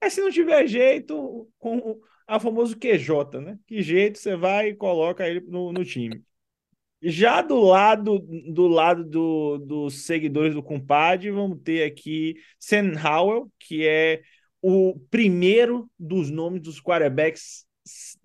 [0.00, 3.58] Mas se não tiver jeito, com o a famoso QJ, né?
[3.66, 6.24] Que jeito você vai e coloca ele no, no time.
[7.02, 13.52] Já do lado do lado do, dos seguidores do compadre, vamos ter aqui Sam Howell,
[13.58, 14.22] que é
[14.62, 17.66] o primeiro dos nomes dos quarterbacks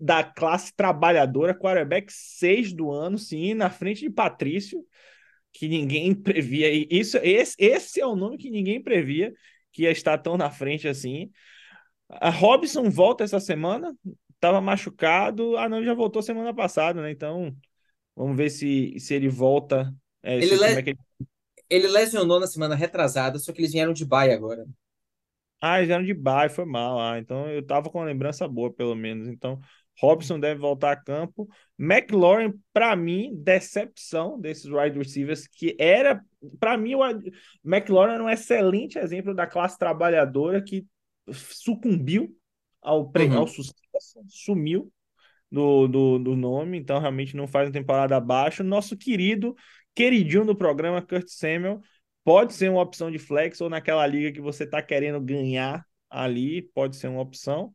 [0.00, 4.84] da classe trabalhadora, quarterback 6 do ano, sim, na frente de Patrício,
[5.52, 6.68] que ninguém previa.
[6.90, 9.32] Isso, esse, esse é o nome que ninguém previa
[9.72, 11.30] que ia estar tão na frente assim.
[12.08, 13.94] A Robson volta essa semana,
[14.34, 15.56] estava machucado.
[15.56, 17.10] Ah, não, já voltou semana passada, né?
[17.10, 17.54] Então,
[18.16, 19.94] vamos ver se, se ele volta.
[20.22, 20.98] É, Ele, se, le- é ele...
[21.70, 24.66] ele lesionou na semana retrasada, só que eles vieram de bye agora.
[25.60, 27.00] Ah, eles eram de bye, foi mal.
[27.00, 29.28] Ah, então eu tava com uma lembrança boa, pelo menos.
[29.28, 29.60] Então,
[30.00, 31.48] Robson deve voltar a campo.
[31.78, 36.22] McLaurin, para mim, decepção desses wide receivers, que era,
[36.60, 37.00] para mim, o
[37.64, 40.86] McLaurin era um excelente exemplo da classe trabalhadora que
[41.32, 42.34] sucumbiu
[42.80, 43.34] ao, pre- Uhum.
[43.34, 43.74] ao sucesso,
[44.28, 44.92] sumiu
[45.50, 48.62] do, do, do nome, então realmente não faz uma temporada abaixo.
[48.62, 49.54] Nosso querido,
[49.94, 51.80] queridinho do programa, Kurt Samuel,
[52.28, 56.60] pode ser uma opção de flex ou naquela liga que você está querendo ganhar ali,
[56.60, 57.72] pode ser uma opção.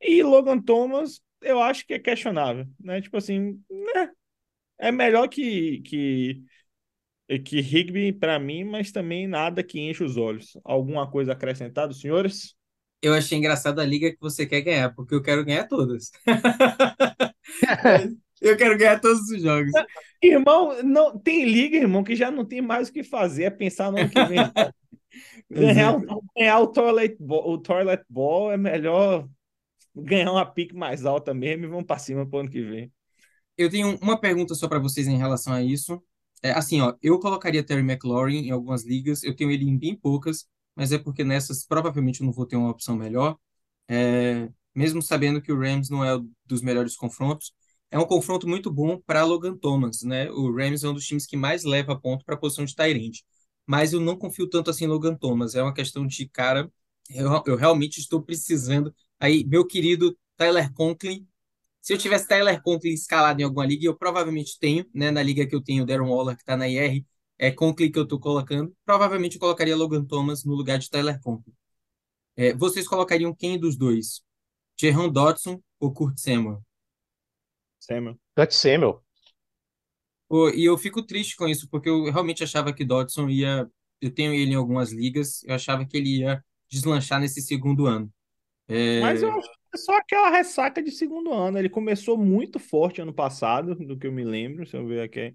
[0.00, 3.00] E Logan Thomas, eu acho que é questionável, né?
[3.02, 4.10] Tipo assim, né?
[4.78, 6.44] É melhor que, que,
[7.40, 10.56] que Higby para mim, mas também nada que enche os olhos.
[10.62, 12.54] Alguma coisa acrescentada, senhores?
[13.02, 16.12] Eu achei engraçado a liga que você quer ganhar, porque eu quero ganhar todas.
[18.40, 19.72] Eu quero ganhar todos os jogos.
[20.22, 23.90] Irmão, não tem liga, irmão, que já não tem mais o que fazer, é pensar
[23.92, 24.52] no ano que vem.
[25.50, 29.28] ganhar, o- ganhar o toilet ball, o toilet ball é melhor
[29.96, 32.92] ganhar uma pique mais alta mesmo e vamos para cima pro ano que vem.
[33.56, 36.02] Eu tenho uma pergunta só para vocês em relação a isso.
[36.42, 39.96] É, assim, ó, eu colocaria Terry McLaurin em algumas ligas, eu tenho ele em bem
[39.96, 40.46] poucas,
[40.76, 43.36] mas é porque nessas provavelmente eu não vou ter uma opção melhor.
[43.88, 47.52] É, mesmo sabendo que o Rams não é um dos melhores confrontos,
[47.90, 50.30] é um confronto muito bom para Logan Thomas, né?
[50.30, 53.24] O Rams é um dos times que mais leva ponto para a posição de end.
[53.66, 55.54] Mas eu não confio tanto assim em Logan Thomas.
[55.54, 56.70] É uma questão de, cara,
[57.10, 58.94] eu, eu realmente estou precisando.
[59.18, 61.26] Aí, meu querido Tyler Conklin,
[61.80, 65.10] se eu tivesse Tyler Conklin escalado em alguma liga, eu provavelmente tenho, né?
[65.10, 67.04] Na liga que eu tenho o Darren Waller, que está na IR,
[67.38, 68.74] é Conklin que eu estou colocando.
[68.84, 71.54] Provavelmente eu colocaria Logan Thomas no lugar de Tyler Conklin.
[72.36, 74.22] É, vocês colocariam quem dos dois?
[74.80, 76.62] Jahan Dodson ou Kurt Samuel?
[77.88, 78.18] Samuel.
[78.36, 79.02] Kurt Samuel.
[80.28, 83.68] Pô, e eu fico triste com isso, porque eu realmente achava que Dodson ia.
[84.00, 88.12] Eu tenho ele em algumas ligas, eu achava que ele ia deslanchar nesse segundo ano.
[88.68, 91.58] É, Mas eu acho que é só aquela ressaca de segundo ano.
[91.58, 94.66] Ele começou muito forte ano passado, do que eu me lembro.
[94.66, 95.34] Se eu ver aqui.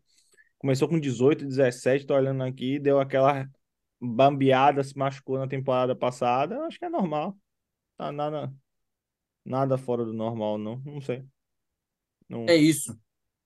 [0.59, 3.45] Começou com 18, 17, tô olhando aqui, deu aquela
[3.99, 6.55] bambeada, se machucou na temporada passada.
[6.55, 7.37] Eu acho que é normal.
[7.97, 8.53] Tá nada,
[9.43, 10.79] nada fora do normal, não.
[10.85, 11.25] Não sei.
[12.33, 12.45] Não.
[12.47, 12.97] é isso.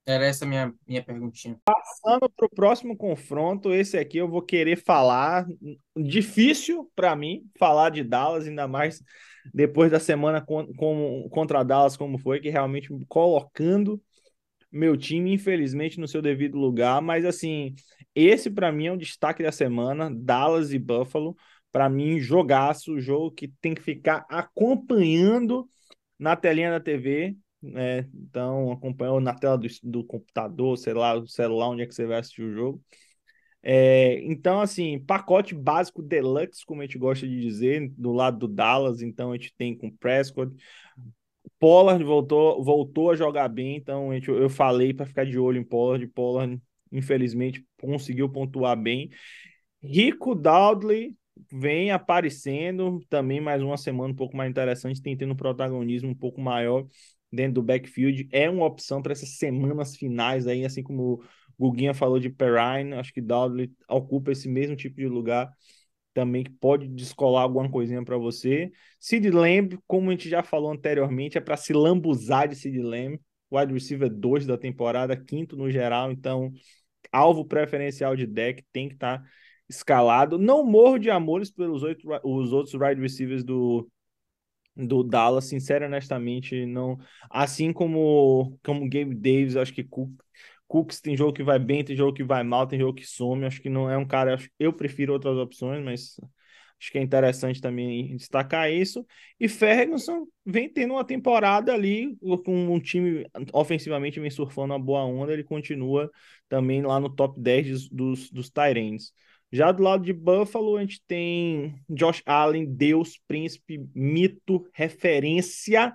[0.08, 1.60] Era essa a minha, minha perguntinha.
[1.62, 5.46] Passando para o próximo confronto, esse aqui eu vou querer falar.
[5.94, 9.02] Difícil para mim falar de Dallas, ainda mais
[9.52, 14.02] depois da semana con com, contra Dallas, como foi, que realmente colocando
[14.72, 17.02] meu time, infelizmente, no seu devido lugar.
[17.02, 17.74] Mas assim,
[18.14, 21.36] esse para mim é um destaque da semana: Dallas e Buffalo.
[21.70, 25.68] Para mim, jogaço, jogo que tem que ficar acompanhando
[26.18, 28.08] na telinha da TV né?
[28.14, 32.06] Então, acompanhou na tela do, do computador, sei lá, do celular, onde é que você
[32.06, 32.82] vai assistir o jogo.
[33.62, 38.48] É, então, assim, pacote básico deluxe, como a gente gosta de dizer, do lado do
[38.48, 39.02] Dallas.
[39.02, 40.54] Então, a gente tem com Prescott.
[41.58, 45.58] Pollard voltou, voltou a jogar bem, então a gente, eu falei para ficar de olho
[45.58, 46.06] em Pollard.
[46.08, 46.60] Pollard,
[46.92, 49.10] infelizmente, conseguiu pontuar bem.
[49.82, 51.16] Rico Dowdley
[51.52, 56.14] vem aparecendo também mais uma semana um pouco mais interessante, tem tendo um protagonismo um
[56.14, 56.86] pouco maior
[57.32, 58.28] dentro do backfield.
[58.32, 61.22] É uma opção para essas semanas finais aí, assim como
[61.58, 65.50] o Guguinha falou de Perrine, acho que Dowdley ocupa esse mesmo tipo de lugar
[66.14, 68.72] também que pode descolar alguma coisinha para você.
[68.98, 73.20] Sid Lamb, como a gente já falou anteriormente, é para se lambuzar de Sid Lamb,
[73.52, 76.52] wide receiver 2 da temporada, quinto no geral, então
[77.12, 79.24] alvo preferencial de deck tem que estar tá
[79.68, 80.38] escalado.
[80.38, 83.88] Não morro de amores pelos oito, os outros wide receivers do,
[84.78, 86.98] do Dallas, sincero honestamente, não.
[87.30, 90.10] Assim como como Gabe Davis, acho que Cook,
[90.68, 93.44] Cooks tem jogo que vai bem, tem jogo que vai mal, tem jogo que some.
[93.46, 94.34] Acho que não é um cara.
[94.34, 96.16] acho- Eu prefiro outras opções, mas
[96.80, 99.04] acho que é interessante também destacar isso.
[99.40, 105.04] E Ferguson vem tendo uma temporada ali com um time ofensivamente vem surfando uma boa
[105.04, 105.32] onda.
[105.32, 106.10] Ele continua
[106.48, 109.12] também lá no top 10 dos, dos, dos.
[109.50, 115.92] Já do lado de Buffalo, a gente tem Josh Allen, Deus, príncipe, mito, referência.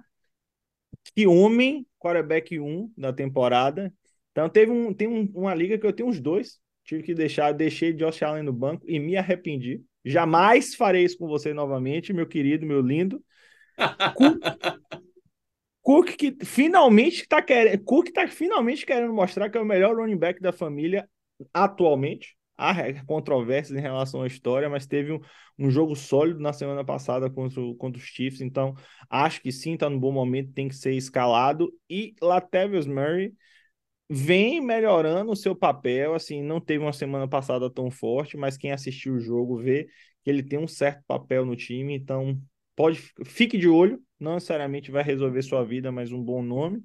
[1.15, 3.93] Que homem, quarterback 1 da temporada.
[4.31, 6.59] Então teve um, tem um- uma liga que eu tenho uns dois.
[6.83, 9.81] Tive que deixar, deixei Josh Allen no banco e me arrependi.
[10.03, 13.23] Jamais farei isso com você novamente, meu querido, meu lindo.
[14.13, 14.41] Cook,
[15.81, 20.17] Cook que finalmente está querendo, Cook tá finalmente querendo mostrar que é o melhor running
[20.17, 21.07] back da família
[21.53, 22.35] atualmente.
[22.57, 22.73] Há
[23.05, 25.19] controvérsias em relação à história, mas teve um,
[25.57, 28.75] um jogo sólido na semana passada contra, o- contra os Chiefs, então
[29.09, 31.71] acho que sim, está no bom momento, tem que ser escalado.
[31.89, 33.33] E Latavius Murray
[34.09, 38.71] vem melhorando o seu papel, assim, não teve uma semana passada tão forte, mas quem
[38.71, 39.85] assistiu o jogo vê
[40.23, 42.39] que ele tem um certo papel no time, então
[42.75, 46.81] pode fique de olho, não necessariamente vai resolver sua vida, mas um bom nome.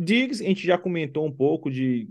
[0.00, 2.06] Diggs, a gente já comentou um pouco de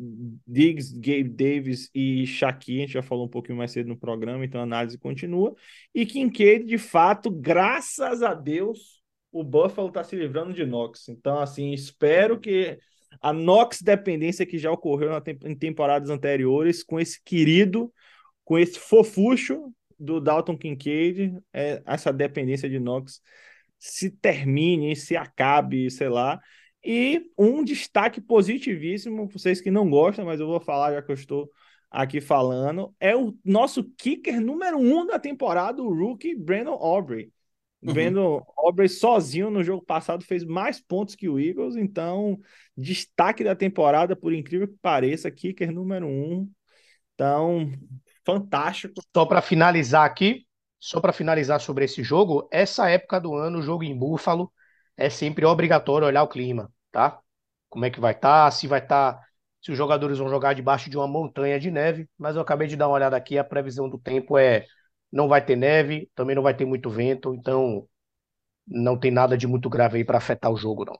[0.46, 4.44] Diggs, Gabe Davis e Shaqiri, a gente já falou um pouquinho mais cedo no programa,
[4.44, 5.56] então a análise continua.
[5.96, 9.02] E Kincaid, de fato, graças a Deus,
[9.32, 11.08] o Buffalo está se livrando de Knox.
[11.08, 12.78] Então, assim, espero que
[13.22, 17.90] a Knox dependência que já ocorreu na em temporadas anteriores, com esse querido,
[18.44, 23.22] com esse fofucho do Dalton Kincaid, é, essa dependência de Knox
[23.80, 26.38] se termine, se acabe, sei lá.
[26.84, 31.16] E um destaque positivíssimo, vocês que não gostam, mas eu vou falar já que eu
[31.16, 31.50] estou
[31.90, 37.32] aqui falando, é o nosso kicker número um da temporada, o rookie Brandon Aubrey.
[37.82, 37.94] Uhum.
[37.94, 42.40] Brandon Aubrey sozinho no jogo passado fez mais pontos que o Eagles, então
[42.76, 46.50] destaque da temporada, por incrível que pareça, kicker número um.
[47.14, 47.72] Então,
[48.26, 49.02] fantástico.
[49.16, 50.46] Só para finalizar aqui,
[50.80, 54.52] só para finalizar sobre esse jogo, essa época do ano, o jogo em Buffalo,
[54.98, 57.20] é sempre obrigatório olhar o clima, tá?
[57.70, 59.22] Como é que vai estar, se vai estar,
[59.62, 62.76] se os jogadores vão jogar debaixo de uma montanha de neve, mas eu acabei de
[62.78, 64.66] dar uma olhada aqui, a previsão do tempo é
[65.12, 67.88] não vai ter neve, também não vai ter muito vento, então
[68.68, 71.00] não tem nada de muito grave aí para afetar o jogo, não.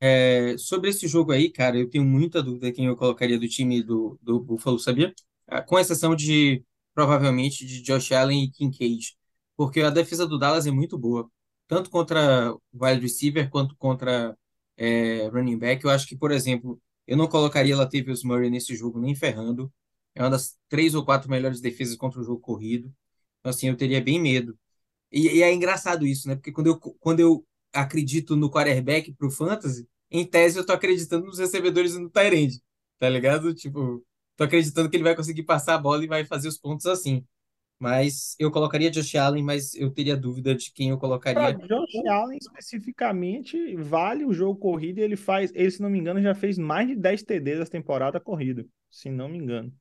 [0.00, 3.82] É, sobre esse jogo aí, cara, eu tenho muita dúvida quem eu colocaria do time
[3.82, 5.12] do, do Buffalo, sabia?
[5.48, 6.64] Ah, Com exceção de,
[6.94, 9.16] provavelmente, de Josh Allen e Kincaid.
[9.56, 11.28] Porque a defesa do Dallas é muito boa.
[11.70, 14.36] Tanto contra wide receiver, quanto contra
[14.76, 15.84] é, running back.
[15.84, 19.72] Eu acho que, por exemplo, eu não colocaria Latavius Murray nesse jogo nem ferrando.
[20.12, 22.92] É uma das três ou quatro melhores defesas contra o jogo corrido.
[23.38, 24.58] Então, assim, eu teria bem medo.
[25.12, 26.34] E, e é engraçado isso, né?
[26.34, 31.26] Porque quando eu, quando eu acredito no quarterback pro fantasy, em tese eu tô acreditando
[31.26, 32.60] nos recebedores e no end,
[32.98, 33.54] tá ligado?
[33.54, 34.04] Tipo,
[34.36, 37.24] tô acreditando que ele vai conseguir passar a bola e vai fazer os pontos assim.
[37.80, 41.60] Mas eu colocaria Josh Allen, mas eu teria dúvida de quem eu colocaria.
[41.68, 46.20] Josh Allen especificamente, vale o jogo corrido e ele faz, ele, se não me engano,
[46.20, 49.72] já fez mais de 10 TDs essa temporada corrida, se não me engano.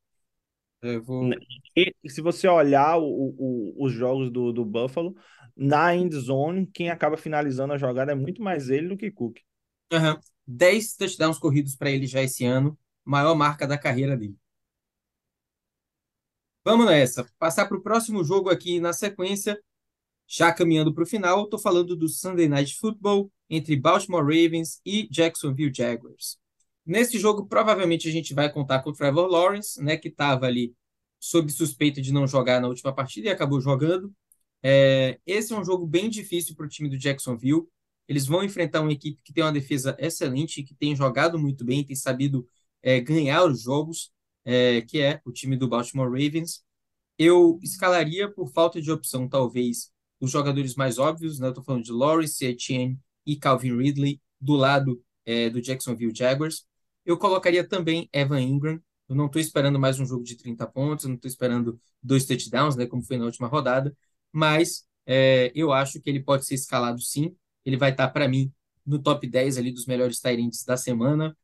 [0.82, 1.30] Eu vou...
[1.30, 1.36] Né?
[1.76, 5.16] E se você olhar o, o- os jogos do, do Buffalo,
[5.56, 9.40] na end zone, quem acaba finalizando a jogada é muito mais ele do que Cook.
[9.92, 10.20] Aham.
[10.48, 14.36] 10 touchdowns corridos para ele já esse ano, maior marca da carreira dele.
[16.64, 17.26] Vamos nessa.
[17.40, 19.60] Passar para o próximo jogo aqui na sequência,
[20.28, 25.08] já caminhando para o final, estou falando do Sunday Night Football entre Baltimore Ravens e
[25.10, 26.38] Jacksonville Jaguars.
[26.86, 30.74] Nesse jogo, provavelmente a gente vai contar com o Trevor Lawrence, né, que estava ali
[31.20, 34.14] sob suspeita de não jogar na última partida e acabou jogando.
[34.62, 37.64] É, esse é um jogo bem difícil para o time do Jacksonville.
[38.08, 41.86] Eles vão enfrentar uma equipe que tem uma defesa excelente, que tem jogado muito bem,
[41.86, 42.48] tem sabido
[42.82, 44.12] é, ganhar os jogos,
[44.50, 46.64] é, que é o time do Baltimore Ravens.
[47.20, 51.50] Eu escalaria por falta de opção, talvez, os jogadores mais óbvios, né?
[51.56, 56.66] Eu falando de Lawrence, Etienne e Calvin Ridley, do lado é, do Jacksonville Jaguars.
[57.06, 58.82] Eu colocaria também Evan Ingram.
[59.08, 62.76] Eu não estou esperando mais um jogo de 30 pontos, não estou esperando dois touchdowns,
[62.76, 63.96] né, como foi na última rodada,
[64.32, 67.36] mas é, eu acho que ele pode ser escalado sim.
[67.64, 68.52] Ele vai estar, para mim,
[68.84, 71.38] no top 10 ali dos melhores Tyrants da semana.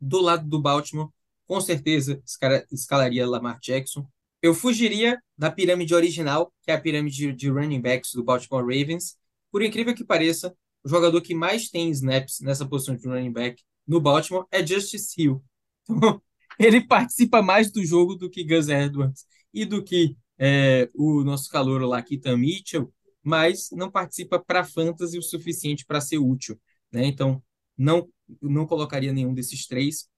[0.00, 1.10] Do lado do Baltimore,
[1.46, 2.22] com certeza
[2.70, 4.06] escalaria Lamar Jackson.
[4.40, 9.16] Eu fugiria da pirâmide original, que é a pirâmide de running backs do Baltimore Ravens.
[9.50, 10.54] Por incrível que pareça,
[10.84, 15.14] o jogador que mais tem snaps nessa posição de running back no Baltimore é Justice
[15.20, 15.42] Hill.
[16.58, 19.24] Então, ele participa mais do jogo do que Gus Edwards
[19.54, 22.92] e do que é, o nosso calouro lá, Keaton Mitchell
[23.22, 26.60] mas não participa para fantasy o suficiente para ser útil,
[26.90, 27.06] né?
[27.06, 27.42] Então,
[27.78, 28.08] não
[28.40, 30.08] não colocaria nenhum desses três.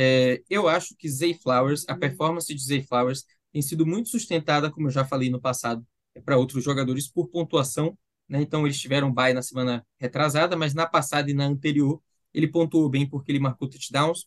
[0.00, 4.70] É, eu acho que Zay Flowers, a performance de Zay Flowers tem sido muito sustentada,
[4.70, 5.84] como eu já falei no passado,
[6.24, 7.98] para outros jogadores por pontuação,
[8.28, 8.40] né?
[8.40, 12.00] Então eles tiveram bye na semana retrasada, mas na passada e na anterior
[12.32, 14.26] ele pontuou bem porque ele marcou touchdowns.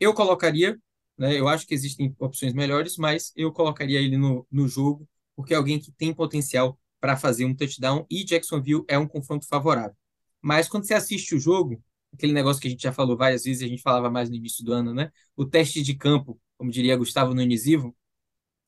[0.00, 0.78] Eu colocaria,
[1.18, 1.38] né?
[1.38, 5.56] Eu acho que existem opções melhores, mas eu colocaria ele no, no jogo porque é
[5.56, 9.96] alguém que tem potencial para fazer um touchdown e Jacksonville é um confronto favorável.
[10.40, 11.82] Mas quando você assiste o jogo,
[12.14, 14.64] aquele negócio que a gente já falou várias vezes, a gente falava mais no início
[14.64, 15.10] do ano, né?
[15.36, 17.96] O teste de campo, como diria Gustavo Nunezivo,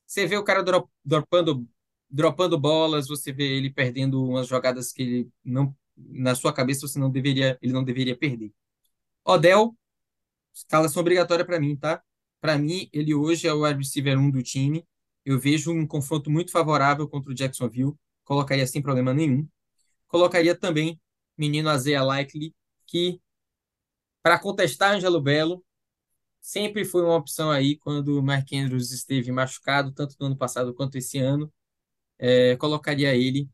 [0.05, 1.67] você vê o cara dro- dropando,
[2.09, 6.99] dropando bolas, você vê ele perdendo umas jogadas que ele não, na sua cabeça você
[6.99, 8.51] não deveria, ele não deveria perder.
[9.25, 9.77] Odell,
[10.53, 12.01] escalação obrigatória para mim, tá?
[12.41, 14.85] Para mim, ele hoje é o wide receiver 1 do time.
[15.25, 17.93] Eu vejo um confronto muito favorável contra o Jacksonville.
[18.23, 19.47] Colocaria sem problema nenhum.
[20.07, 20.99] Colocaria também
[21.37, 22.55] menino Isaiah Likely,
[22.87, 23.21] que
[24.27, 25.63] para contestar Angelo Belo,
[26.41, 30.73] sempre foi uma opção aí quando o Mark Andrews esteve machucado, tanto no ano passado
[30.73, 31.49] quanto esse ano.
[32.19, 33.47] É, colocaria ele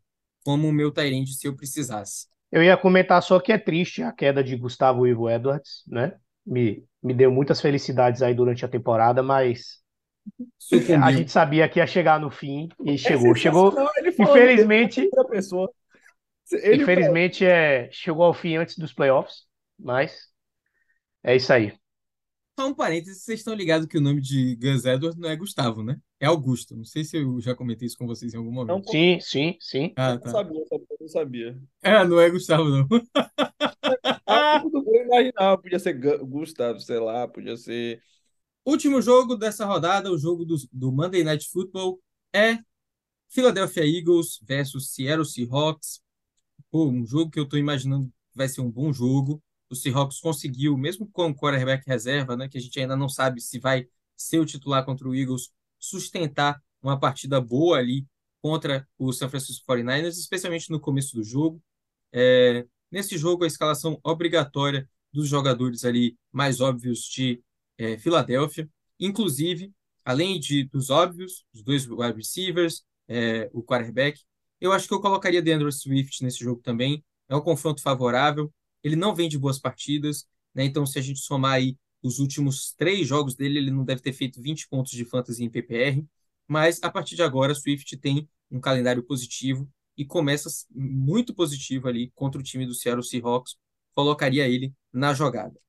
[0.44, 2.26] como o meu Tyrande se eu precisasse.
[2.52, 6.18] Eu ia comentar só que é triste a queda de Gustavo Ivo Edwards, né?
[6.44, 9.80] Me, me deu muitas felicidades aí durante a temporada, mas
[11.00, 11.12] a Sucumbiu.
[11.12, 13.36] gente sabia que ia chegar no fim e chegou.
[13.36, 15.72] Chegou, ele falou infelizmente, de outra pessoa.
[16.52, 19.44] Ele infelizmente é, chegou ao fim antes dos playoffs,
[19.78, 20.33] mas
[21.24, 21.74] é isso aí.
[22.60, 25.84] Só um parênteses, vocês estão ligados que o nome de Gus Edwards não é Gustavo,
[25.84, 26.00] né?
[26.20, 26.76] É Augusto.
[26.76, 28.86] Não sei se eu já comentei isso com vocês em algum momento.
[28.86, 29.94] Não, Sim, sim, sim.
[29.96, 30.30] Ah, Eu tá.
[30.32, 31.62] sabia, eu sabia, eu sabia.
[31.82, 32.88] É, não é Gustavo, não.
[34.26, 35.58] Ah, tudo bem, imaginava.
[35.62, 38.02] Podia ser Gu- Gustavo, sei lá, podia ser.
[38.66, 42.02] Último jogo dessa rodada, o jogo do, do Monday Night Football,
[42.34, 42.60] é
[43.30, 46.02] Philadelphia Eagles versus Seattle Seahawks.
[46.72, 49.42] Pô, um jogo que eu tô imaginando que vai ser um bom jogo.
[49.74, 53.42] O Seahawks conseguiu, mesmo com o quarterback reserva, né, que a gente ainda não sabe
[53.42, 58.06] se vai ser o titular contra o Eagles, sustentar uma partida boa ali
[58.40, 61.60] contra o San Francisco 49ers, especialmente no começo do jogo.
[62.12, 67.42] É, nesse jogo, a escalação obrigatória dos jogadores ali mais óbvios de
[67.78, 68.70] é, Filadélfia,
[69.00, 69.74] inclusive,
[70.06, 74.22] além de dos óbvios, os dois wide receivers, é, o quarterback,
[74.62, 77.04] eu acho que eu colocaria DeAndre Swift nesse jogo também.
[77.28, 78.54] É um confronto favorável.
[78.84, 80.66] Ele não vem de boas partidas, né?
[80.66, 84.14] Então, se a gente somar aí os últimos três jogos dele, ele não deve ter
[84.14, 86.06] feito 20 pontos de fantasy em PPR.
[86.48, 92.12] Mas a partir de agora, Swift tem um calendário positivo e começa muito positivo ali
[92.16, 93.56] contra o time do Seattle Seahawks.
[93.94, 95.60] Colocaria ele na jogada.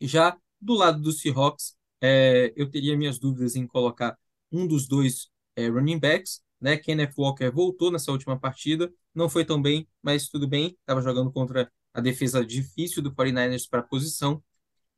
[0.00, 4.18] Já do lado do Seahawks, é, eu teria minhas dúvidas em colocar
[4.50, 6.76] um dos dois é, running backs, né?
[6.76, 11.30] Kenneth Walker voltou nessa última partida, não foi tão bem, mas tudo bem, estava jogando
[11.32, 14.42] contra a defesa difícil do 49ers para a posição.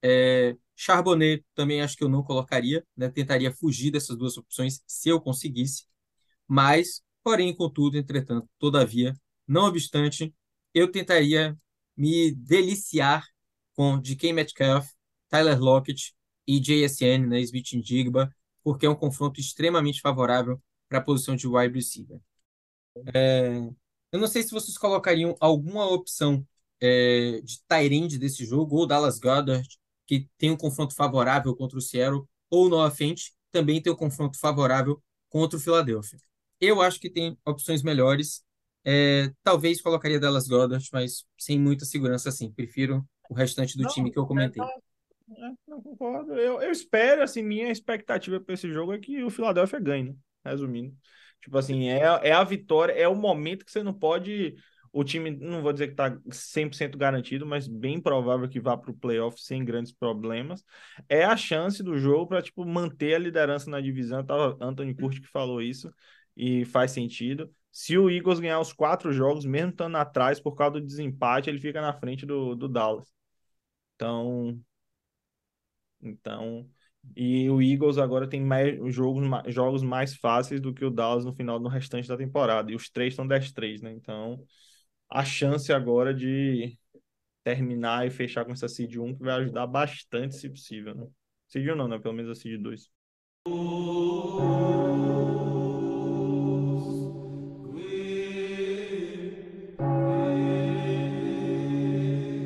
[0.02, 3.08] É, Charbonnet também acho que eu não colocaria, né?
[3.10, 5.86] Tentaria fugir dessas duas opções se eu conseguisse,
[6.48, 9.14] mas, porém, contudo, entretanto, todavia,
[9.46, 10.34] não obstante,
[10.74, 11.56] eu tentaria
[11.96, 13.26] me deliciar
[13.74, 14.88] com DK Metcalf,
[15.28, 16.14] Tyler Lockett
[16.46, 18.30] e JSN, né, Smith Jigba,
[18.62, 22.20] porque é um confronto extremamente favorável para a posição de wide receiver.
[23.14, 23.58] É,
[24.12, 26.46] eu não sei se vocês colocariam alguma opção
[26.80, 29.66] é, de Tyrande desse jogo, ou Dallas Goddard,
[30.06, 34.38] que tem um confronto favorável contra o Seattle, ou Noah Fent, também tem um confronto
[34.38, 36.18] favorável contra o Philadelphia.
[36.60, 38.44] Eu acho que tem opções melhores.
[38.84, 42.52] É, talvez colocaria Dallas Goddard, mas sem muita segurança assim.
[42.52, 44.62] Prefiro o restante do Não, time que eu comentei.
[44.62, 46.34] É, não concordo.
[46.34, 50.14] Eu, eu espero, assim, minha expectativa para esse jogo é que o Philadelphia ganhe, né?
[50.44, 50.96] Resumindo.
[51.42, 54.54] Tipo assim, é, é a vitória, é o momento que você não pode.
[54.98, 58.90] O time, não vou dizer que tá 100% garantido, mas bem provável que vá para
[58.90, 60.64] o playoff sem grandes problemas.
[61.08, 64.24] É a chance do jogo para tipo, manter a liderança na divisão.
[64.24, 65.92] Tava Anthony Curti que falou isso
[66.34, 67.50] e faz sentido.
[67.70, 71.60] Se o Eagles ganhar os quatro jogos, mesmo estando atrás por causa do desempate, ele
[71.60, 73.12] fica na frente do, do Dallas.
[73.96, 74.58] Então,
[76.00, 76.68] então,
[77.16, 81.34] e o Eagles agora tem mais jogos, jogos mais fáceis do que o Dallas no
[81.34, 82.70] final no restante da temporada.
[82.70, 83.92] E os três estão 10-3, né?
[83.92, 84.42] Então,
[85.08, 86.78] a chance agora de
[87.44, 91.06] terminar e fechar com essa seed 1 que vai ajudar bastante, se possível, né?
[91.46, 91.98] Seed 1 não, né?
[91.98, 92.90] Pelo menos a seed 2.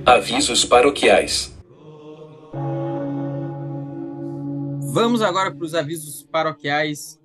[0.05, 1.57] Avisos paroquiais.
[4.93, 7.19] Vamos agora para os avisos paroquiais.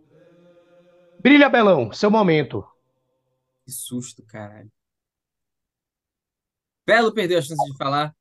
[1.19, 2.63] Brilha, Belão, seu momento.
[3.65, 4.71] Que susto, caralho.
[6.85, 8.15] Belo perdeu a chance de falar.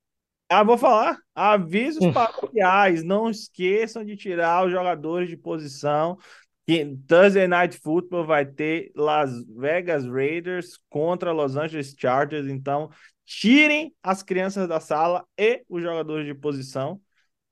[0.48, 1.18] Ah, vou falar.
[1.34, 2.12] Avisos Hum.
[2.12, 3.02] parroquiais.
[3.02, 6.18] Não esqueçam de tirar os jogadores de posição.
[6.66, 12.46] Que Thursday Night Football vai ter Las Vegas Raiders contra Los Angeles Chargers.
[12.46, 12.90] Então,
[13.24, 17.00] tirem as crianças da sala e os jogadores de posição.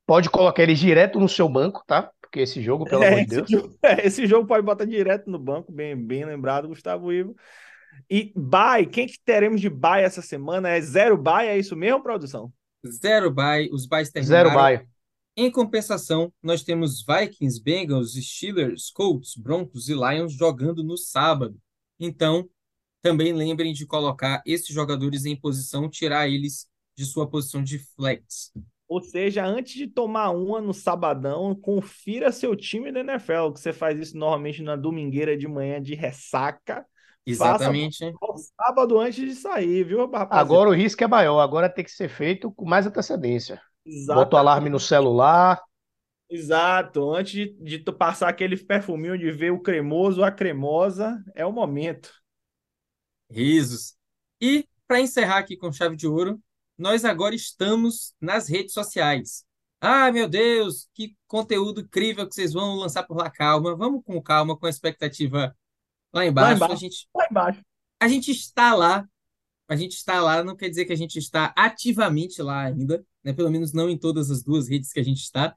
[0.06, 2.12] Pode colocar eles direto no seu banco, tá?
[2.20, 3.48] Porque esse jogo, pelo amor É, de Deus.
[3.48, 7.34] esse, jogo, é, esse jogo pode botar direto no banco, bem, bem lembrado, Gustavo Ivo.
[8.10, 10.69] E bye, quem que teremos de bye essa semana?
[10.69, 12.52] É zero bye, é isso mesmo, produção?
[12.86, 14.55] Zero bye, os byes Zero terminaram.
[14.55, 14.89] bye.
[15.36, 21.56] Em compensação, nós temos Vikings, Bengals, Steelers, Colts, Broncos e Lions jogando no sábado.
[21.98, 22.48] Então,
[23.01, 26.66] também lembrem de colocar esses jogadores em posição, tirar eles
[26.97, 28.52] de sua posição de flex.
[28.86, 33.73] Ou seja, antes de tomar uma no sabadão, confira seu time da NFL, que você
[33.73, 36.85] faz isso normalmente na domingueira de manhã de ressaca.
[37.24, 37.99] Exatamente.
[38.57, 40.36] Sábado antes de sair, viu, rapaziada?
[40.36, 41.40] Agora o risco é maior.
[41.40, 43.61] Agora tem que ser feito com mais antecedência.
[44.07, 45.61] Bota o alarme no celular.
[46.28, 51.44] Exato, antes de, de tu passar aquele perfuminho de ver o cremoso, a cremosa, é
[51.44, 52.11] o momento.
[53.31, 53.94] Risos.
[54.40, 56.40] E, para encerrar aqui com chave de ouro,
[56.78, 59.44] nós agora estamos nas redes sociais.
[59.78, 63.31] Ah, meu Deus, que conteúdo incrível que vocês vão lançar por lá.
[63.31, 65.55] Calma, vamos com calma, com a expectativa
[66.12, 66.56] lá embaixo.
[66.56, 66.74] embaixo.
[66.74, 67.60] A gente, Lá embaixo.
[68.01, 69.06] a gente está lá,
[69.68, 73.32] a gente está lá, não quer dizer que a gente está ativamente lá ainda, né?
[73.32, 75.55] Pelo menos não em todas as duas redes que a gente está.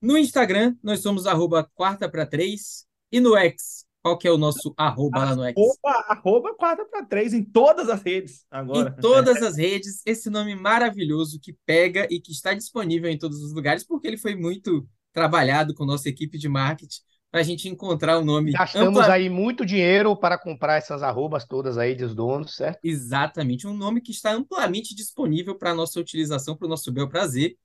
[0.00, 2.86] No Instagram, nós somos arroba quarta para três.
[3.12, 5.54] E no X, qual que é o nosso arroba lá no X?
[5.58, 8.94] Arroba, arroba 4 para 3 em todas as redes agora.
[8.96, 13.42] Em todas as redes, esse nome maravilhoso que pega e que está disponível em todos
[13.42, 17.00] os lugares, porque ele foi muito trabalhado com nossa equipe de marketing
[17.30, 21.44] para a gente encontrar o nome Gastamos ampla- aí muito dinheiro para comprar essas arrobas
[21.46, 22.80] todas aí dos donos, certo?
[22.82, 27.08] Exatamente, um nome que está amplamente disponível para a nossa utilização, para o nosso bel
[27.08, 27.56] prazer.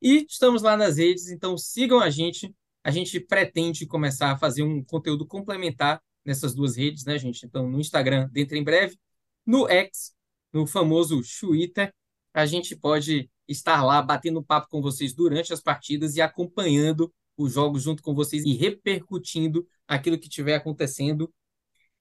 [0.00, 2.54] E estamos lá nas redes, então sigam a gente.
[2.84, 7.44] A gente pretende começar a fazer um conteúdo complementar nessas duas redes, né, gente?
[7.44, 8.96] Então, no Instagram, dentro em breve,
[9.44, 10.12] no X,
[10.52, 11.92] no famoso Twitter,
[12.32, 17.54] a gente pode estar lá batendo papo com vocês durante as partidas e acompanhando os
[17.54, 21.32] jogos junto com vocês e repercutindo aquilo que estiver acontecendo.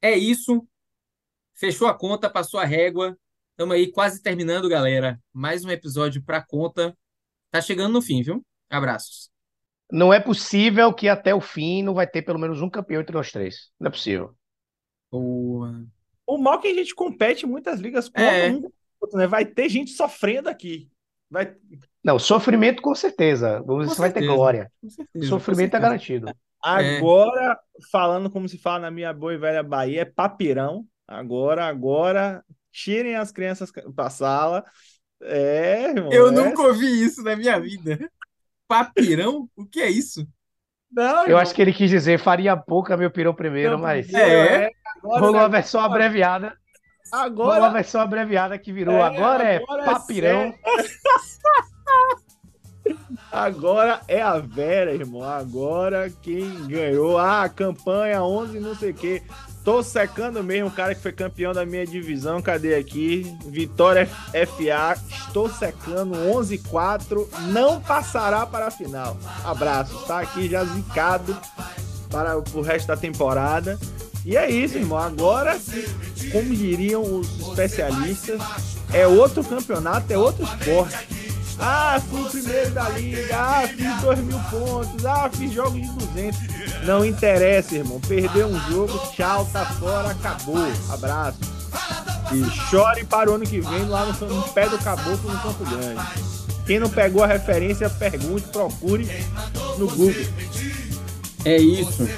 [0.01, 0.67] É isso.
[1.53, 3.17] Fechou a conta, passou a régua.
[3.51, 5.21] Estamos aí quase terminando, galera.
[5.31, 6.97] Mais um episódio para conta.
[7.51, 8.45] Tá chegando no fim, viu?
[8.69, 9.29] Abraços.
[9.91, 13.15] Não é possível que até o fim não vai ter pelo menos um campeão entre
[13.15, 13.71] nós três.
[13.79, 14.35] Não é possível.
[15.09, 15.85] Boa.
[16.25, 18.51] O mal é que a gente compete em muitas ligas contra É.
[18.51, 18.69] um
[19.13, 19.27] né?
[19.27, 20.89] Vai ter gente sofrendo aqui.
[21.29, 21.55] Vai...
[22.07, 23.61] Não, sofrimento com certeza.
[23.65, 24.33] Vamos ver Com se vai ter certeza.
[24.33, 24.71] glória.
[24.87, 25.27] Certeza.
[25.27, 25.81] Sofrimento é certeza.
[25.81, 26.31] garantido.
[26.63, 27.59] Agora,
[27.91, 30.85] falando como se fala na minha boa e velha Bahia, é papirão.
[31.05, 34.63] Agora, agora, tirem as crianças pra sala.
[35.21, 36.11] É, irmão.
[36.13, 37.99] Eu é- nunca ouvi isso na minha vida.
[38.67, 39.49] Papirão?
[39.55, 40.25] O que é isso?
[40.89, 44.69] Não, Eu acho que ele quis dizer farinha pouca, meu pirão primeiro, Não, mas É.
[45.03, 46.57] Agora, rolou a versão abreviada.
[47.11, 48.95] Agora, versão abreviada que virou.
[48.95, 50.53] É, Agora é agora é papirão.
[53.31, 55.23] agora é a Vera, irmão.
[55.23, 59.21] Agora quem ganhou ah, a campanha 11 não sei o quê.
[59.63, 62.41] Tô secando mesmo o cara que foi campeão da minha divisão.
[62.41, 63.35] Cadê aqui?
[63.47, 64.97] Vitória FA.
[65.27, 67.27] Estou secando 11-4.
[67.49, 69.17] Não passará para a final.
[69.43, 70.05] Abraço.
[70.05, 71.37] Tá aqui já zicado
[72.09, 73.79] para o resto da temporada.
[74.25, 74.97] E é isso, irmão.
[74.97, 75.57] Agora,
[76.31, 78.41] como diriam os especialistas,
[78.91, 81.17] é outro campeonato, é outro esporte.
[81.59, 83.35] Ah, fui o primeiro da liga.
[83.35, 85.05] Ah, fiz 2 mil pontos.
[85.05, 86.39] Ah, fiz jogos de 200.
[86.85, 87.99] Não interessa, irmão.
[88.01, 90.67] Perdeu um jogo, tchau, tá fora, acabou.
[90.89, 91.39] Abraço.
[92.31, 95.65] E chore para o ano que vem lá no, no pé do caboclo no Campo
[95.65, 96.01] Grande.
[96.65, 99.07] Quem não pegou a referência, pergunte, procure
[99.77, 100.13] no Google.
[101.47, 102.09] É isso.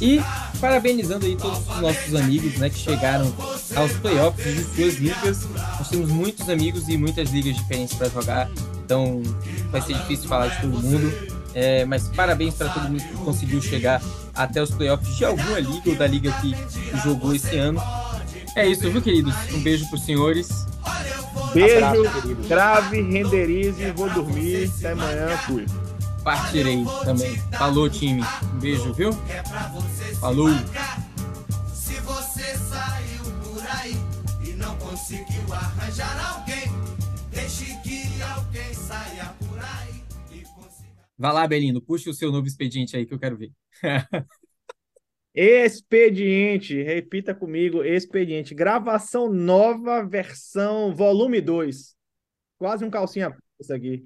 [0.00, 0.18] E
[0.58, 3.30] parabenizando aí todos os nossos amigos, né, que chegaram
[3.76, 5.46] aos playoffs de suas ligas.
[5.78, 8.50] Nós temos muitos amigos e muitas ligas diferentes para jogar,
[8.82, 9.22] então
[9.70, 11.40] vai ser difícil falar de todo mundo.
[11.52, 14.00] É, mas parabéns para todo mundo que conseguiu chegar
[14.34, 16.54] até os playoffs de alguma liga ou da liga que,
[17.04, 17.82] jogou esse ano.
[18.56, 19.34] É isso, viu, queridos?
[19.52, 20.48] Um beijo para os senhores.
[21.52, 24.70] Beijo, Abraço, grave, renderize, vou dormir.
[24.78, 25.66] Até amanhã, fui.
[26.22, 27.36] Partirei também.
[27.58, 28.22] Falou, time.
[28.54, 29.10] Um beijo, viu?
[30.20, 30.48] Falou.
[31.72, 33.94] Se você saiu por aí
[34.46, 36.64] e não conseguiu arranjar alguém,
[37.30, 40.02] deixe que alguém saia por aí
[40.32, 41.08] e consiga.
[41.16, 43.52] Vai lá, Belino, puxa o seu novo expediente aí que eu quero ver.
[45.32, 48.52] Expediente, repita comigo, expediente.
[48.54, 51.94] Gravação nova, versão volume 2.
[52.58, 54.04] Quase um calcinha isso aqui.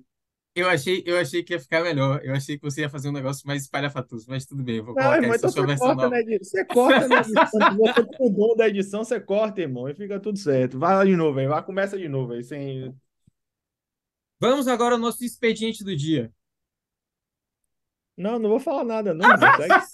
[0.55, 2.20] Eu achei, eu achei que ia ficar melhor.
[2.24, 4.94] Eu achei que você ia fazer um negócio mais espalhafatoso, mas tudo bem, eu vou
[4.94, 6.18] Não, colocar irmão, então sua você versão corta, nova.
[6.20, 6.44] edição.
[6.51, 7.74] Você corta na edição.
[7.76, 10.78] Você tem o dom da edição, você corta, irmão, e fica tudo certo.
[10.78, 12.94] Vai lá de novo aí, vai, começa de novo aí, sem...
[14.40, 16.32] Vamos agora ao nosso expediente do dia.
[18.16, 19.52] Não, não vou falar nada, não, irmão.
[19.52, 19.85] Segue.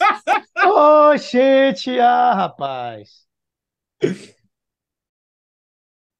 [0.64, 3.26] Oxente, ah, rapaz.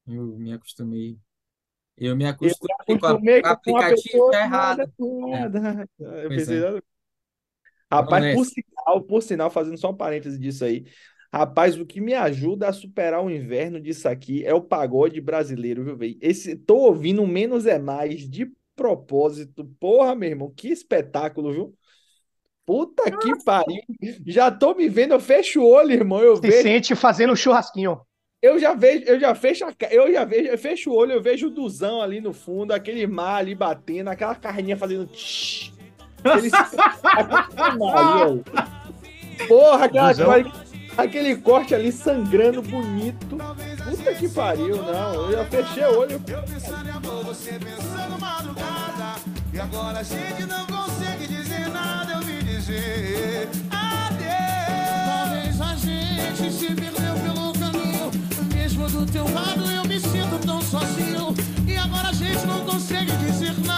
[0.06, 1.18] Eu me acostumei.
[2.00, 4.92] Eu me Eu acostumei com a- acostumei com o aplicativo pessoa tá nada errado.
[4.96, 5.88] com nada.
[5.98, 6.64] Eu Pois pensei, é.
[7.90, 10.84] Rapaz, por sinal, por sinal, fazendo só um parêntese disso aí.
[11.32, 15.84] Rapaz, o que me ajuda a superar o inverno disso aqui é o pagode brasileiro,
[15.84, 16.18] viu, velho?
[16.20, 19.64] Esse, tô ouvindo um Menos é Mais de propósito.
[19.78, 21.74] Porra, meu irmão, que espetáculo, viu?
[22.66, 23.82] Puta que pariu.
[24.26, 26.20] Já tô me vendo, eu fecho o olho, irmão.
[26.20, 28.00] Eu Se vejo, sente fazendo um churrasquinho.
[28.42, 31.48] Eu já vejo, eu já fecho, eu já vejo, eu fecho o olho, eu vejo
[31.48, 35.74] o Duzão ali no fundo, aquele mar ali batendo, aquela carninha fazendo tsh.
[39.46, 40.52] Porra, aquela, Duzão.
[40.96, 43.36] aquele corte ali sangrando bonito.
[43.84, 45.30] Puta que pariu, não.
[45.30, 46.22] Eu já fechei o olho.
[46.26, 49.20] Eu pensando em amor, você pensando madrugada.
[49.52, 54.30] E agora a gente não consegue dizer nada, eu vim dizer adeus.
[55.06, 56.70] Talvez a gente se.
[56.74, 56.99] Mesmo
[58.90, 61.34] do teu lado eu me sinto tão sozinho.
[61.66, 63.69] E agora a gente não consegue dizer nada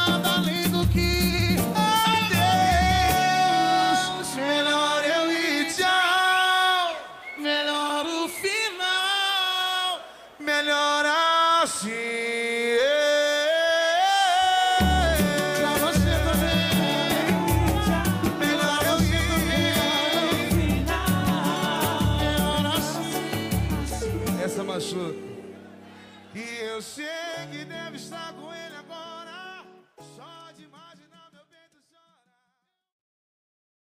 [26.82, 27.31] assim.